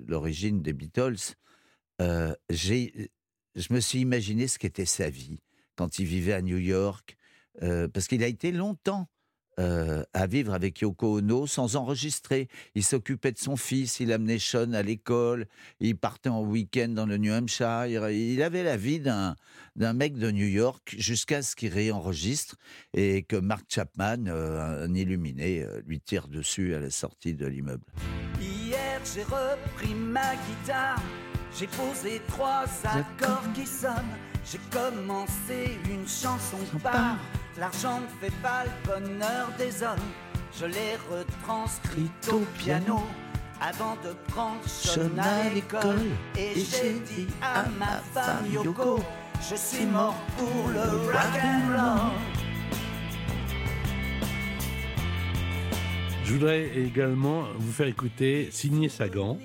l'origine 0.07 0.61
des 0.61 0.73
Beatles, 0.73 1.35
euh, 2.03 2.35
j'ai, 2.51 3.11
je 3.55 3.73
me 3.73 3.81
suis 3.81 4.01
imaginé 4.01 4.49
ce 4.49 4.59
qu'était 4.59 4.87
sa 4.87 5.09
vie 5.09 5.39
quand 5.77 5.99
il 5.99 6.07
vivait 6.07 6.33
à 6.33 6.43
New 6.43 6.59
York, 6.59 7.16
euh, 7.63 7.89
parce 7.89 8.09
qu'il 8.09 8.23
a 8.23 8.27
été 8.27 8.53
longtemps 8.53 9.09
euh, 9.59 10.05
à 10.13 10.27
vivre 10.27 10.53
avec 10.53 10.81
Yoko 10.81 11.19
Ono 11.19 11.47
sans 11.47 11.77
enregistrer. 11.77 12.49
Il 12.75 12.85
s'occupait 12.85 13.33
de 13.33 13.39
son 13.39 13.57
fils, 13.57 14.01
il 14.01 14.13
amenait 14.13 14.39
Sean 14.39 14.75
à 14.75 14.83
l'école, 14.83 15.47
il 15.81 15.97
partait 15.97 16.29
en 16.29 16.43
week-end 16.43 16.89
dans 16.89 17.07
le 17.07 17.17
New 17.17 17.33
Hampshire. 17.33 18.11
Il 18.11 18.43
avait 18.43 18.63
la 18.63 18.77
vie 18.77 19.01
d'un 19.01 19.35
d'un 19.75 19.95
mec 19.95 20.19
de 20.19 20.31
New 20.31 20.47
York 20.47 20.95
jusqu'à 20.99 21.41
ce 21.41 21.57
qu'il 21.57 21.73
réenregistre 21.73 22.57
et 22.93 23.23
que 23.23 23.37
Mark 23.37 23.65
Chapman, 23.69 24.27
euh, 24.27 24.85
un 24.85 24.95
illuminé, 24.95 25.63
euh, 25.63 25.81
lui 25.87 26.01
tire 26.01 26.29
dessus 26.29 26.75
à 26.75 26.81
la 26.81 26.91
sortie 26.91 27.35
de 27.35 27.47
l'immeuble. 27.47 27.85
Hier 28.39 29.01
j'ai 29.15 29.23
repris 29.23 29.95
ma 29.95 30.35
guitare, 30.35 31.03
j'ai 31.59 31.67
posé 31.69 32.21
trois 32.29 32.67
accords 32.85 33.51
qui 33.55 33.65
sonnent, 33.65 34.17
j'ai 34.45 34.61
commencé 34.71 35.79
une 35.91 36.07
chanson 36.07 36.59
par 36.83 37.17
l'argent 37.59 38.01
ne 38.01 38.07
fait 38.27 38.35
pas 38.43 38.65
le 38.65 38.71
bonheur 38.87 39.49
des 39.59 39.83
hommes, 39.83 39.99
je 40.59 40.67
l'ai 40.67 40.97
retranscrite 41.11 42.29
au 42.33 42.41
piano 42.59 43.03
avant 43.61 43.97
de 44.05 44.13
prendre 44.29 44.63
Sean 44.67 45.17
à 45.19 45.49
l'école 45.49 46.11
et 46.37 46.53
j'ai 46.55 47.01
dit 47.01 47.27
à 47.43 47.65
ma 47.79 47.99
femme 48.13 48.45
Yoko, 48.53 49.01
je 49.49 49.57
suis 49.57 49.87
mort 49.87 50.15
pour 50.37 50.69
le 50.69 50.81
rock 50.81 51.43
and 51.43 51.73
roll. 51.73 52.13
Je 56.25 56.33
voudrais 56.33 56.77
également 56.77 57.45
vous 57.57 57.73
faire 57.73 57.87
écouter 57.87 58.49
Signé 58.51 58.89
Sagan, 58.89 59.39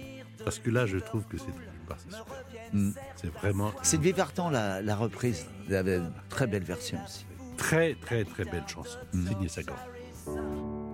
parce 0.43 0.58
que 0.58 0.71
là, 0.71 0.88
je 0.88 0.97
trouve 0.97 1.24
que 1.26 1.38
c'est 1.38 1.54
part, 1.88 1.97
c'est 2.00 2.15
super. 2.15 3.04
C'est 3.15 3.32
vraiment 3.34 3.71
Sylvie 3.84 4.13
Vartan, 4.13 4.50
la, 4.50 4.82
la 4.82 4.95
reprise, 4.95 5.45
il 5.67 5.76
avait 5.76 5.97
une 5.97 6.12
très 6.30 6.47
belle 6.47 6.63
version 6.63 6.97
aussi. 7.06 7.26
Très, 7.62 7.93
très, 7.93 8.24
très 8.24 8.43
belle 8.45 8.67
chanson. 8.67 8.97
Sagan. 9.47 9.76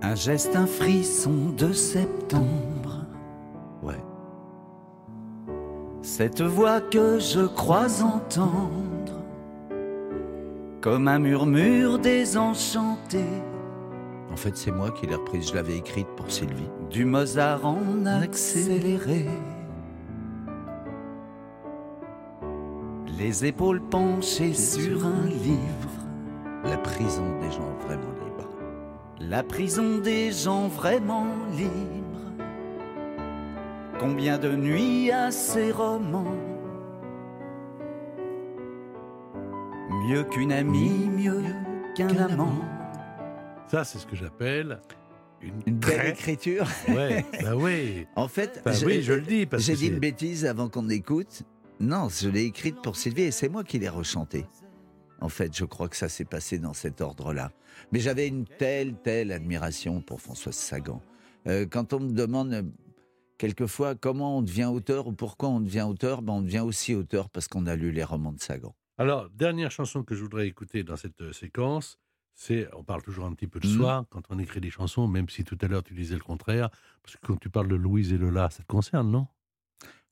Un 0.02 0.14
geste, 0.14 0.54
un 0.54 0.66
frisson 0.66 1.50
de 1.56 1.72
septembre. 1.72 3.06
Ouais. 3.82 4.02
Cette 6.02 6.42
voix 6.42 6.80
que 6.80 7.18
je 7.18 7.46
crois 7.46 8.02
entendre, 8.02 9.22
comme 10.80 11.08
un 11.08 11.18
murmure 11.18 11.98
désenchanté, 11.98 13.24
En 14.30 14.36
fait, 14.36 14.56
c'est 14.56 14.70
moi 14.70 14.90
qui 14.90 15.06
l'ai 15.06 15.14
reprise. 15.14 15.48
Je 15.48 15.54
l'avais 15.54 15.78
écrite 15.78 16.06
pour 16.16 16.30
Sylvie. 16.30 16.70
du 16.90 17.04
Mozart 17.04 17.64
en 17.64 18.06
accéléré. 18.06 19.26
les 23.18 23.44
épaules 23.44 23.80
penchées 23.80 24.54
sur 24.54 25.04
un 25.04 25.26
livre. 25.26 25.97
La 26.64 26.76
prison 26.76 27.38
des 27.40 27.50
gens 27.50 27.72
vraiment 27.86 28.12
libres. 28.24 28.48
La 29.20 29.42
prison 29.42 29.98
des 29.98 30.32
gens 30.32 30.68
vraiment 30.68 31.26
libres. 31.56 32.44
Combien 33.98 34.38
de 34.38 34.54
nuits 34.54 35.10
à 35.10 35.30
ces 35.30 35.72
romans 35.72 36.36
Mieux 40.06 40.24
qu'une 40.24 40.52
amie, 40.52 41.08
mieux 41.08 41.42
qu'un 41.94 42.16
amant. 42.16 42.54
Ça, 43.68 43.84
c'est 43.84 43.98
ce 43.98 44.06
que 44.06 44.16
j'appelle 44.16 44.80
une, 45.40 45.54
Une 45.66 45.76
belle 45.76 46.08
écriture. 46.08 46.66
Ouais, 46.88 47.24
bah 47.42 47.54
oui. 47.54 48.06
En 48.16 48.26
fait, 48.28 48.60
Bah 48.64 48.72
oui, 48.84 49.02
je 49.02 49.12
le 49.12 49.20
dis, 49.20 49.46
parce 49.46 49.62
j'ai 49.62 49.74
dit 49.74 49.88
une 49.88 49.98
bêtise 49.98 50.44
avant 50.46 50.68
qu'on 50.68 50.88
écoute. 50.88 51.42
Non, 51.80 52.08
je 52.08 52.28
l'ai 52.28 52.44
écrite 52.44 52.82
pour 52.82 52.96
Sylvie 52.96 53.22
et 53.22 53.30
c'est 53.30 53.48
moi 53.48 53.62
qui 53.62 53.78
l'ai 53.78 53.88
rechantée. 53.88 54.46
En 55.20 55.28
fait, 55.28 55.56
je 55.56 55.64
crois 55.64 55.88
que 55.88 55.96
ça 55.96 56.08
s'est 56.08 56.24
passé 56.24 56.58
dans 56.58 56.74
cet 56.74 57.00
ordre-là. 57.00 57.52
Mais 57.92 58.00
j'avais 58.00 58.28
une 58.28 58.44
telle, 58.44 58.94
telle 59.02 59.32
admiration 59.32 60.00
pour 60.00 60.20
Françoise 60.20 60.54
Sagan. 60.54 61.02
Euh, 61.46 61.66
quand 61.66 61.92
on 61.92 62.00
me 62.00 62.12
demande 62.12 62.52
euh, 62.52 62.62
quelquefois 63.36 63.94
comment 63.94 64.38
on 64.38 64.42
devient 64.42 64.66
auteur 64.66 65.06
ou 65.08 65.12
pourquoi 65.12 65.48
on 65.48 65.60
devient 65.60 65.82
auteur, 65.82 66.22
ben 66.22 66.34
on 66.34 66.42
devient 66.42 66.60
aussi 66.60 66.94
auteur 66.94 67.30
parce 67.30 67.48
qu'on 67.48 67.66
a 67.66 67.74
lu 67.76 67.90
les 67.90 68.04
romans 68.04 68.32
de 68.32 68.40
Sagan. 68.40 68.74
Alors, 68.96 69.28
dernière 69.30 69.70
chanson 69.70 70.02
que 70.02 70.14
je 70.14 70.22
voudrais 70.22 70.46
écouter 70.48 70.82
dans 70.82 70.96
cette 70.96 71.20
euh, 71.20 71.32
séquence, 71.32 71.98
c'est, 72.34 72.68
on 72.76 72.84
parle 72.84 73.02
toujours 73.02 73.24
un 73.26 73.32
petit 73.34 73.48
peu 73.48 73.58
de 73.60 73.66
Mhm. 73.66 73.76
soi 73.76 74.06
quand 74.10 74.22
on 74.30 74.38
écrit 74.38 74.60
des 74.60 74.70
chansons, 74.70 75.08
même 75.08 75.28
si 75.28 75.42
tout 75.44 75.58
à 75.60 75.66
l'heure 75.66 75.82
tu 75.82 75.94
disais 75.94 76.14
le 76.14 76.20
contraire, 76.20 76.68
parce 77.02 77.16
que 77.16 77.26
quand 77.26 77.36
tu 77.36 77.50
parles 77.50 77.68
de 77.68 77.74
Louise 77.76 78.12
et 78.12 78.18
Lola, 78.18 78.50
ça 78.50 78.62
te 78.62 78.68
concerne, 78.68 79.10
non? 79.10 79.26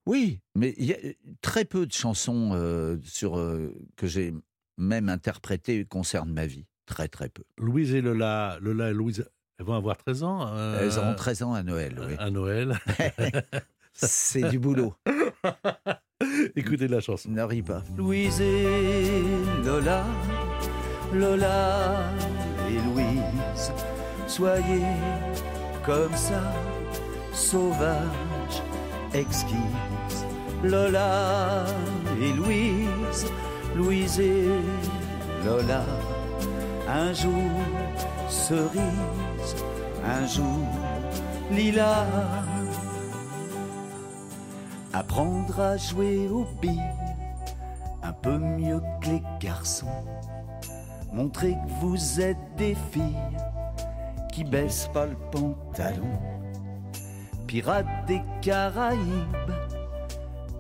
Oui, 0.07 0.41
mais 0.55 0.75
il 0.79 0.85
y 0.87 0.93
a 0.93 0.99
très 1.41 1.65
peu 1.65 1.85
de 1.87 1.93
chansons 1.93 2.51
euh, 2.55 2.97
sur, 3.03 3.39
euh, 3.39 3.75
que 3.97 4.07
j'ai 4.07 4.33
même 4.77 5.09
interprétées 5.09 5.85
concernent 5.85 6.33
ma 6.33 6.47
vie. 6.47 6.67
Très, 6.87 7.09
très 7.09 7.29
peu. 7.29 7.43
Louise 7.59 7.95
et 7.95 8.01
Lola, 8.01 8.59
Lola 8.61 8.91
et 8.91 8.95
Louise, 8.95 9.29
elles 9.59 9.67
vont 9.67 9.75
avoir 9.75 9.97
13 9.97 10.23
ans 10.23 10.49
euh, 10.53 10.79
Elles 10.81 10.99
auront 10.99 11.15
13 11.15 11.43
ans 11.43 11.55
à 11.55 11.63
Noël, 11.63 11.99
oui. 12.07 12.15
à 12.19 12.31
Noël. 12.31 12.79
C'est 13.93 14.49
du 14.51 14.59
boulot. 14.59 14.95
Écoutez 16.57 16.87
la 16.89 17.01
chanson. 17.01 17.31
Ne 17.31 17.43
ris 17.43 17.63
pas. 17.63 17.83
Louise 17.97 18.41
et 18.41 19.23
Lola, 19.65 20.05
Lola 21.13 22.11
et 22.69 22.79
Louise, 22.91 23.73
soyez 24.27 24.83
comme 25.85 26.15
ça, 26.15 26.53
sauvages, 27.33 28.63
exquises. 29.15 29.57
Lola 30.63 31.65
et 32.21 32.33
Louise, 32.33 33.27
Louise 33.77 34.19
et 34.21 34.49
Lola, 35.45 35.85
un 36.89 37.13
jour 37.13 37.51
cerise, 38.27 39.55
un 40.03 40.27
jour 40.27 40.67
lilas. 41.51 42.07
Apprendre 44.95 45.61
à 45.61 45.77
jouer 45.77 46.27
aux 46.27 46.47
billes 46.63 46.81
un 48.03 48.13
peu 48.13 48.39
mieux 48.39 48.81
que 49.03 49.09
les 49.09 49.23
garçons. 49.41 50.05
Montrer 51.13 51.53
que 51.53 51.85
vous 51.85 52.21
êtes 52.21 52.39
des 52.57 52.75
filles 52.93 53.37
qui 54.33 54.45
baissent 54.45 54.89
pas 54.95 55.05
le 55.05 55.17
pantalon. 55.31 56.19
Pirates 57.47 58.07
des 58.07 58.23
Caraïbes, 58.41 59.53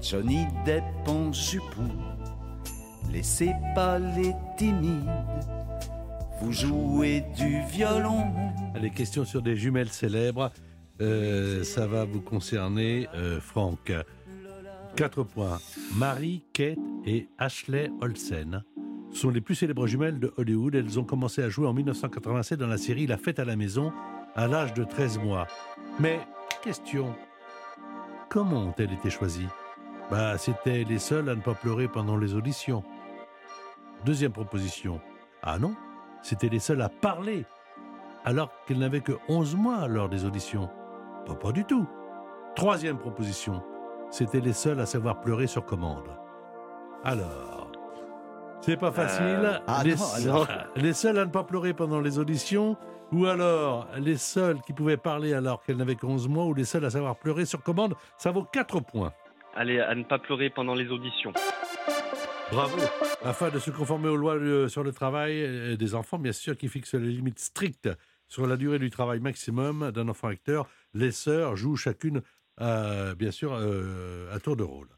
Johnny 0.02 0.46
Depp 0.66 0.84
en 1.08 1.32
jupon. 1.32 1.88
Laissez 3.16 3.54
pas 3.74 3.98
les 3.98 4.34
timides, 4.58 5.08
vous 6.38 6.52
jouez 6.52 7.24
du 7.34 7.62
violon. 7.62 8.26
Les 8.78 8.90
questions 8.90 9.24
sur 9.24 9.40
des 9.40 9.56
jumelles 9.56 9.88
célèbres, 9.88 10.52
euh, 11.00 11.64
ça 11.64 11.86
va 11.86 12.04
vous 12.04 12.20
concerner, 12.20 13.08
euh, 13.14 13.40
Franck. 13.40 13.90
Quatre 14.96 15.22
points. 15.22 15.58
Marie, 15.94 16.44
Kate 16.52 16.76
et 17.06 17.26
Ashley 17.38 17.90
Olsen 18.02 18.62
sont 19.12 19.30
les 19.30 19.40
plus 19.40 19.54
célèbres 19.54 19.86
jumelles 19.86 20.20
de 20.20 20.34
Hollywood. 20.36 20.74
Elles 20.74 20.98
ont 20.98 21.04
commencé 21.04 21.42
à 21.42 21.48
jouer 21.48 21.66
en 21.66 21.72
1987 21.72 22.58
dans 22.58 22.66
la 22.66 22.76
série 22.76 23.06
La 23.06 23.16
fête 23.16 23.38
à 23.38 23.46
la 23.46 23.56
maison 23.56 23.94
à 24.34 24.46
l'âge 24.46 24.74
de 24.74 24.84
13 24.84 25.20
mois. 25.20 25.46
Mais, 25.98 26.20
question, 26.62 27.14
comment 28.28 28.64
ont-elles 28.64 28.92
été 28.92 29.08
choisies? 29.08 29.48
Bah, 30.10 30.36
c'était 30.36 30.84
les 30.84 30.98
seules 30.98 31.30
à 31.30 31.34
ne 31.34 31.40
pas 31.40 31.54
pleurer 31.54 31.88
pendant 31.88 32.18
les 32.18 32.34
auditions. 32.34 32.84
Deuxième 34.04 34.32
proposition. 34.32 35.00
Ah 35.42 35.58
non, 35.58 35.74
c'était 36.22 36.48
les 36.48 36.58
seules 36.58 36.82
à 36.82 36.88
parler 36.88 37.44
alors 38.24 38.50
qu'elles 38.66 38.78
n'avaient 38.78 39.00
que 39.00 39.12
11 39.28 39.54
mois 39.56 39.88
lors 39.88 40.08
des 40.08 40.24
auditions. 40.24 40.68
Pas, 41.24 41.34
pas 41.34 41.52
du 41.52 41.64
tout. 41.64 41.86
Troisième 42.54 42.98
proposition. 42.98 43.62
C'était 44.10 44.40
les 44.40 44.52
seuls 44.52 44.80
à 44.80 44.86
savoir 44.86 45.20
pleurer 45.20 45.46
sur 45.46 45.64
commande. 45.64 46.08
Alors, 47.04 47.70
c'est 48.60 48.76
pas 48.76 48.90
facile. 48.90 49.24
Euh, 49.44 49.58
ah 49.66 49.82
les, 49.84 49.94
non, 49.94 50.04
alors. 50.16 50.48
les 50.76 50.92
seuls 50.92 51.18
à 51.18 51.24
ne 51.24 51.30
pas 51.30 51.44
pleurer 51.44 51.72
pendant 51.72 52.00
les 52.00 52.18
auditions, 52.18 52.76
ou 53.12 53.26
alors 53.26 53.86
les 53.96 54.16
seuls 54.16 54.60
qui 54.62 54.72
pouvaient 54.72 54.96
parler 54.96 55.34
alors 55.34 55.62
qu'elles 55.62 55.76
n'avaient 55.76 55.94
que 55.94 56.06
11 56.06 56.28
mois, 56.28 56.46
ou 56.46 56.54
les 56.54 56.64
seuls 56.64 56.84
à 56.84 56.90
savoir 56.90 57.16
pleurer 57.16 57.44
sur 57.44 57.62
commande, 57.62 57.94
ça 58.16 58.32
vaut 58.32 58.44
4 58.44 58.80
points. 58.80 59.12
Allez, 59.54 59.80
à 59.80 59.94
ne 59.94 60.02
pas 60.02 60.18
pleurer 60.18 60.50
pendant 60.50 60.74
les 60.74 60.88
auditions. 60.90 61.32
Bravo. 62.50 62.76
Afin 63.24 63.50
de 63.50 63.58
se 63.58 63.70
conformer 63.70 64.08
aux 64.08 64.16
lois 64.16 64.36
euh, 64.36 64.68
sur 64.68 64.84
le 64.84 64.92
travail 64.92 65.42
euh, 65.42 65.76
des 65.76 65.94
enfants, 65.94 66.18
bien 66.18 66.32
sûr, 66.32 66.56
qui 66.56 66.68
fixent 66.68 66.94
les 66.94 67.10
limites 67.10 67.40
strictes 67.40 67.88
sur 68.28 68.46
la 68.46 68.56
durée 68.56 68.78
du 68.78 68.88
travail 68.88 69.18
maximum 69.18 69.90
d'un 69.90 70.08
enfant 70.08 70.28
acteur, 70.28 70.68
les 70.94 71.10
sœurs 71.10 71.56
jouent 71.56 71.76
chacune, 71.76 72.22
euh, 72.60 73.14
bien 73.14 73.32
sûr, 73.32 73.52
euh, 73.52 74.32
à 74.32 74.38
tour 74.38 74.56
de 74.56 74.62
rôle. 74.62 74.88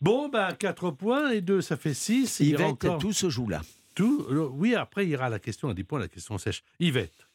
Bon, 0.00 0.28
ben, 0.28 0.52
4 0.52 0.92
points 0.92 1.30
et 1.30 1.40
2, 1.40 1.60
ça 1.60 1.76
fait 1.76 1.94
6. 1.94 2.40
Yvette, 2.40 2.86
tout 3.00 3.12
se 3.12 3.30
joue 3.30 3.48
là. 3.48 3.62
Tout, 3.94 4.26
oui, 4.52 4.74
après, 4.74 5.06
il 5.06 5.10
y 5.10 5.16
aura 5.16 5.28
la 5.28 5.38
question 5.38 5.68
à 5.68 5.74
10 5.74 5.84
points, 5.84 5.98
la 5.98 6.08
question 6.08 6.36
sèche. 6.38 6.62
Yvette. 6.78 7.26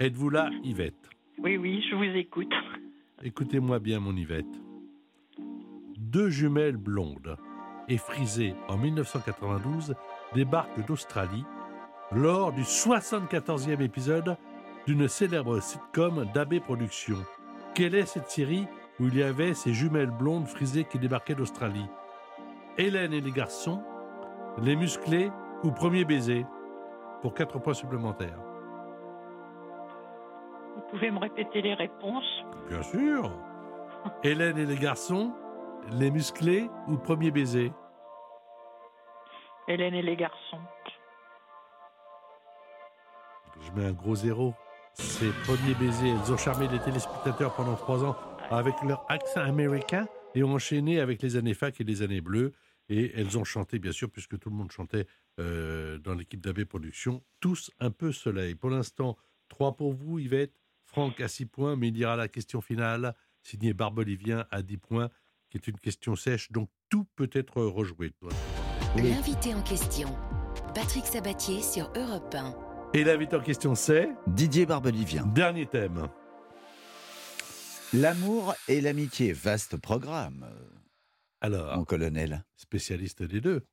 Êtes-vous 0.00 0.30
là, 0.30 0.50
Yvette? 0.64 0.94
Oui, 1.38 1.56
oui, 1.56 1.84
je 1.88 1.94
vous 1.94 2.16
écoute. 2.16 2.52
Écoutez-moi 3.22 3.78
bien, 3.78 4.00
mon 4.00 4.16
Yvette. 4.16 4.46
Deux 5.98 6.30
jumelles 6.30 6.78
blondes 6.78 7.36
et 7.88 7.98
frisées 7.98 8.54
en 8.68 8.76
1992 8.76 9.94
débarquent 10.34 10.84
d'Australie 10.86 11.44
lors 12.12 12.52
du 12.52 12.62
74e 12.62 13.80
épisode 13.80 14.36
d'une 14.86 15.08
célèbre 15.08 15.60
sitcom 15.60 16.26
d'AB 16.34 16.60
Productions. 16.60 17.24
Quelle 17.74 17.94
est 17.94 18.06
cette 18.06 18.28
série 18.28 18.66
où 19.00 19.06
il 19.06 19.16
y 19.16 19.22
avait 19.22 19.54
ces 19.54 19.72
jumelles 19.72 20.10
blondes 20.10 20.46
frisées 20.46 20.84
qui 20.84 20.98
débarquaient 20.98 21.34
d'Australie? 21.34 21.86
Hélène 22.78 23.12
et 23.12 23.20
les 23.20 23.30
garçons, 23.30 23.82
Les 24.60 24.76
musclés 24.76 25.30
ou 25.64 25.70
Premier 25.70 26.04
baiser? 26.04 26.44
Pour 27.22 27.32
4 27.34 27.58
points 27.60 27.74
supplémentaires. 27.74 28.38
Vous 30.74 30.82
pouvez 30.90 31.10
me 31.10 31.18
répéter 31.18 31.62
les 31.62 31.74
réponses? 31.74 32.44
Bien 32.68 32.82
sûr. 32.82 33.30
Hélène 34.24 34.58
et 34.58 34.66
les 34.66 34.76
garçons, 34.76 35.32
les 35.90 36.10
musclés 36.10 36.68
ou 36.88 36.96
premier 36.96 37.30
baiser? 37.30 37.72
Hélène 39.68 39.94
et 39.94 40.02
les 40.02 40.16
garçons. 40.16 40.60
Je 43.60 43.70
mets 43.72 43.86
un 43.86 43.92
gros 43.92 44.16
zéro. 44.16 44.54
C'est 44.94 45.32
premier 45.44 45.74
baiser. 45.74 46.10
Elles 46.10 46.32
ont 46.32 46.36
charmé 46.36 46.68
les 46.68 46.80
téléspectateurs 46.80 47.54
pendant 47.54 47.76
trois 47.76 48.04
ans 48.04 48.16
avec 48.50 48.74
leur 48.82 49.04
accent 49.08 49.40
américain 49.40 50.06
et 50.34 50.42
ont 50.42 50.54
enchaîné 50.54 51.00
avec 51.00 51.22
les 51.22 51.36
années 51.36 51.54
fac 51.54 51.80
et 51.80 51.84
les 51.84 52.02
années 52.02 52.20
bleues. 52.20 52.52
Et 52.88 53.12
elles 53.14 53.38
ont 53.38 53.44
chanté, 53.44 53.78
bien 53.78 53.92
sûr, 53.92 54.10
puisque 54.10 54.38
tout 54.38 54.50
le 54.50 54.56
monde 54.56 54.72
chantait 54.72 55.06
euh, 55.38 55.98
dans 55.98 56.14
l'équipe 56.14 56.40
d'AB 56.40 56.64
Productions, 56.64 57.22
tous 57.40 57.70
un 57.80 57.90
peu 57.90 58.12
soleil. 58.12 58.54
Pour 58.54 58.70
l'instant, 58.70 59.16
trois 59.48 59.76
pour 59.76 59.92
vous, 59.92 60.18
Yvette. 60.18 60.52
Franck 60.84 61.20
à 61.22 61.28
6 61.28 61.46
points, 61.46 61.76
mais 61.76 61.88
il 61.88 61.96
ira 61.96 62.16
la 62.16 62.28
question 62.28 62.60
finale, 62.60 63.14
signée 63.40 63.72
Barbelivien 63.72 64.46
à 64.50 64.60
10 64.60 64.76
points, 64.76 65.08
qui 65.52 65.58
est 65.58 65.66
une 65.68 65.78
question 65.78 66.16
sèche, 66.16 66.50
donc 66.50 66.70
tout 66.88 67.06
peut 67.14 67.28
être 67.34 67.62
rejoué. 67.62 68.14
L'invité 68.96 69.54
en 69.54 69.60
question, 69.60 70.08
Patrick 70.74 71.04
Sabatier 71.04 71.60
sur 71.60 71.92
Europe 71.94 72.34
1. 72.34 72.54
Et 72.94 73.04
l'invité 73.04 73.36
en 73.36 73.42
question, 73.42 73.74
c'est 73.74 74.08
Didier 74.26 74.64
Barbelivien. 74.64 75.26
Dernier 75.26 75.66
thème. 75.66 76.08
L'amour 77.92 78.54
et 78.66 78.80
l'amitié, 78.80 79.34
vaste 79.34 79.76
programme, 79.76 80.48
Alors, 81.42 81.76
mon 81.76 81.84
colonel. 81.84 82.46
spécialiste 82.56 83.22
des 83.22 83.42
deux. 83.42 83.66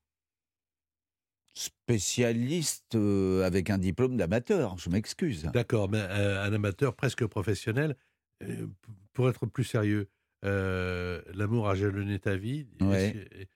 Spécialiste 1.53 2.95
euh, 2.95 3.45
avec 3.45 3.69
un 3.69 3.77
diplôme 3.77 4.17
d'amateur, 4.17 4.77
je 4.77 4.89
m'excuse. 4.89 5.43
D'accord, 5.53 5.89
mais 5.89 6.01
euh, 6.01 6.43
un 6.43 6.51
amateur 6.51 6.93
presque 6.93 7.25
professionnel. 7.25 7.95
Euh, 8.43 8.67
pour 9.13 9.30
être 9.30 9.45
plus 9.45 9.63
sérieux, 9.63 10.01
euh, 10.01 10.18
l'amour 10.43 11.69
a 11.69 11.75
jalonné 11.75 12.19
ta 12.19 12.35
vie. 12.35 12.67
Ouais. 12.81 13.09
Est-ce 13.09 13.13
que- 13.13 13.47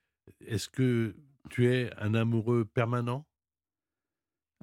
est-ce 0.46 0.70
que 0.70 1.16
tu 1.50 1.68
es 1.74 1.94
un 1.98 2.14
amoureux 2.14 2.66
permanent? 2.66 3.26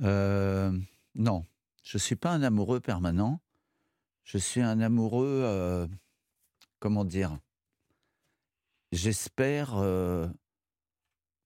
Euh, 0.03 0.73
non, 1.15 1.47
je 1.83 1.99
suis 1.99 2.17
pas 2.17 2.31
un 2.31 2.43
amoureux 2.43 2.81
permanent. 2.81 3.41
Je 4.25 4.39
suis 4.39 4.61
un 4.61 4.81
amoureux, 4.81 5.43
euh, 5.45 5.87
comment 6.79 7.05
dire? 7.05 7.39
J'espère 8.93 9.77
euh, 9.77 10.29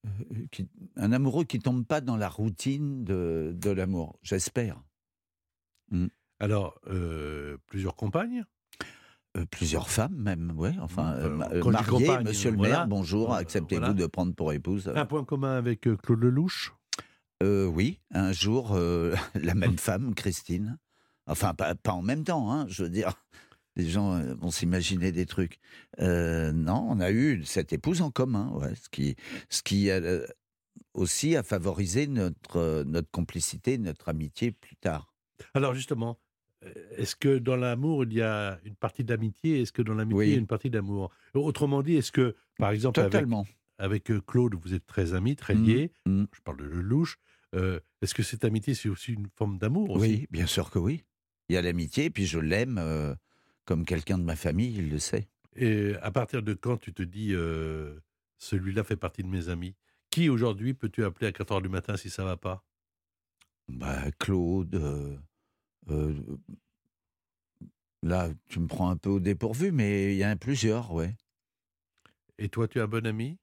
euh, 0.05 0.47
qui- 0.51 0.69
un 0.95 1.11
amoureux 1.11 1.43
qui 1.43 1.59
tombe 1.59 1.85
pas 1.85 2.01
dans 2.01 2.17
la 2.17 2.29
routine 2.29 3.03
de, 3.03 3.53
de 3.55 3.69
l'amour. 3.71 4.17
J'espère. 4.23 4.81
Alors, 6.39 6.79
euh, 6.87 7.57
plusieurs 7.67 7.95
compagnes? 7.95 8.45
Euh, 9.35 9.45
plusieurs 9.49 9.89
femmes 9.89 10.15
même, 10.15 10.53
ouais. 10.55 10.73
Enfin, 10.81 11.11
Mmh, 11.15 11.41
euh, 11.51 11.61
euh, 11.63 12.23
Monsieur 12.23 12.51
le 12.51 12.57
voilà. 12.57 12.77
maire, 12.79 12.87
bonjour. 12.87 13.33
Euh, 13.33 13.37
Acceptez-vous 13.37 13.81
voilà. 13.81 13.93
de 13.93 14.05
prendre 14.05 14.33
pour 14.33 14.53
épouse 14.53 14.91
Un 14.95 15.05
point 15.05 15.23
commun 15.25 15.55
avec 15.57 15.87
euh, 15.87 15.97
Claude 15.97 16.21
Lelouch? 16.21 16.73
Euh, 17.43 17.65
oui, 17.65 17.99
un 18.11 18.31
jour, 18.31 18.71
euh, 18.75 19.13
la 19.35 19.53
même 19.53 19.77
femme, 19.77 20.15
Christine. 20.15 20.77
Enfin, 21.27 21.53
pas, 21.53 21.75
pas 21.75 21.91
en 21.91 22.01
même 22.01 22.23
temps, 22.23 22.51
hein, 22.51 22.65
je 22.69 22.83
veux 22.83 22.89
dire. 22.89 23.13
Les 23.75 23.89
gens 23.89 24.13
euh, 24.13 24.33
vont 24.35 24.51
s'imaginer 24.51 25.11
des 25.11 25.25
trucs. 25.25 25.59
Euh, 25.99 26.53
non, 26.53 26.87
on 26.89 27.01
a 27.01 27.11
eu 27.11 27.43
cette 27.43 27.73
épouse 27.73 28.01
en 28.01 28.09
commun, 28.11 28.49
ouais, 28.53 28.73
ce 28.75 28.87
qui, 28.89 29.17
ce 29.49 29.63
qui 29.63 29.89
euh, 29.89 30.25
aussi 30.93 31.35
a 31.35 31.43
favorisé 31.43 32.07
notre, 32.07 32.55
euh, 32.57 32.83
notre 32.85 33.11
complicité, 33.11 33.77
notre 33.77 34.07
amitié 34.07 34.51
plus 34.51 34.77
tard. 34.77 35.13
Alors 35.53 35.73
justement, 35.73 36.11
euh, 36.11 36.24
est-ce 36.91 37.15
que 37.15 37.37
dans 37.37 37.55
l'amour, 37.55 38.03
il 38.05 38.13
y 38.13 38.21
a 38.21 38.59
une 38.63 38.75
partie 38.75 39.03
d'amitié? 39.03 39.61
Est-ce 39.61 39.71
que 39.71 39.81
dans 39.81 39.93
l'amitié, 39.93 40.17
Oui. 40.19 40.25
il 40.27 40.31
y 40.31 40.35
a 40.35 40.39
une 40.39 40.47
partie 40.47 40.69
d'amour? 40.69 41.11
Autrement 41.33 41.81
dit, 41.83 41.95
est-ce 41.95 42.11
que, 42.11 42.35
par 42.57 42.71
exemple, 42.71 42.99
avec, 42.99 43.11
Totalement. 43.11 43.45
avec 43.77 44.11
euh, 44.11 44.21
Claude, 44.21 44.55
vous 44.55 44.73
êtes 44.73 44.85
très 44.85 45.13
amis, 45.13 45.35
très 45.35 45.55
Mhm, 45.55 45.65
liés? 45.65 45.91
mhm. 46.05 46.27
Je 46.35 46.41
parle 46.41 46.57
de 46.57 46.63
Lelouch. 46.65 47.17
Euh, 47.55 47.79
est-ce 48.01 48.13
que 48.13 48.23
cette 48.23 48.43
amitié, 48.45 48.73
c'est 48.73 48.89
aussi 48.89 49.13
une 49.13 49.27
forme 49.35 49.57
d'amour 49.57 49.91
aussi? 49.91 50.07
Oui, 50.09 50.27
bien 50.31 50.45
sûr 50.47 50.69
que 50.71 50.79
oui. 50.79 51.03
Il 51.49 51.53
y 51.55 51.57
a 51.57 51.61
l'amitié, 51.61 52.09
puis 52.09 52.25
je 52.25 52.39
l'aime 52.39 52.77
euh, 52.79 53.13
comme 53.65 53.85
quelqu'un 53.85 54.17
de 54.17 54.23
ma 54.23 54.35
famille, 54.35 54.75
il 54.77 54.89
le 54.89 54.99
sait. 54.99 55.27
Et 55.55 55.93
à 56.01 56.11
partir 56.11 56.41
de 56.43 56.53
quand 56.53 56.77
tu 56.77 56.93
te 56.93 57.03
dis, 57.03 57.29
euh, 57.33 57.99
celui-là 58.39 58.83
fait 58.83 58.97
partie 58.97 59.23
de 59.23 59.27
mes 59.29 59.47
amis? 59.49 59.75
Qui 60.09 60.29
aujourd'hui 60.29 60.73
peux-tu 60.73 61.03
appeler 61.03 61.27
à 61.27 61.31
4 61.31 61.51
heures 61.53 61.61
du 61.61 61.69
matin 61.69 61.95
si 61.97 62.09
ça 62.09 62.23
va 62.23 62.35
pas? 62.37 62.63
Bah, 63.67 64.11
Claude. 64.19 65.19
Euh, 65.89 66.13
là, 68.03 68.29
tu 68.47 68.59
me 68.61 68.67
prends 68.67 68.89
un 68.89 68.95
peu 68.97 69.09
au 69.09 69.19
dépourvu, 69.19 69.71
mais 69.73 70.13
il 70.15 70.17
y 70.17 70.25
en 70.25 70.29
a 70.29 70.35
plusieurs, 70.37 70.93
ouais. 70.93 71.15
Et 72.37 72.47
toi, 72.49 72.67
tu 72.69 72.77
es 72.79 72.81
un 72.81 72.87
bon 72.87 73.05
ami? 73.05 73.37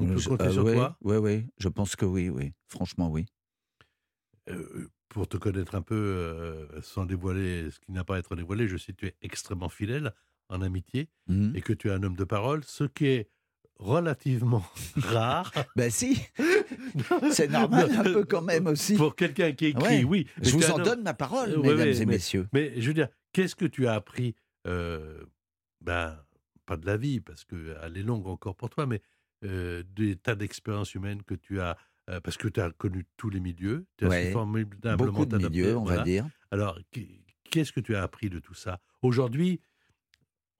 On 0.00 0.06
Euh, 0.06 0.14
peut 0.14 0.20
je- 0.20 0.28
compter 0.28 0.50
sur 0.50 0.64
ouais, 0.64 0.74
toi? 0.74 0.98
Ouais, 1.02 1.16
ouais, 1.18 1.46
je 1.58 1.68
pense 1.68 1.94
que 1.96 2.04
oui, 2.04 2.28
oui. 2.28 2.52
Franchement, 2.68 3.08
oui. 3.10 3.26
Euh, 4.48 4.88
pour 5.08 5.28
te 5.28 5.36
connaître 5.36 5.74
un 5.74 5.82
peu, 5.82 5.94
euh, 5.94 6.82
sans 6.82 7.06
dévoiler 7.06 7.70
ce 7.70 7.80
qui 7.80 7.92
n'a 7.92 8.04
pas 8.04 8.16
à 8.16 8.18
être 8.18 8.36
dévoilé, 8.36 8.68
je 8.68 8.76
sais 8.76 8.92
que 8.92 8.98
tu 8.98 9.06
es 9.06 9.16
extrêmement 9.22 9.68
fidèle 9.68 10.12
en 10.48 10.60
amitié 10.62 11.10
Mhm. 11.26 11.56
et 11.56 11.60
que 11.62 11.72
tu 11.72 11.88
es 11.88 11.90
un 11.92 12.02
homme 12.02 12.16
de 12.16 12.24
parole, 12.24 12.64
ce 12.64 12.84
qui 12.84 13.06
est 13.06 13.30
relativement 13.78 14.64
rare. 14.96 15.52
Ben 15.76 15.90
si, 15.90 16.20
c'est 17.32 17.48
normal 17.50 17.90
un 17.92 18.02
peu 18.02 18.24
quand 18.24 18.42
même 18.42 18.66
aussi. 18.66 18.94
Pour 18.96 19.14
quelqu'un 19.16 19.52
qui 19.52 19.66
écrit, 19.66 19.82
Ouais. 19.82 20.04
oui. 20.04 20.26
mais 20.38 20.44
Je 20.48 20.52
vous 20.56 20.64
un 20.66 20.70
en 20.70 20.78
donne 20.78 21.02
ma 21.02 21.14
parole, 21.14 21.50
ouais, 21.56 21.62
mesdames 21.70 21.78
ouais, 21.88 21.96
et 21.96 22.06
mais- 22.06 22.14
messieurs. 22.14 22.48
Mais 22.52 22.80
je 22.80 22.86
veux 22.88 22.94
dire, 22.94 23.08
qu'est-ce 23.32 23.54
que 23.56 23.66
tu 23.66 23.86
as 23.86 23.94
appris 23.94 24.34
euh, 24.66 25.22
Ben, 25.80 26.18
pas 26.66 26.76
de 26.76 26.86
la 26.86 26.96
vie, 26.96 27.20
parce 27.20 27.44
qu'elle 27.44 27.92
est 27.96 28.02
longue 28.02 28.26
encore 28.26 28.56
pour 28.56 28.68
toi, 28.70 28.86
mais 28.86 29.00
euh, 29.44 29.82
des 29.94 30.16
tas 30.16 30.34
d'expériences 30.34 30.94
humaines 30.94 31.22
que 31.22 31.34
tu 31.34 31.60
as, 31.60 31.76
euh, 32.10 32.20
parce 32.20 32.36
que 32.36 32.48
tu 32.48 32.60
as 32.60 32.70
connu 32.72 33.06
tous 33.16 33.30
les 33.30 33.40
milieux, 33.40 33.86
tu 33.96 34.04
as 34.06 34.08
Ouais. 34.08 34.32
formidablement 34.32 35.12
Beaucoup 35.12 35.26
de 35.26 35.38
milieux, 35.38 35.76
on 35.76 35.84
voilà. 35.84 35.98
va 35.98 36.04
dire. 36.04 36.26
Alors, 36.50 36.78
qu- 36.90 37.06
qu'est-ce 37.50 37.72
que 37.72 37.80
tu 37.80 37.94
as 37.94 38.02
appris 38.02 38.28
de 38.28 38.40
tout 38.40 38.54
ça? 38.54 38.80
Aujourd'hui, 39.02 39.60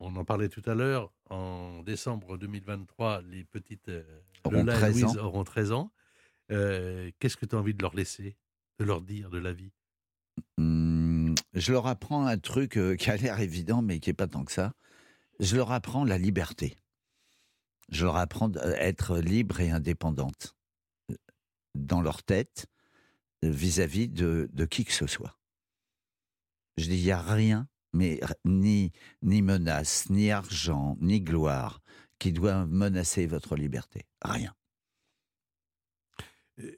on 0.00 0.14
en 0.16 0.24
parlait 0.24 0.48
tout 0.48 0.62
à 0.66 0.74
l'heure, 0.74 1.12
en 1.30 1.82
décembre 1.82 2.38
2023, 2.38 3.22
les 3.22 3.44
petites 3.44 3.88
euh, 3.88 4.02
Auront 4.44 4.58
Lola 4.58 4.74
et 4.74 4.78
13 4.78 4.92
Louise 4.92 5.04
ans. 5.18 5.24
auront 5.24 5.44
13 5.44 5.72
ans. 5.72 5.92
Euh, 6.50 7.10
qu'est-ce 7.18 7.36
que 7.36 7.46
tu 7.46 7.54
as 7.54 7.58
envie 7.58 7.74
de 7.74 7.82
leur 7.82 7.94
laisser, 7.94 8.36
de 8.78 8.84
leur 8.84 9.00
dire 9.00 9.30
de 9.30 9.38
la 9.38 9.52
vie? 9.52 9.72
Hum, 10.56 11.34
je 11.54 11.72
leur 11.72 11.86
apprends 11.86 12.26
un 12.26 12.38
truc 12.38 12.76
euh, 12.76 12.96
qui 12.96 13.10
a 13.10 13.16
l'air 13.16 13.40
évident, 13.40 13.82
mais 13.82 13.98
qui 14.00 14.10
n'est 14.10 14.14
pas 14.14 14.28
tant 14.28 14.44
que 14.44 14.52
ça. 14.52 14.72
Je 15.40 15.56
leur 15.56 15.72
apprends 15.72 16.04
la 16.04 16.18
liberté. 16.18 16.76
Je 17.90 18.04
leur 18.04 18.16
apprends 18.16 18.50
à 18.52 18.68
être 18.68 19.18
libre 19.18 19.60
et 19.60 19.70
indépendante 19.70 20.56
dans 21.74 22.00
leur 22.00 22.22
tête 22.22 22.66
vis-à-vis 23.42 24.08
de, 24.08 24.48
de 24.52 24.64
qui 24.64 24.84
que 24.84 24.92
ce 24.92 25.06
soit. 25.06 25.38
Je 26.76 26.84
dis, 26.84 26.98
il 26.98 27.04
n'y 27.04 27.10
a 27.12 27.22
rien, 27.22 27.68
mais 27.92 28.20
ni, 28.44 28.92
ni 29.22 29.42
menace, 29.42 30.08
ni 30.10 30.30
argent, 30.30 30.96
ni 31.00 31.20
gloire 31.20 31.80
qui 32.18 32.32
doit 32.32 32.66
menacer 32.66 33.26
votre 33.26 33.56
liberté. 33.56 34.06
Rien. 34.22 34.54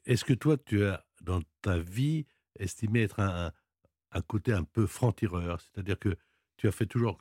Est-ce 0.04 0.24
que 0.24 0.34
toi, 0.34 0.56
tu 0.58 0.84
as, 0.84 1.04
dans 1.22 1.40
ta 1.62 1.78
vie, 1.78 2.26
estimé 2.58 3.02
être 3.02 3.20
un, 3.20 3.52
un- 4.12 4.20
côté 4.22 4.52
un 4.52 4.64
peu 4.64 4.86
franc-tireur? 4.86 5.60
C'est-à-dire 5.60 5.98
que 5.98 6.16
tu 6.58 6.68
as 6.68 6.72
fait 6.72 6.86
toujours 6.86 7.18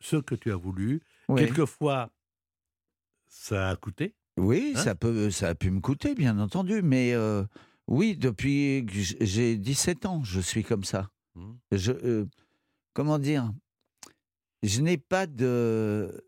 ce- 0.00 0.16
que 0.16 0.34
tu 0.34 0.52
as 0.52 0.56
voulu. 0.56 1.00
Oui. 1.28 1.40
Quelquefois, 1.40 2.12
ça 3.28 3.70
a 3.70 3.76
coûté. 3.76 4.14
Oui, 4.36 4.72
Hein? 4.76 4.82
ça, 4.82 4.94
peut, 4.94 5.30
ça 5.30 5.48
a 5.48 5.54
pu 5.54 5.70
me 5.70 5.80
coûter, 5.80 6.14
bien 6.14 6.38
entendu, 6.38 6.82
mais 6.82 7.12
euh, 7.14 7.44
oui, 7.86 8.16
depuis 8.16 8.84
que 8.86 8.92
j'ai 9.24 9.56
17 9.56 10.04
ans, 10.06 10.22
je 10.24 10.40
suis 10.40 10.64
comme 10.64 10.84
ça. 10.84 11.10
Mhm. 11.34 11.58
Je, 11.72 11.92
euh, 11.92 12.26
comment 12.92 13.18
dire 13.18 13.52
Je 14.62 14.80
n'ai 14.80 14.98
pas 14.98 15.26
de, 15.26 16.22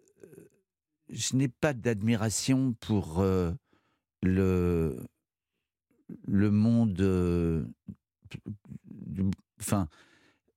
je 1.09 1.37
n'ai 1.37 1.49
pas 1.49 1.73
d'admiration 1.73 2.75
pour 2.81 3.21
euh, 3.21 3.53
le 4.23 4.99
le 6.27 6.51
monde, 6.51 7.01
euh, 7.01 7.65
enfin, 9.59 9.89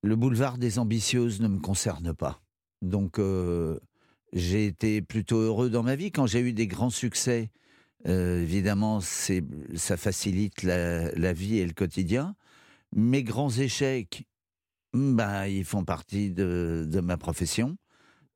le 0.04 0.16
boulevard 0.18 0.58
des 0.58 0.78
ambitieuses 0.78 1.40
ne 1.40 1.48
me 1.48 1.60
concerne 1.60 2.14
pas. 2.14 2.42
Donc, 2.82 3.18
euh, 3.18 3.80
j'ai 4.34 4.66
été 4.66 5.02
plutôt 5.02 5.38
heureux 5.38 5.70
dans 5.70 5.84
ma 5.84 5.96
vie 5.96 6.12
quand 6.12 6.28
j'ai 6.28 6.42
eu 6.42 6.52
des 6.52 6.68
grands 6.68 6.90
succès. 6.90 7.50
évidemment, 8.06 9.00
c'est, 9.00 9.44
ça 9.76 9.96
facilite 9.96 10.64
la, 10.64 11.34
vie 11.34 11.60
et 11.60 11.66
le 11.66 11.74
quotidien. 11.74 12.36
Mes 12.94 13.24
grands 13.24 13.50
échecs, 13.50 14.27
bah, 14.98 15.48
ils 15.48 15.66
font 15.66 15.84
partie 15.84 16.32
de, 16.32 16.86
de 16.88 17.00
ma 17.00 17.18
profession, 17.18 17.78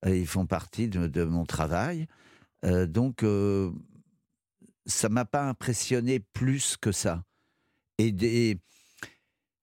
euh, 0.06 0.16
ils 0.16 0.28
font 0.28 0.46
partie 0.46 0.88
de, 0.88 1.08
de 1.08 1.24
mon 1.24 1.46
travail. 1.46 2.08
Euh, 2.66 2.86
donc, 2.86 3.24
euh, 3.24 3.72
ça 4.86 5.10
m'a 5.10 5.26
pas 5.26 5.48
impressionné 5.48 6.20
plus 6.20 6.78
que 6.78 6.92
ça. 6.92 7.24
Et 7.98 8.12
des, 8.12 8.60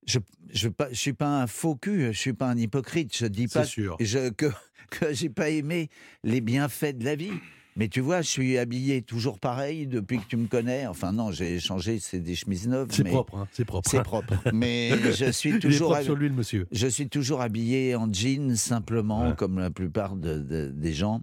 je 0.07 0.19
je 0.51 0.69
je 0.91 0.95
suis 0.95 1.13
pas 1.13 1.43
un 1.43 1.47
faux 1.47 1.77
cul, 1.77 2.07
je 2.13 2.19
suis 2.19 2.33
pas 2.33 2.49
un 2.49 2.57
hypocrite. 2.57 3.17
Je 3.17 3.27
dis 3.27 3.49
pas 3.49 3.65
sûr. 3.65 3.97
je, 4.01 4.31
que 4.31 4.47
que 4.91 5.13
j'ai 5.13 5.31
pas 5.31 5.51
aimé 5.51 5.91
les 6.25 6.41
bienfaits 6.41 6.97
de 6.97 7.05
la 7.05 7.15
vie. 7.17 7.33
Mais 7.79 7.89
tu 7.89 8.01
vois, 8.01 8.21
je 8.23 8.29
suis 8.29 8.59
habillé 8.59 9.01
toujours 9.03 9.39
pareil 9.39 9.87
depuis 9.87 10.19
que 10.19 10.25
tu 10.29 10.37
me 10.37 10.49
connais. 10.49 10.87
Enfin 10.89 11.13
non, 11.13 11.31
j'ai 11.31 11.61
changé, 11.61 11.99
c'est 12.01 12.19
des 12.19 12.35
chemises 12.35 12.67
neuves. 12.69 12.89
C'est 12.91 13.05
propre, 13.05 13.37
hein, 13.39 13.49
c'est 13.53 13.65
propre. 13.65 13.89
C'est 13.89 14.03
propre. 14.03 14.35
Mais 14.53 14.91
je 15.15 15.31
suis 15.31 15.51
Il 15.51 15.57
est 15.57 15.59
toujours 15.61 15.95
hab- 15.95 16.03
sur 16.05 16.17
lui, 16.17 16.29
le 16.29 16.35
monsieur. 16.35 16.67
je 16.73 16.87
suis 16.89 17.09
toujours 17.09 17.41
habillé 17.41 17.95
en 17.95 18.13
jean 18.13 18.57
simplement, 18.57 19.29
Ouais. 19.29 19.35
comme 19.37 19.59
la 19.61 19.71
plupart 19.71 20.17
de- 20.17 20.41
de- 20.41 20.73
des 20.75 20.93
gens. 20.93 21.23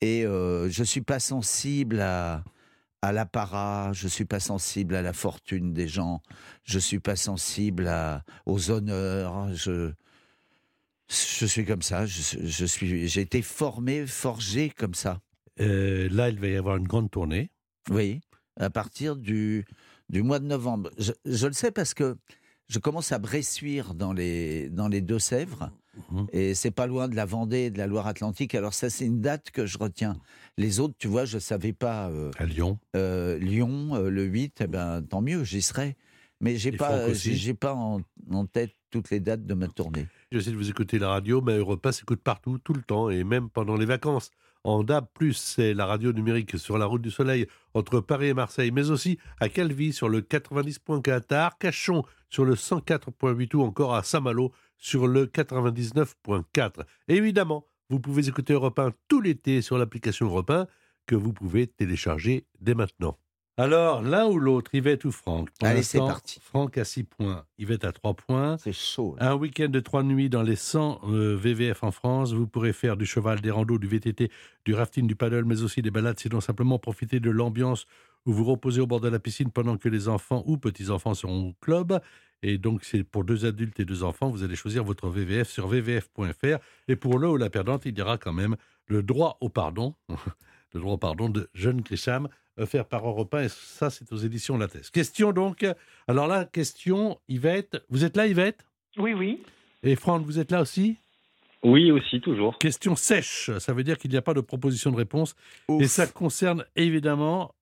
Et 0.00 0.24
euh, 0.26 0.68
je 0.68 0.82
suis 0.84 1.00
pas 1.00 1.20
sensible 1.20 2.00
à, 2.00 2.42
à 3.00 3.12
l'apparat, 3.12 3.92
je 3.94 4.08
suis 4.08 4.24
pas 4.24 4.40
sensible 4.40 4.96
à 4.96 5.02
la 5.02 5.12
fortune 5.12 5.72
des 5.72 5.86
gens, 5.86 6.22
je 6.64 6.80
suis 6.80 6.98
pas 6.98 7.14
sensible 7.16 7.86
à, 7.86 8.24
aux 8.46 8.70
honneurs. 8.72 9.54
Je, 9.54 9.92
je 11.08 11.46
suis 11.46 11.64
comme 11.64 11.82
ça. 11.82 12.04
Je, 12.04 12.20
je 12.44 12.64
suis, 12.66 13.06
j'ai 13.08 13.20
été 13.20 13.42
formé, 13.42 14.06
forgé 14.06 14.70
comme 14.70 14.94
ça. 14.94 15.20
Euh, 15.60 16.08
là, 16.10 16.28
il 16.28 16.38
va 16.38 16.48
y 16.48 16.56
avoir 16.56 16.76
une 16.76 16.86
grande 16.86 17.10
tournée. 17.10 17.50
Oui, 17.90 18.20
à 18.58 18.70
partir 18.70 19.16
du, 19.16 19.64
du 20.08 20.22
mois 20.22 20.38
de 20.38 20.46
novembre. 20.46 20.90
Je, 20.98 21.12
je 21.24 21.46
le 21.46 21.52
sais 21.52 21.70
parce 21.70 21.94
que 21.94 22.16
je 22.68 22.78
commence 22.78 23.12
à 23.12 23.18
bressuire 23.18 23.94
dans 23.94 24.12
les, 24.12 24.68
dans 24.68 24.88
les 24.88 25.00
Deux-Sèvres. 25.00 25.70
Mhm. 26.12 26.26
Et 26.32 26.54
c'est 26.54 26.70
pas 26.70 26.86
loin 26.86 27.08
de 27.08 27.16
la 27.16 27.24
Vendée 27.24 27.58
et 27.66 27.70
de 27.70 27.78
la 27.78 27.86
Loire-Atlantique. 27.88 28.54
Alors 28.54 28.72
ça, 28.74 28.88
c'est 28.90 29.04
une 29.06 29.20
date 29.20 29.50
que 29.50 29.66
je 29.66 29.78
retiens. 29.78 30.16
Les 30.56 30.78
autres, 30.80 30.94
tu 30.98 31.08
vois, 31.08 31.24
je 31.24 31.38
savais 31.38 31.72
pas. 31.72 32.08
euh, 32.10 32.30
À 32.38 32.44
Lyon. 32.44 32.78
euh, 32.94 33.36
Lyon, 33.38 33.94
euh, 33.96 34.08
le 34.10 34.24
8, 34.24 34.58
eh 34.60 34.66
ben, 34.68 35.02
tant 35.02 35.22
mieux, 35.22 35.42
j'y 35.44 35.62
serai. 35.62 35.96
Mais 36.40 36.56
j'ai 36.56 36.70
pas, 36.70 37.12
j'ai 37.14 37.34
j'ai 37.34 37.54
pas 37.54 37.74
en, 37.74 38.00
en 38.30 38.46
tête 38.46 38.70
toutes 38.90 39.10
les 39.10 39.18
dates 39.18 39.44
de 39.44 39.54
ma 39.54 39.66
tournée. 39.66 40.06
J'essaie 40.30 40.52
de 40.52 40.56
vous 40.56 40.70
écouter 40.70 41.00
la 41.00 41.08
radio, 41.08 41.40
mais 41.40 41.56
Europa 41.58 41.90
s'écoute 41.90 42.20
partout, 42.22 42.58
tout 42.58 42.74
le 42.74 42.82
temps, 42.82 43.10
et 43.10 43.24
même 43.24 43.50
pendant 43.50 43.74
les 43.76 43.86
vacances. 43.86 44.30
En 44.64 44.82
DAB+, 44.82 45.06
c'est 45.32 45.72
la 45.72 45.86
radio 45.86 46.12
numérique 46.12 46.58
sur 46.58 46.78
la 46.78 46.86
route 46.86 47.02
du 47.02 47.10
Soleil 47.10 47.46
entre 47.74 48.00
Paris 48.00 48.28
et 48.28 48.34
Marseille, 48.34 48.70
mais 48.70 48.90
aussi 48.90 49.18
à 49.40 49.48
Calvi 49.48 49.92
sur 49.92 50.08
le 50.08 50.20
90.4, 50.20 51.34
à 51.34 51.46
Arcachon 51.46 52.02
sur 52.28 52.44
le 52.44 52.54
104.8 52.54 53.56
ou 53.56 53.62
encore 53.62 53.94
à 53.94 54.02
Saint-Malo 54.02 54.52
sur 54.76 55.06
le 55.06 55.26
99.4. 55.26 56.84
Et 57.08 57.16
évidemment, 57.16 57.66
vous 57.88 58.00
pouvez 58.00 58.28
écouter 58.28 58.52
Europe 58.52 58.78
1 58.78 58.92
tout 59.08 59.20
l'été 59.20 59.62
sur 59.62 59.78
l'application 59.78 60.26
Europe 60.26 60.50
1 60.50 60.66
que 61.06 61.14
vous 61.14 61.32
pouvez 61.32 61.66
télécharger 61.66 62.46
dès 62.60 62.74
maintenant. 62.74 63.18
Alors, 63.60 64.02
l'un 64.02 64.24
ou 64.26 64.38
l'autre, 64.38 64.72
Yvette 64.72 65.04
ou 65.04 65.10
Franck 65.10 65.50
Pour 65.58 65.66
Allez, 65.66 65.82
c'est 65.82 65.98
parti. 65.98 66.38
Franck 66.40 66.78
à 66.78 66.84
6 66.84 67.02
points, 67.02 67.44
Yvette 67.58 67.84
à 67.84 67.90
3 67.90 68.14
points. 68.14 68.56
C'est 68.58 68.72
chaud. 68.72 69.16
là. 69.18 69.32
Un 69.32 69.34
week-end 69.34 69.68
de 69.68 69.80
trois 69.80 70.04
nuits 70.04 70.28
dans 70.28 70.42
les 70.42 70.54
100 70.54 71.00
euh, 71.08 71.36
VVF 71.36 71.82
en 71.82 71.90
France. 71.90 72.32
Vous 72.32 72.46
pourrez 72.46 72.72
faire 72.72 72.96
du 72.96 73.04
cheval, 73.04 73.40
des 73.40 73.50
randos, 73.50 73.78
du 73.78 73.88
VTT, 73.88 74.30
du 74.64 74.74
rafting, 74.74 75.08
du 75.08 75.16
paddle, 75.16 75.44
mais 75.44 75.62
aussi 75.62 75.82
des 75.82 75.90
balades. 75.90 76.20
Sinon, 76.20 76.40
simplement 76.40 76.78
profiter 76.78 77.18
de 77.18 77.30
l'ambiance 77.30 77.86
où 78.26 78.32
vous 78.32 78.44
reposez 78.44 78.80
au 78.80 78.86
bord 78.86 79.00
de 79.00 79.08
la 79.08 79.18
piscine 79.18 79.50
pendant 79.50 79.76
que 79.76 79.88
les 79.88 80.08
enfants 80.08 80.44
ou 80.46 80.56
petits-enfants 80.56 81.14
seront 81.14 81.48
au 81.48 81.54
club. 81.60 81.98
Et 82.44 82.58
donc, 82.58 82.84
c'est 82.84 83.02
pour 83.02 83.24
deux 83.24 83.44
adultes 83.44 83.80
et 83.80 83.84
deux 83.84 84.04
enfants. 84.04 84.30
Vous 84.30 84.44
allez 84.44 84.54
choisir 84.54 84.84
votre 84.84 85.08
VVF 85.08 85.48
sur 85.48 85.66
vvf.fr. 85.66 86.58
Et 86.86 86.94
pour 86.94 87.18
le 87.18 87.28
ou 87.28 87.36
la 87.36 87.50
perdante, 87.50 87.86
il 87.86 87.98
y 87.98 88.02
aura 88.02 88.18
quand 88.18 88.32
même 88.32 88.54
le 88.86 89.02
droit 89.02 89.36
au 89.40 89.48
pardon. 89.48 89.96
le 90.74 90.80
droit 90.80 90.92
au 90.92 90.98
pardon 90.98 91.28
de 91.28 91.48
Jeune 91.54 91.80
Grisham, 91.80 92.28
offert 92.58 92.84
par 92.84 93.06
Europe 93.06 93.34
1. 93.34 93.44
Et 93.44 93.48
ça, 93.48 93.90
c'est 93.90 94.12
aux 94.12 94.16
éditions 94.16 94.58
Lattès. 94.58 94.90
Question 94.90 95.32
donc. 95.32 95.66
Alors 96.06 96.26
là, 96.26 96.44
question, 96.44 97.18
Yvette. 97.28 97.82
Vous 97.88 98.04
êtes 98.04 98.16
là, 98.16 98.26
Yvette? 98.26 98.64
Oui, 98.96 99.14
oui. 99.14 99.42
et 99.82 99.94
Franck, 99.96 100.24
vous 100.24 100.38
êtes 100.38 100.50
là 100.50 100.62
aussi? 100.62 100.96
Oui, 101.62 101.90
aussi, 101.90 102.20
toujours. 102.20 102.56
Question 102.58 102.94
sèche, 102.94 103.50
ça 103.58 103.72
veut 103.72 103.82
dire 103.82 103.98
qu'il 103.98 104.10
n'y 104.10 104.16
a 104.16 104.22
pas 104.22 104.34
de 104.34 104.40
proposition 104.40 104.92
de 104.92 104.96
réponse. 104.96 105.34
Ouf. 105.68 105.82
Et 105.82 105.88
ça 105.88 106.06
concerne 106.06 106.64
évidemment, 106.76 107.54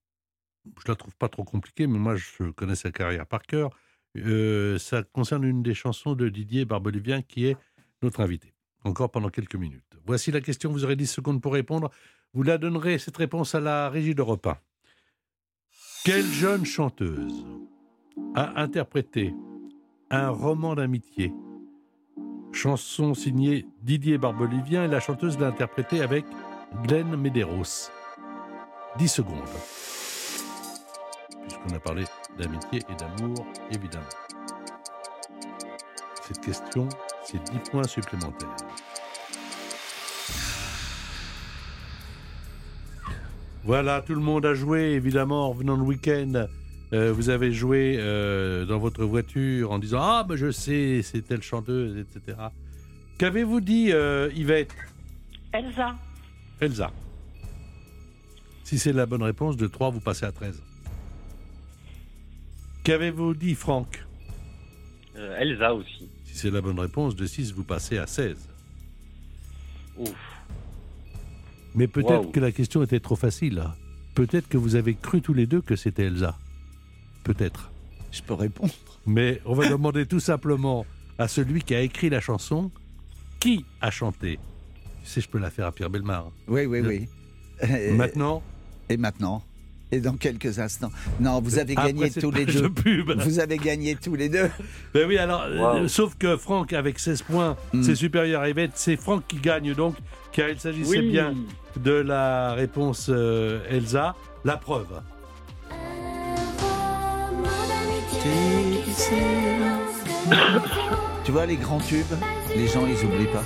je 0.85 0.91
la 0.91 0.97
trouve 0.97 1.17
pas 1.17 1.29
trop 1.29 1.45
compliquée, 1.45 1.87
mais 1.87 1.99
moi 1.99 2.17
je 2.17 2.51
connais 2.51 2.75
sa 2.75 2.91
carrière 2.91 3.27
par 3.27 3.43
cœur. 3.43 3.71
Euh, 4.19 4.79
ça 4.79 5.03
concerne 5.03 5.45
une 5.45 5.63
des 5.63 5.75
chansons 5.75 6.15
de 6.15 6.29
Didier 6.29 6.65
Barbelivien 6.65 7.23
qui 7.23 7.47
est 7.47 7.57
notre 8.03 8.21
invité. 8.21 8.53
Encore 8.85 9.11
pendant 9.11 9.31
quelques 9.31 9.57
minutes. 9.57 9.83
Voici 10.07 10.31
la 10.31 10.41
question, 10.41 10.71
vous 10.71 10.85
aurez 10.85 10.97
10 10.97 11.07
secondes 11.07 11.43
pour 11.43 11.53
répondre. 11.53 11.91
Vous 12.35 12.43
la 12.43 12.59
donnerez 12.59 12.99
cette 12.99 13.17
réponse 13.17 13.55
à 13.55 13.61
la 13.61 13.89
régie 13.89 14.15
d'Europe 14.15 14.47
1. 14.47 14.59
Quelle 16.07 16.23
jeune 16.23 16.65
chanteuse 16.65 17.45
a 18.37 18.63
interprété 18.63 19.35
un 20.09 20.29
roman 20.29 20.77
d'amitié? 20.77 21.33
Chanson 22.53 23.13
signée 23.13 23.67
Didier 23.83 24.17
Barbelivien 24.17 24.85
et 24.85 24.87
la 24.87 25.01
chanteuse 25.01 25.37
l'a 25.37 25.49
interprétée 25.49 26.03
avec 26.03 26.25
Glenn 26.85 27.17
Medeiros. 27.17 27.91
10 28.99 29.09
secondes. 29.09 29.49
Puisqu'on 31.43 31.75
a 31.75 31.81
parlé 31.81 32.05
d'amitié 32.39 32.83
et 32.89 32.95
d'amour, 32.95 33.45
évidemment. 33.73 34.07
Cette 36.23 36.41
question, 36.41 36.89
c'est 37.25 37.43
10 37.51 37.69
points 37.69 37.89
supplémentaires. 37.89 38.55
Voilà, 43.67 44.01
tout 44.01 44.15
le 44.15 44.21
monde 44.21 44.47
a 44.47 44.55
joué, 44.55 44.93
évidemment, 44.93 45.47
en 45.47 45.51
revenant 45.51 45.75
le 45.75 45.83
week-end. 45.83 46.47
Euh, 46.93 47.13
vous 47.13 47.31
avez 47.31 47.51
joué 47.51 47.97
euh, 47.99 48.65
dans 48.65 48.79
votre 48.79 49.05
voiture 49.05 49.73
en 49.73 49.81
disant 49.81 49.99
Ah, 50.01 50.25
ben 50.27 50.37
je 50.37 50.53
sais, 50.53 51.01
c'est 51.03 51.23
telle 51.23 51.43
chanteuse, 51.43 51.99
etc. 51.99 52.39
Qu'avez-vous 53.19 53.61
dit, 53.61 53.91
euh, 53.91 54.31
Yvette? 54.37 54.73
Elsa. 55.53 55.97
Elsa. 56.61 56.93
Si 58.63 58.79
c'est 58.79 58.93
la 58.93 59.05
bonne 59.05 59.25
réponse, 59.25 59.57
de 59.57 59.67
3, 59.67 59.91
vous 59.91 60.01
passez 60.01 60.27
à 60.27 60.31
13. 60.31 60.63
Qu'avez-vous 62.85 63.35
dit, 63.35 63.57
Franck? 63.57 64.07
Euh, 65.17 65.41
Elsa 65.41 65.75
aussi. 65.75 66.09
Si 66.25 66.39
c'est 66.39 66.53
la 66.53 66.61
bonne 66.61 66.79
réponse, 66.79 67.17
de 67.17 67.27
6, 67.27 67.53
vous 67.53 67.65
passez 67.65 67.99
à 67.99 68.07
16. 68.07 68.49
Ouf. 69.99 70.36
Mais 71.77 71.87
peut-être 71.87 72.33
que 72.33 72.41
la 72.41 72.51
question 72.53 72.83
était 72.83 73.01
trop 73.01 73.17
facile. 73.17 73.63
Peut-être 74.15 74.49
que 74.49 74.57
vous 74.57 74.75
avez 74.77 74.95
cru 74.95 75.21
tous 75.21 75.35
les 75.35 75.47
deux 75.47 75.61
que 75.61 75.77
c'était 75.77 76.05
Elsa. 76.07 76.37
Peut-être. 77.23 77.71
Je 78.11 78.23
peux 78.23 78.35
répondre. 78.35 78.73
Mais 79.07 79.41
on 79.45 79.55
va 79.55 79.69
demander 79.69 80.07
tout 80.07 80.21
simplement 80.21 80.87
à 81.19 81.29
celui 81.29 81.63
qui 81.63 81.75
a 81.75 81.81
écrit 81.83 82.09
la 82.09 82.21
chanson 82.21 82.71
qui 83.41 83.65
a 83.81 83.91
chanté. 83.91 84.39
Tu 85.05 85.11
sais, 85.11 85.21
je 85.21 85.29
peux 85.29 85.39
la 85.39 85.51
faire 85.51 85.67
à 85.67 85.73
Pierre 85.73 85.91
Belmar. 85.91 86.31
Oui, 86.49 86.65
oui, 86.67 86.81
Je- 86.83 86.89
oui. 86.89 87.09
Et- 87.69 87.93
Maintenant, 87.93 88.43
Et 88.89 88.97
maintenant 88.97 89.43
Et 89.93 90.01
dans 90.01 90.17
quelques 90.17 90.59
instants. 90.59 90.91
Non, 91.21 91.41
vous 91.41 91.61
avez 91.61 91.77
gagné 91.77 92.11
tous 92.11 92.33
les 92.33 92.45
de 92.45 92.51
deux. 92.53 92.71
pub. 92.71 93.13
Vous 93.21 93.39
avez 93.39 93.57
gagné 93.57 93.95
tous 93.95 94.17
les 94.17 94.29
deux. 94.29 94.51
Ben 94.95 95.07
oui, 95.07 95.17
alors, 95.17 95.43
euh, 95.45 95.87
sauf 95.87 96.17
que 96.19 96.37
Franck, 96.37 96.73
avec 96.73 96.99
16 96.99 97.23
points, 97.23 97.57
Mm. 97.73 97.83
c'est 97.85 97.95
supérieur 97.95 98.43
à 98.43 98.49
Yvette. 98.49 98.73
C'est 98.75 98.97
Franck 98.97 99.23
qui 99.29 99.37
gagne 99.37 99.75
donc, 99.75 99.95
car 100.33 100.49
il 100.49 100.59
s'agissait 100.59 100.99
Oui. 100.99 101.11
bien 101.11 101.35
de 101.77 101.93
la 101.93 102.55
réponse 102.55 103.07
euh, 103.11 103.61
Elsa. 103.71 104.17
La 104.45 104.57
preuve. 104.57 104.87
Tu 111.25 111.33
vois, 111.33 111.47
les 111.47 111.57
grands 111.57 111.81
tubes, 111.81 112.05
les 112.55 112.67
gens, 112.69 112.87
ils 112.87 113.05
oublient 113.05 113.33
pas. 113.33 113.43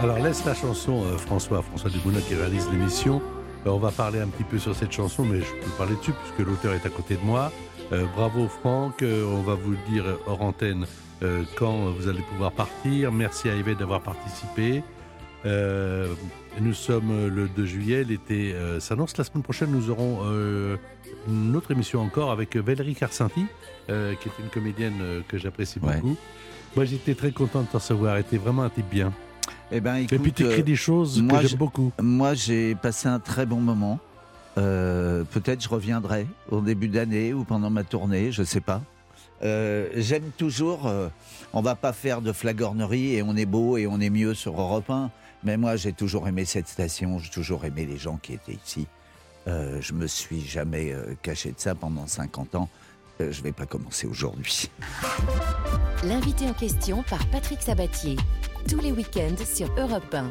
Alors 0.00 0.18
laisse 0.20 0.44
la 0.44 0.54
chanson 0.54 1.02
euh, 1.04 1.18
François, 1.18 1.60
François 1.62 1.90
Dubouna 1.90 2.20
qui 2.20 2.34
réalise 2.36 2.68
l'émission. 2.70 3.20
Euh, 3.66 3.70
on 3.70 3.78
va 3.78 3.90
parler 3.90 4.20
un 4.20 4.28
petit 4.28 4.44
peu 4.44 4.58
sur 4.58 4.74
cette 4.74 4.92
chanson, 4.92 5.24
mais 5.24 5.40
je 5.40 5.52
peux 5.64 5.70
parler 5.76 5.96
dessus 5.96 6.12
puisque 6.12 6.48
l'auteur 6.48 6.74
est 6.74 6.86
à 6.86 6.90
côté 6.90 7.16
de 7.16 7.22
moi. 7.24 7.52
Euh, 7.92 8.04
bravo 8.16 8.48
Franck, 8.48 9.02
Euh, 9.02 9.24
on 9.26 9.42
va 9.42 9.54
vous 9.54 9.74
dire 9.90 10.04
hors 10.26 10.42
antenne 10.42 10.86
euh, 11.22 11.42
quand 11.56 11.90
vous 11.90 12.08
allez 12.08 12.22
pouvoir 12.22 12.52
partir. 12.52 13.10
Merci 13.12 13.48
à 13.48 13.54
Yvette 13.54 13.78
d'avoir 13.78 14.00
participé. 14.02 14.82
Nous 16.60 16.74
sommes 16.74 17.28
le 17.28 17.48
2 17.48 17.64
juillet, 17.64 18.04
l'été 18.04 18.54
s'annonce. 18.80 19.16
La 19.16 19.24
semaine 19.24 19.42
prochaine, 19.44 19.70
nous 19.70 19.88
aurons 19.88 20.18
une 21.28 21.56
autre 21.56 21.70
émission 21.70 22.00
encore 22.02 22.32
avec 22.32 22.56
Valérie 22.56 22.94
Carcinti, 22.96 23.46
qui 23.86 23.92
est 23.92 24.42
une 24.42 24.50
comédienne 24.52 25.22
que 25.28 25.38
j'apprécie 25.38 25.78
Ouais. 25.80 25.94
beaucoup. 25.94 26.16
Moi, 26.76 26.84
j'étais 26.84 27.14
très 27.14 27.30
content 27.30 27.62
de 27.62 27.68
t'en 27.68 27.78
savoir. 27.78 28.18
T'es 28.28 28.36
vraiment 28.36 28.64
un 28.64 28.68
type 28.68 28.90
bien. 28.90 29.12
Eh 29.72 29.80
ben, 29.80 29.96
Et 29.96 30.06
puis 30.06 30.32
tu 30.32 30.44
écris 30.44 30.60
euh, 30.60 30.64
des 30.64 30.76
choses 30.76 31.20
moi, 31.20 31.40
que 31.40 31.46
j'aime 31.48 31.58
beaucoup. 31.58 31.92
Moi, 32.00 32.34
j'ai 32.34 32.74
passé 32.74 33.08
un 33.08 33.18
très 33.20 33.46
bon 33.46 33.60
moment. 33.60 33.98
Euh, 34.56 35.24
Peut-être 35.30 35.62
je 35.62 35.68
reviendrai 35.68 36.26
au 36.50 36.60
début 36.60 36.88
d'année 36.88 37.32
ou 37.32 37.44
pendant 37.44 37.70
ma 37.70 37.84
tournée, 37.84 38.32
je 38.32 38.42
sais 38.42 38.60
pas. 38.60 38.82
Euh, 39.44 39.88
J'aime 39.94 40.30
toujours. 40.36 40.86
euh, 40.88 41.08
on 41.52 41.60
va 41.62 41.76
pas 41.76 41.92
faire 41.92 42.20
de 42.22 42.32
flagornerie 42.32 43.14
et 43.14 43.22
on 43.22 43.36
est 43.36 43.46
beau 43.46 43.76
et 43.76 43.86
on 43.86 44.00
est 44.00 44.10
mieux 44.10 44.34
sur 44.34 44.60
Europe 44.60 44.90
1. 44.90 45.10
Mais 45.44 45.56
moi, 45.56 45.76
j'ai 45.76 45.92
toujours 45.92 46.26
aimé 46.26 46.44
cette 46.44 46.66
station. 46.68 47.18
J'ai 47.20 47.30
toujours 47.30 47.64
aimé 47.64 47.86
les 47.86 47.96
gens 47.98 48.18
qui 48.20 48.32
étaient 48.32 48.58
ici. 48.64 48.86
Euh, 49.46 49.78
je 49.80 49.92
me 49.92 50.06
suis 50.08 50.40
jamais 50.40 50.92
euh, 50.92 51.14
caché 51.22 51.50
de 51.52 51.60
ça 51.60 51.74
pendant 51.76 52.06
50 52.08 52.56
ans. 52.56 52.68
Euh, 53.20 53.32
je 53.32 53.42
vais 53.42 53.52
pas 53.52 53.66
commencer 53.66 54.06
aujourd'hui. 54.06 54.70
L'invité 56.04 56.46
en 56.46 56.54
question 56.54 57.02
par 57.02 57.26
Patrick 57.28 57.60
Sabatier. 57.62 58.16
Tous 58.68 58.80
les 58.80 58.92
week-ends 58.92 59.44
sur 59.44 59.68
Europe 59.78 60.14
1. 60.14 60.30